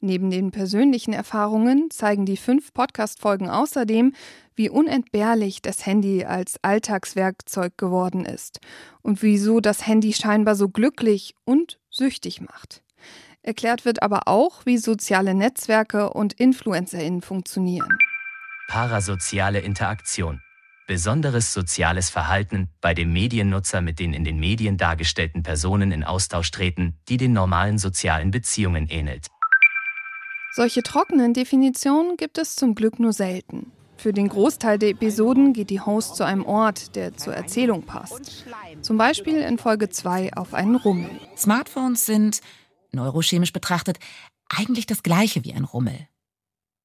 Neben 0.00 0.30
den 0.30 0.52
persönlichen 0.52 1.12
Erfahrungen 1.12 1.90
zeigen 1.90 2.24
die 2.24 2.36
fünf 2.36 2.72
Podcast-Folgen 2.72 3.48
außerdem, 3.48 4.12
wie 4.54 4.68
unentbehrlich 4.68 5.60
das 5.60 5.86
Handy 5.86 6.24
als 6.24 6.62
Alltagswerkzeug 6.62 7.76
geworden 7.76 8.24
ist 8.24 8.60
und 9.02 9.22
wieso 9.22 9.60
das 9.60 9.86
Handy 9.86 10.12
scheinbar 10.12 10.54
so 10.54 10.68
glücklich 10.68 11.34
und 11.44 11.80
süchtig 11.98 12.40
macht. 12.40 12.82
Erklärt 13.42 13.84
wird 13.84 14.02
aber 14.02 14.26
auch, 14.26 14.64
wie 14.64 14.78
soziale 14.78 15.34
Netzwerke 15.34 16.10
und 16.10 16.32
InfluencerInnen 16.32 17.22
funktionieren. 17.22 17.98
Parasoziale 18.68 19.60
Interaktion. 19.60 20.40
Besonderes 20.86 21.52
soziales 21.52 22.08
Verhalten, 22.08 22.70
bei 22.80 22.94
dem 22.94 23.12
Mediennutzer 23.12 23.82
mit 23.82 23.98
den 23.98 24.14
in 24.14 24.24
den 24.24 24.40
Medien 24.40 24.78
dargestellten 24.78 25.42
Personen 25.42 25.92
in 25.92 26.02
Austausch 26.02 26.50
treten, 26.50 26.98
die 27.08 27.18
den 27.18 27.34
normalen 27.34 27.78
sozialen 27.78 28.30
Beziehungen 28.30 28.88
ähnelt. 28.88 29.26
Solche 30.52 30.82
trockenen 30.82 31.34
Definitionen 31.34 32.16
gibt 32.16 32.38
es 32.38 32.56
zum 32.56 32.74
Glück 32.74 32.98
nur 32.98 33.12
selten. 33.12 33.70
Für 33.98 34.12
den 34.12 34.28
Großteil 34.28 34.78
der 34.78 34.90
Episoden 34.90 35.52
geht 35.52 35.70
die 35.70 35.80
Host 35.80 36.16
zu 36.16 36.24
einem 36.24 36.46
Ort, 36.46 36.96
der 36.96 37.16
zur 37.16 37.34
Erzählung 37.34 37.82
passt. 37.82 38.44
Zum 38.82 38.96
Beispiel 38.96 39.38
in 39.38 39.58
Folge 39.58 39.88
2 39.88 40.34
auf 40.34 40.54
einen 40.54 40.76
Rummel. 40.76 41.10
Smartphones 41.36 42.06
sind, 42.06 42.40
neurochemisch 42.92 43.52
betrachtet, 43.52 43.98
eigentlich 44.48 44.86
das 44.86 45.02
gleiche 45.02 45.44
wie 45.44 45.52
ein 45.52 45.64
Rummel. 45.64 46.08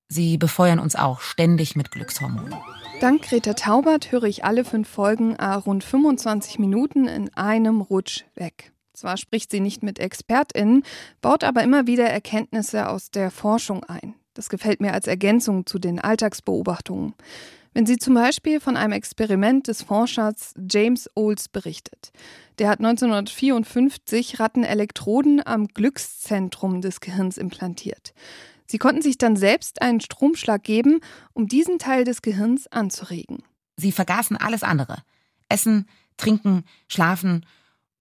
Sie 0.09 0.37
befeuern 0.37 0.79
uns 0.79 0.95
auch 0.95 1.21
ständig 1.21 1.75
mit 1.75 1.91
Glückshormonen. 1.91 2.55
Dank 2.99 3.23
Greta 3.23 3.53
Taubert 3.53 4.11
höre 4.11 4.23
ich 4.23 4.45
alle 4.45 4.65
fünf 4.65 4.87
Folgen 4.87 5.39
a 5.39 5.55
rund 5.55 5.83
25 5.83 6.59
Minuten 6.59 7.07
in 7.07 7.33
einem 7.33 7.81
Rutsch 7.81 8.23
weg. 8.35 8.71
Zwar 8.93 9.17
spricht 9.17 9.49
sie 9.49 9.59
nicht 9.59 9.81
mit 9.81 9.99
ExpertInnen, 9.99 10.83
baut 11.21 11.43
aber 11.43 11.63
immer 11.63 11.87
wieder 11.87 12.05
Erkenntnisse 12.05 12.89
aus 12.89 13.09
der 13.09 13.31
Forschung 13.31 13.83
ein. 13.83 14.13
Das 14.35 14.49
gefällt 14.49 14.81
mir 14.81 14.93
als 14.93 15.07
Ergänzung 15.07 15.65
zu 15.65 15.79
den 15.79 15.99
Alltagsbeobachtungen. 15.99 17.13
Wenn 17.73 17.85
sie 17.85 17.97
zum 17.97 18.13
Beispiel 18.13 18.59
von 18.59 18.77
einem 18.77 18.93
Experiment 18.93 19.67
des 19.67 19.81
Forschers 19.81 20.53
James 20.69 21.09
Olds 21.15 21.49
berichtet. 21.49 22.11
Der 22.59 22.69
hat 22.69 22.79
1954 22.79 24.39
Ratten 24.39 24.63
Elektroden 24.63 25.45
am 25.45 25.67
Glückszentrum 25.67 26.81
des 26.81 26.99
Gehirns 26.99 27.37
implantiert. 27.37 28.13
Sie 28.67 28.77
konnten 28.77 29.01
sich 29.01 29.17
dann 29.17 29.35
selbst 29.35 29.81
einen 29.81 30.01
Stromschlag 30.01 30.63
geben, 30.63 30.99
um 31.33 31.47
diesen 31.47 31.79
Teil 31.79 32.03
des 32.03 32.21
Gehirns 32.21 32.67
anzuregen. 32.67 33.43
Sie 33.75 33.91
vergaßen 33.91 34.37
alles 34.37 34.63
andere. 34.63 35.03
Essen, 35.49 35.87
trinken, 36.17 36.63
schlafen 36.87 37.45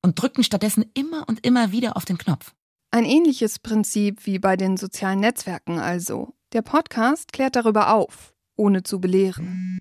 und 0.03 0.21
drückten 0.21 0.45
stattdessen 0.45 0.85
immer 0.95 1.29
und 1.29 1.45
immer 1.47 1.73
wieder 1.73 1.97
auf 1.97 2.05
den 2.05 2.19
Knopf. 2.19 2.55
Ein 2.91 3.05
ähnliches 3.07 3.59
Prinzip 3.59 4.27
wie 4.27 4.39
bei 4.39 4.57
den 4.57 4.77
sozialen 4.77 5.21
Netzwerken 5.21 5.79
also. 5.79 6.35
Der 6.53 6.61
Podcast 6.61 7.33
klärt 7.33 7.57
darüber 7.57 7.95
auf, 7.95 8.32
ohne 8.57 8.83
zu 8.83 9.01
belehren. 9.01 9.81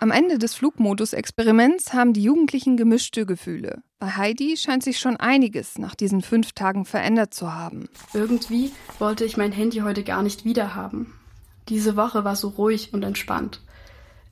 Am 0.00 0.10
Ende 0.10 0.38
des 0.38 0.54
Flugmodus-Experiments 0.54 1.92
haben 1.92 2.12
die 2.12 2.24
Jugendlichen 2.24 2.76
gemischte 2.76 3.24
Gefühle. 3.24 3.82
Bei 4.00 4.16
Heidi 4.16 4.56
scheint 4.56 4.82
sich 4.82 4.98
schon 4.98 5.16
einiges 5.16 5.78
nach 5.78 5.94
diesen 5.94 6.22
fünf 6.22 6.52
Tagen 6.52 6.84
verändert 6.84 7.32
zu 7.34 7.54
haben. 7.54 7.88
Irgendwie 8.12 8.72
wollte 8.98 9.24
ich 9.24 9.36
mein 9.36 9.52
Handy 9.52 9.78
heute 9.78 10.02
gar 10.02 10.24
nicht 10.24 10.44
wiederhaben. 10.44 11.14
Diese 11.68 11.94
Woche 11.94 12.24
war 12.24 12.34
so 12.34 12.48
ruhig 12.48 12.92
und 12.92 13.04
entspannt. 13.04 13.62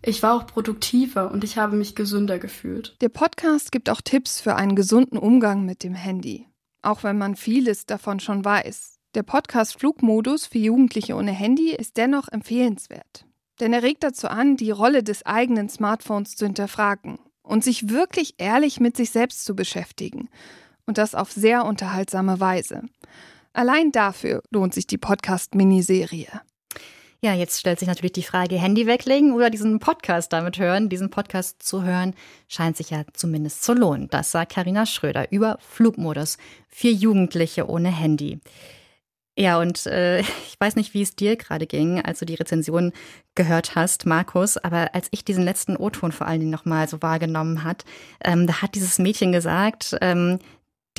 Ich 0.02 0.22
war 0.22 0.34
auch 0.34 0.46
produktiver 0.46 1.30
und 1.30 1.44
ich 1.44 1.58
habe 1.58 1.76
mich 1.76 1.94
gesünder 1.94 2.38
gefühlt. 2.38 2.96
Der 3.00 3.10
Podcast 3.10 3.70
gibt 3.70 3.90
auch 3.90 4.00
Tipps 4.00 4.40
für 4.40 4.56
einen 4.56 4.74
gesunden 4.74 5.18
Umgang 5.18 5.64
mit 5.64 5.84
dem 5.84 5.94
Handy. 5.94 6.48
Auch 6.82 7.04
wenn 7.04 7.18
man 7.18 7.36
vieles 7.36 7.86
davon 7.86 8.18
schon 8.18 8.44
weiß. 8.44 8.99
Der 9.16 9.24
Podcast 9.24 9.80
Flugmodus 9.80 10.46
für 10.46 10.58
Jugendliche 10.58 11.16
ohne 11.16 11.32
Handy 11.32 11.74
ist 11.74 11.96
dennoch 11.96 12.28
empfehlenswert. 12.28 13.26
Denn 13.58 13.72
er 13.72 13.82
regt 13.82 14.04
dazu 14.04 14.28
an, 14.28 14.56
die 14.56 14.70
Rolle 14.70 15.02
des 15.02 15.26
eigenen 15.26 15.68
Smartphones 15.68 16.36
zu 16.36 16.46
hinterfragen 16.46 17.18
und 17.42 17.64
sich 17.64 17.88
wirklich 17.88 18.34
ehrlich 18.38 18.78
mit 18.78 18.96
sich 18.96 19.11
selbst 19.11 19.44
zu 19.44 19.56
beschäftigen. 19.56 20.28
Und 20.86 20.96
das 20.96 21.16
auf 21.16 21.32
sehr 21.32 21.64
unterhaltsame 21.64 22.38
Weise. 22.38 22.82
Allein 23.52 23.90
dafür 23.90 24.44
lohnt 24.50 24.74
sich 24.74 24.86
die 24.86 24.98
Podcast-Miniserie. 24.98 26.28
Ja, 27.20 27.34
jetzt 27.34 27.58
stellt 27.58 27.80
sich 27.80 27.88
natürlich 27.88 28.12
die 28.12 28.22
Frage, 28.22 28.61
Handy 28.61 28.86
weglegen 28.86 29.32
oder 29.32 29.50
diesen 29.50 29.80
Podcast 29.80 30.32
damit 30.32 30.61
hören. 30.61 30.88
Diesen 30.88 31.11
Podcast 31.11 31.64
zu 31.64 31.82
hören 31.82 32.14
scheint 32.46 32.76
sich 32.76 32.90
ja 32.90 33.02
zumindest 33.12 33.64
zu 33.64 33.74
lohnen. 33.74 34.06
Das 34.08 34.30
sagt 34.30 34.52
Karina 34.52 34.86
Schröder 34.86 35.32
über 35.32 35.58
Flugmodus 35.58 36.38
für 36.68 36.90
Jugendliche 36.90 37.68
ohne 37.68 37.88
Handy. 37.88 38.38
Ja, 39.41 39.59
und 39.59 39.86
äh, 39.86 40.20
ich 40.20 40.57
weiß 40.59 40.76
nicht, 40.76 40.93
wie 40.93 41.01
es 41.01 41.16
dir 41.16 41.36
gerade 41.36 41.66
ging, 41.66 42.01
als 42.03 42.18
du 42.18 42.26
die 42.26 42.34
Rezension 42.34 42.93
gehört 43.34 43.74
hast, 43.74 44.05
Markus, 44.05 44.59
aber 44.59 44.95
als 44.95 45.09
ich 45.12 45.24
diesen 45.24 45.45
letzten 45.45 45.76
O-Ton 45.76 46.12
vor 46.12 46.26
allen 46.26 46.41
Dingen 46.41 46.53
nochmal 46.53 46.88
so 46.88 47.01
wahrgenommen 47.01 47.64
hat, 47.64 47.86
ähm, 48.22 48.47
da 48.47 48.61
hat 48.61 48.74
dieses 48.74 48.99
Mädchen 48.99 49.32
gesagt, 49.32 49.97
ähm, 50.03 50.38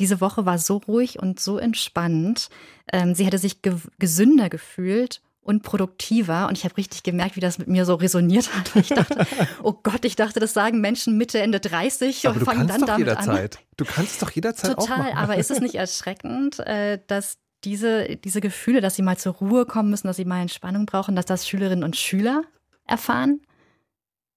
diese 0.00 0.20
Woche 0.20 0.44
war 0.44 0.58
so 0.58 0.78
ruhig 0.78 1.20
und 1.20 1.38
so 1.38 1.58
entspannt. 1.58 2.48
Ähm, 2.92 3.14
sie 3.14 3.24
hätte 3.24 3.38
sich 3.38 3.62
ge 3.62 3.74
gesünder 4.00 4.48
gefühlt 4.48 5.20
und 5.42 5.62
produktiver. 5.62 6.48
Und 6.48 6.58
ich 6.58 6.64
habe 6.64 6.76
richtig 6.76 7.02
gemerkt, 7.02 7.36
wie 7.36 7.40
das 7.40 7.58
mit 7.58 7.68
mir 7.68 7.84
so 7.84 7.94
resoniert 7.94 8.52
hat. 8.54 8.74
Ich 8.74 8.88
dachte, 8.88 9.24
oh 9.62 9.74
Gott, 9.82 10.04
ich 10.04 10.16
dachte, 10.16 10.40
das 10.40 10.54
sagen 10.54 10.80
Menschen 10.80 11.16
Mitte, 11.16 11.40
Ende 11.40 11.60
30 11.60 12.26
aber 12.26 12.40
und 12.40 12.44
fangen 12.44 12.66
dann 12.66 12.80
damit 12.80 13.06
jederzeit. 13.06 13.56
an. 13.56 13.62
Du 13.76 13.84
kannst 13.84 14.22
doch 14.22 14.30
jederzeit 14.30 14.76
Total, 14.76 15.12
aber 15.12 15.36
ist 15.36 15.50
es 15.50 15.60
nicht 15.60 15.74
erschreckend, 15.76 16.58
äh, 16.60 16.98
dass 17.06 17.38
diese, 17.64 18.16
diese 18.16 18.40
Gefühle, 18.40 18.80
dass 18.80 18.96
sie 18.96 19.02
mal 19.02 19.16
zur 19.16 19.34
Ruhe 19.34 19.66
kommen 19.66 19.90
müssen, 19.90 20.06
dass 20.06 20.16
sie 20.16 20.24
mal 20.24 20.40
Entspannung 20.40 20.86
brauchen, 20.86 21.16
dass 21.16 21.26
das 21.26 21.48
Schülerinnen 21.48 21.84
und 21.84 21.96
Schüler 21.96 22.42
erfahren? 22.86 23.40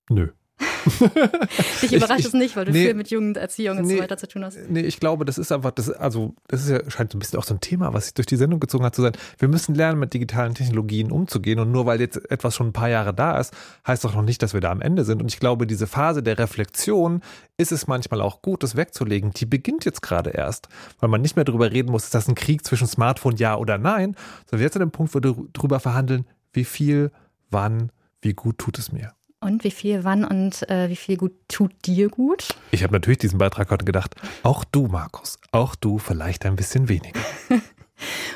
Nö. 0.10 0.30
Dich 1.82 1.94
überrascht 1.94 2.20
Ich- 2.22 2.26
es 2.28 2.34
nicht, 2.34 2.56
weil 2.56 2.66
du 2.66 2.72
nee, 2.72 2.86
viel 2.86 2.94
mit 2.94 3.10
Jugenderziehung 3.10 3.80
und 3.80 3.86
nee, 3.88 3.98
so 3.98 4.04
weiter 4.04 4.18
zu 4.18 4.28
tun 4.28 4.46
hast. 4.46 4.58
Nee, 4.70 4.82
ich 4.82 5.00
glaube, 5.00 5.26
das 5.26 5.38
ist 5.38 5.52
einfach, 5.52 5.72
das, 5.72 5.90
also, 5.90 6.36
das 6.48 6.64
ist 6.64 6.70
ja, 6.70 6.90
scheint 6.90 7.12
so 7.12 7.18
ein 7.18 7.20
bisschen 7.20 7.40
auch 7.40 7.44
so 7.44 7.54
ein 7.54 7.60
Thema, 7.60 7.94
was 7.94 8.06
sich 8.06 8.14
durch 8.14 8.26
die 8.28 8.36
Sendung 8.38 8.60
gezogen 8.60 8.86
hat, 8.86 8.96
zu 8.96 9.02
sein. 9.02 9.14
Wir 9.38 9.48
müssen 9.48 9.76
lernen, 9.76 10.00
mit 10.00 10.14
digitalen 10.14 10.54
Technologien 10.54 11.12
umzugehen. 11.12 11.60
Und 11.60 11.72
nur 11.72 11.86
weil 11.86 12.00
jetzt 12.00 12.30
etwas 12.32 12.56
schon 12.56 12.68
ein 12.68 12.74
paar 12.74 12.90
Jahre 12.90 13.14
da 13.14 13.40
ist, 13.40 13.54
heißt 13.88 14.04
doch 14.04 14.14
noch 14.16 14.22
nicht, 14.22 14.42
dass 14.44 14.54
wir 14.54 14.62
da 14.62 14.72
am 14.72 14.82
Ende 14.82 15.04
sind. 15.06 15.22
Und 15.22 15.28
ich 15.32 15.40
glaube, 15.40 15.68
diese 15.68 15.88
Phase 15.88 16.24
der 16.24 16.38
Reflexion 16.38 17.22
ist 17.58 17.72
es 17.72 17.88
manchmal 17.88 18.22
auch 18.22 18.42
gut, 18.42 18.64
das 18.64 18.76
wegzulegen. 18.76 19.32
Die 19.32 19.46
beginnt 19.46 19.86
jetzt 19.86 20.02
gerade 20.02 20.30
erst, 20.30 20.70
weil 21.00 21.10
man 21.10 21.22
nicht 21.22 21.36
mehr 21.36 21.46
darüber 21.46 21.72
reden 21.72 21.92
muss, 21.92 22.04
ist 22.06 22.14
das 22.16 22.28
ein 22.28 22.36
Krieg 22.36 22.64
zwischen 22.66 22.88
Smartphone, 22.88 23.36
ja 23.38 23.56
oder 23.56 23.78
nein, 23.78 24.16
sondern 24.46 24.60
wir 24.60 24.66
jetzt 24.66 24.76
an 24.76 24.82
dem 24.82 24.92
Punkt, 24.92 25.14
wo 25.16 25.22
wir 25.24 25.36
darüber 25.54 25.80
verhandeln, 25.80 26.26
wie 26.54 26.66
viel, 26.66 27.12
wann, 27.50 27.92
wie 28.22 28.34
gut 28.34 28.58
tut 28.60 28.78
es 28.78 28.92
mir. 28.92 29.15
Und 29.40 29.64
wie 29.64 29.72
viel, 29.72 30.04
wann 30.04 30.26
und 30.26 30.68
äh, 30.70 30.90
wie 30.90 30.96
viel 30.96 31.18
gut 31.18 31.34
tut 31.48 31.72
dir 31.86 32.10
gut? 32.10 32.50
Ich 32.72 32.84
habe 32.84 32.94
natürlich 32.94 33.20
diesen 33.20 33.38
Beitrag 33.38 33.70
heute 33.70 33.86
gedacht, 33.86 34.16
auch 34.44 34.64
du, 34.64 34.88
Markus, 34.88 35.38
auch 35.52 35.76
du 35.76 36.00
vielleicht 36.00 36.46
ein 36.46 36.56
bisschen 36.56 36.90
weniger. 36.90 37.20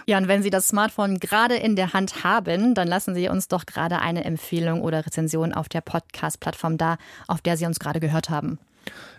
Ja, 0.06 0.18
und 0.18 0.28
wenn 0.28 0.42
Sie 0.42 0.50
das 0.50 0.70
Smartphone 0.70 1.20
gerade 1.20 1.56
in 1.56 1.76
der 1.76 1.94
Hand 1.94 2.24
haben, 2.24 2.74
dann 2.74 2.88
lassen 2.88 3.14
Sie 3.14 3.30
uns 3.30 3.48
doch 3.48 3.66
gerade 3.66 4.00
eine 4.00 4.24
Empfehlung 4.24 4.82
oder 4.82 5.06
Rezension 5.06 5.54
auf 5.54 5.70
der 5.70 5.82
Podcast-Plattform 5.82 6.78
da, 6.78 6.98
auf 7.28 7.42
der 7.42 7.58
Sie 7.58 7.66
uns 7.66 7.80
gerade 7.80 8.00
gehört 8.00 8.30
haben. 8.30 8.58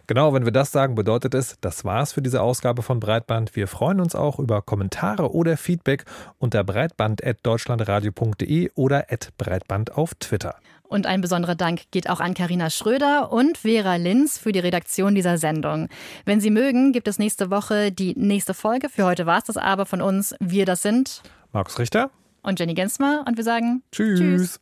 Genau, 0.07 0.33
wenn 0.35 0.45
wir 0.45 0.53
das 0.53 0.73
sagen, 0.73 0.97
bedeutet 0.97 1.35
es, 1.35 1.57
das 1.61 1.85
war's 1.85 2.13
für 2.13 2.23
diese 2.23 2.43
Ausgabe 2.43 2.83
von 2.83 2.99
Breitband. 2.99 3.55
Wir 3.55 3.69
freuen 3.69 4.01
uns 4.01 4.17
auch 4.17 4.41
über 4.41 4.63
Kommentare 4.63 5.33
oder 5.33 5.57
Feedback 5.57 6.05
unter 6.39 6.65
breitband.deutschlandradio.de 6.65 8.73
oder 8.75 9.07
breitband 9.39 9.97
auf 9.97 10.17
Twitter. 10.17 10.57
Und 10.91 11.07
ein 11.07 11.21
besonderer 11.21 11.55
Dank 11.55 11.83
geht 11.93 12.11
auch 12.11 12.19
an 12.19 12.35
Karina 12.35 12.69
Schröder 12.69 13.31
und 13.31 13.59
Vera 13.59 13.95
Linz 13.95 14.39
für 14.39 14.51
die 14.51 14.59
Redaktion 14.59 15.15
dieser 15.15 15.39
Sendung. 15.39 15.89
Wenn 16.25 16.41
Sie 16.41 16.51
mögen, 16.51 16.93
gibt 16.93 17.07
es 17.07 17.21
nächste 17.21 17.49
Woche 17.49 17.93
die 17.93 18.15
nächste 18.17 18.55
Folge. 18.55 18.89
Für 18.89 19.05
heute 19.05 19.25
war 19.25 19.39
es 19.39 19.45
das 19.45 19.57
aber 19.57 19.87
von 19.87 20.03
uns. 20.03 20.35
Wir 20.41 20.67
das 20.67 20.83
sind 20.83 21.23
Markus 21.53 21.79
Richter 21.79 22.11
und 22.43 22.59
Jenny 22.59 22.75
Gensmer 22.75 23.25
und 23.25 23.37
wir 23.37 23.45
sagen 23.45 23.85
Tschüss. 23.93 24.19
Tschüss. 24.19 24.61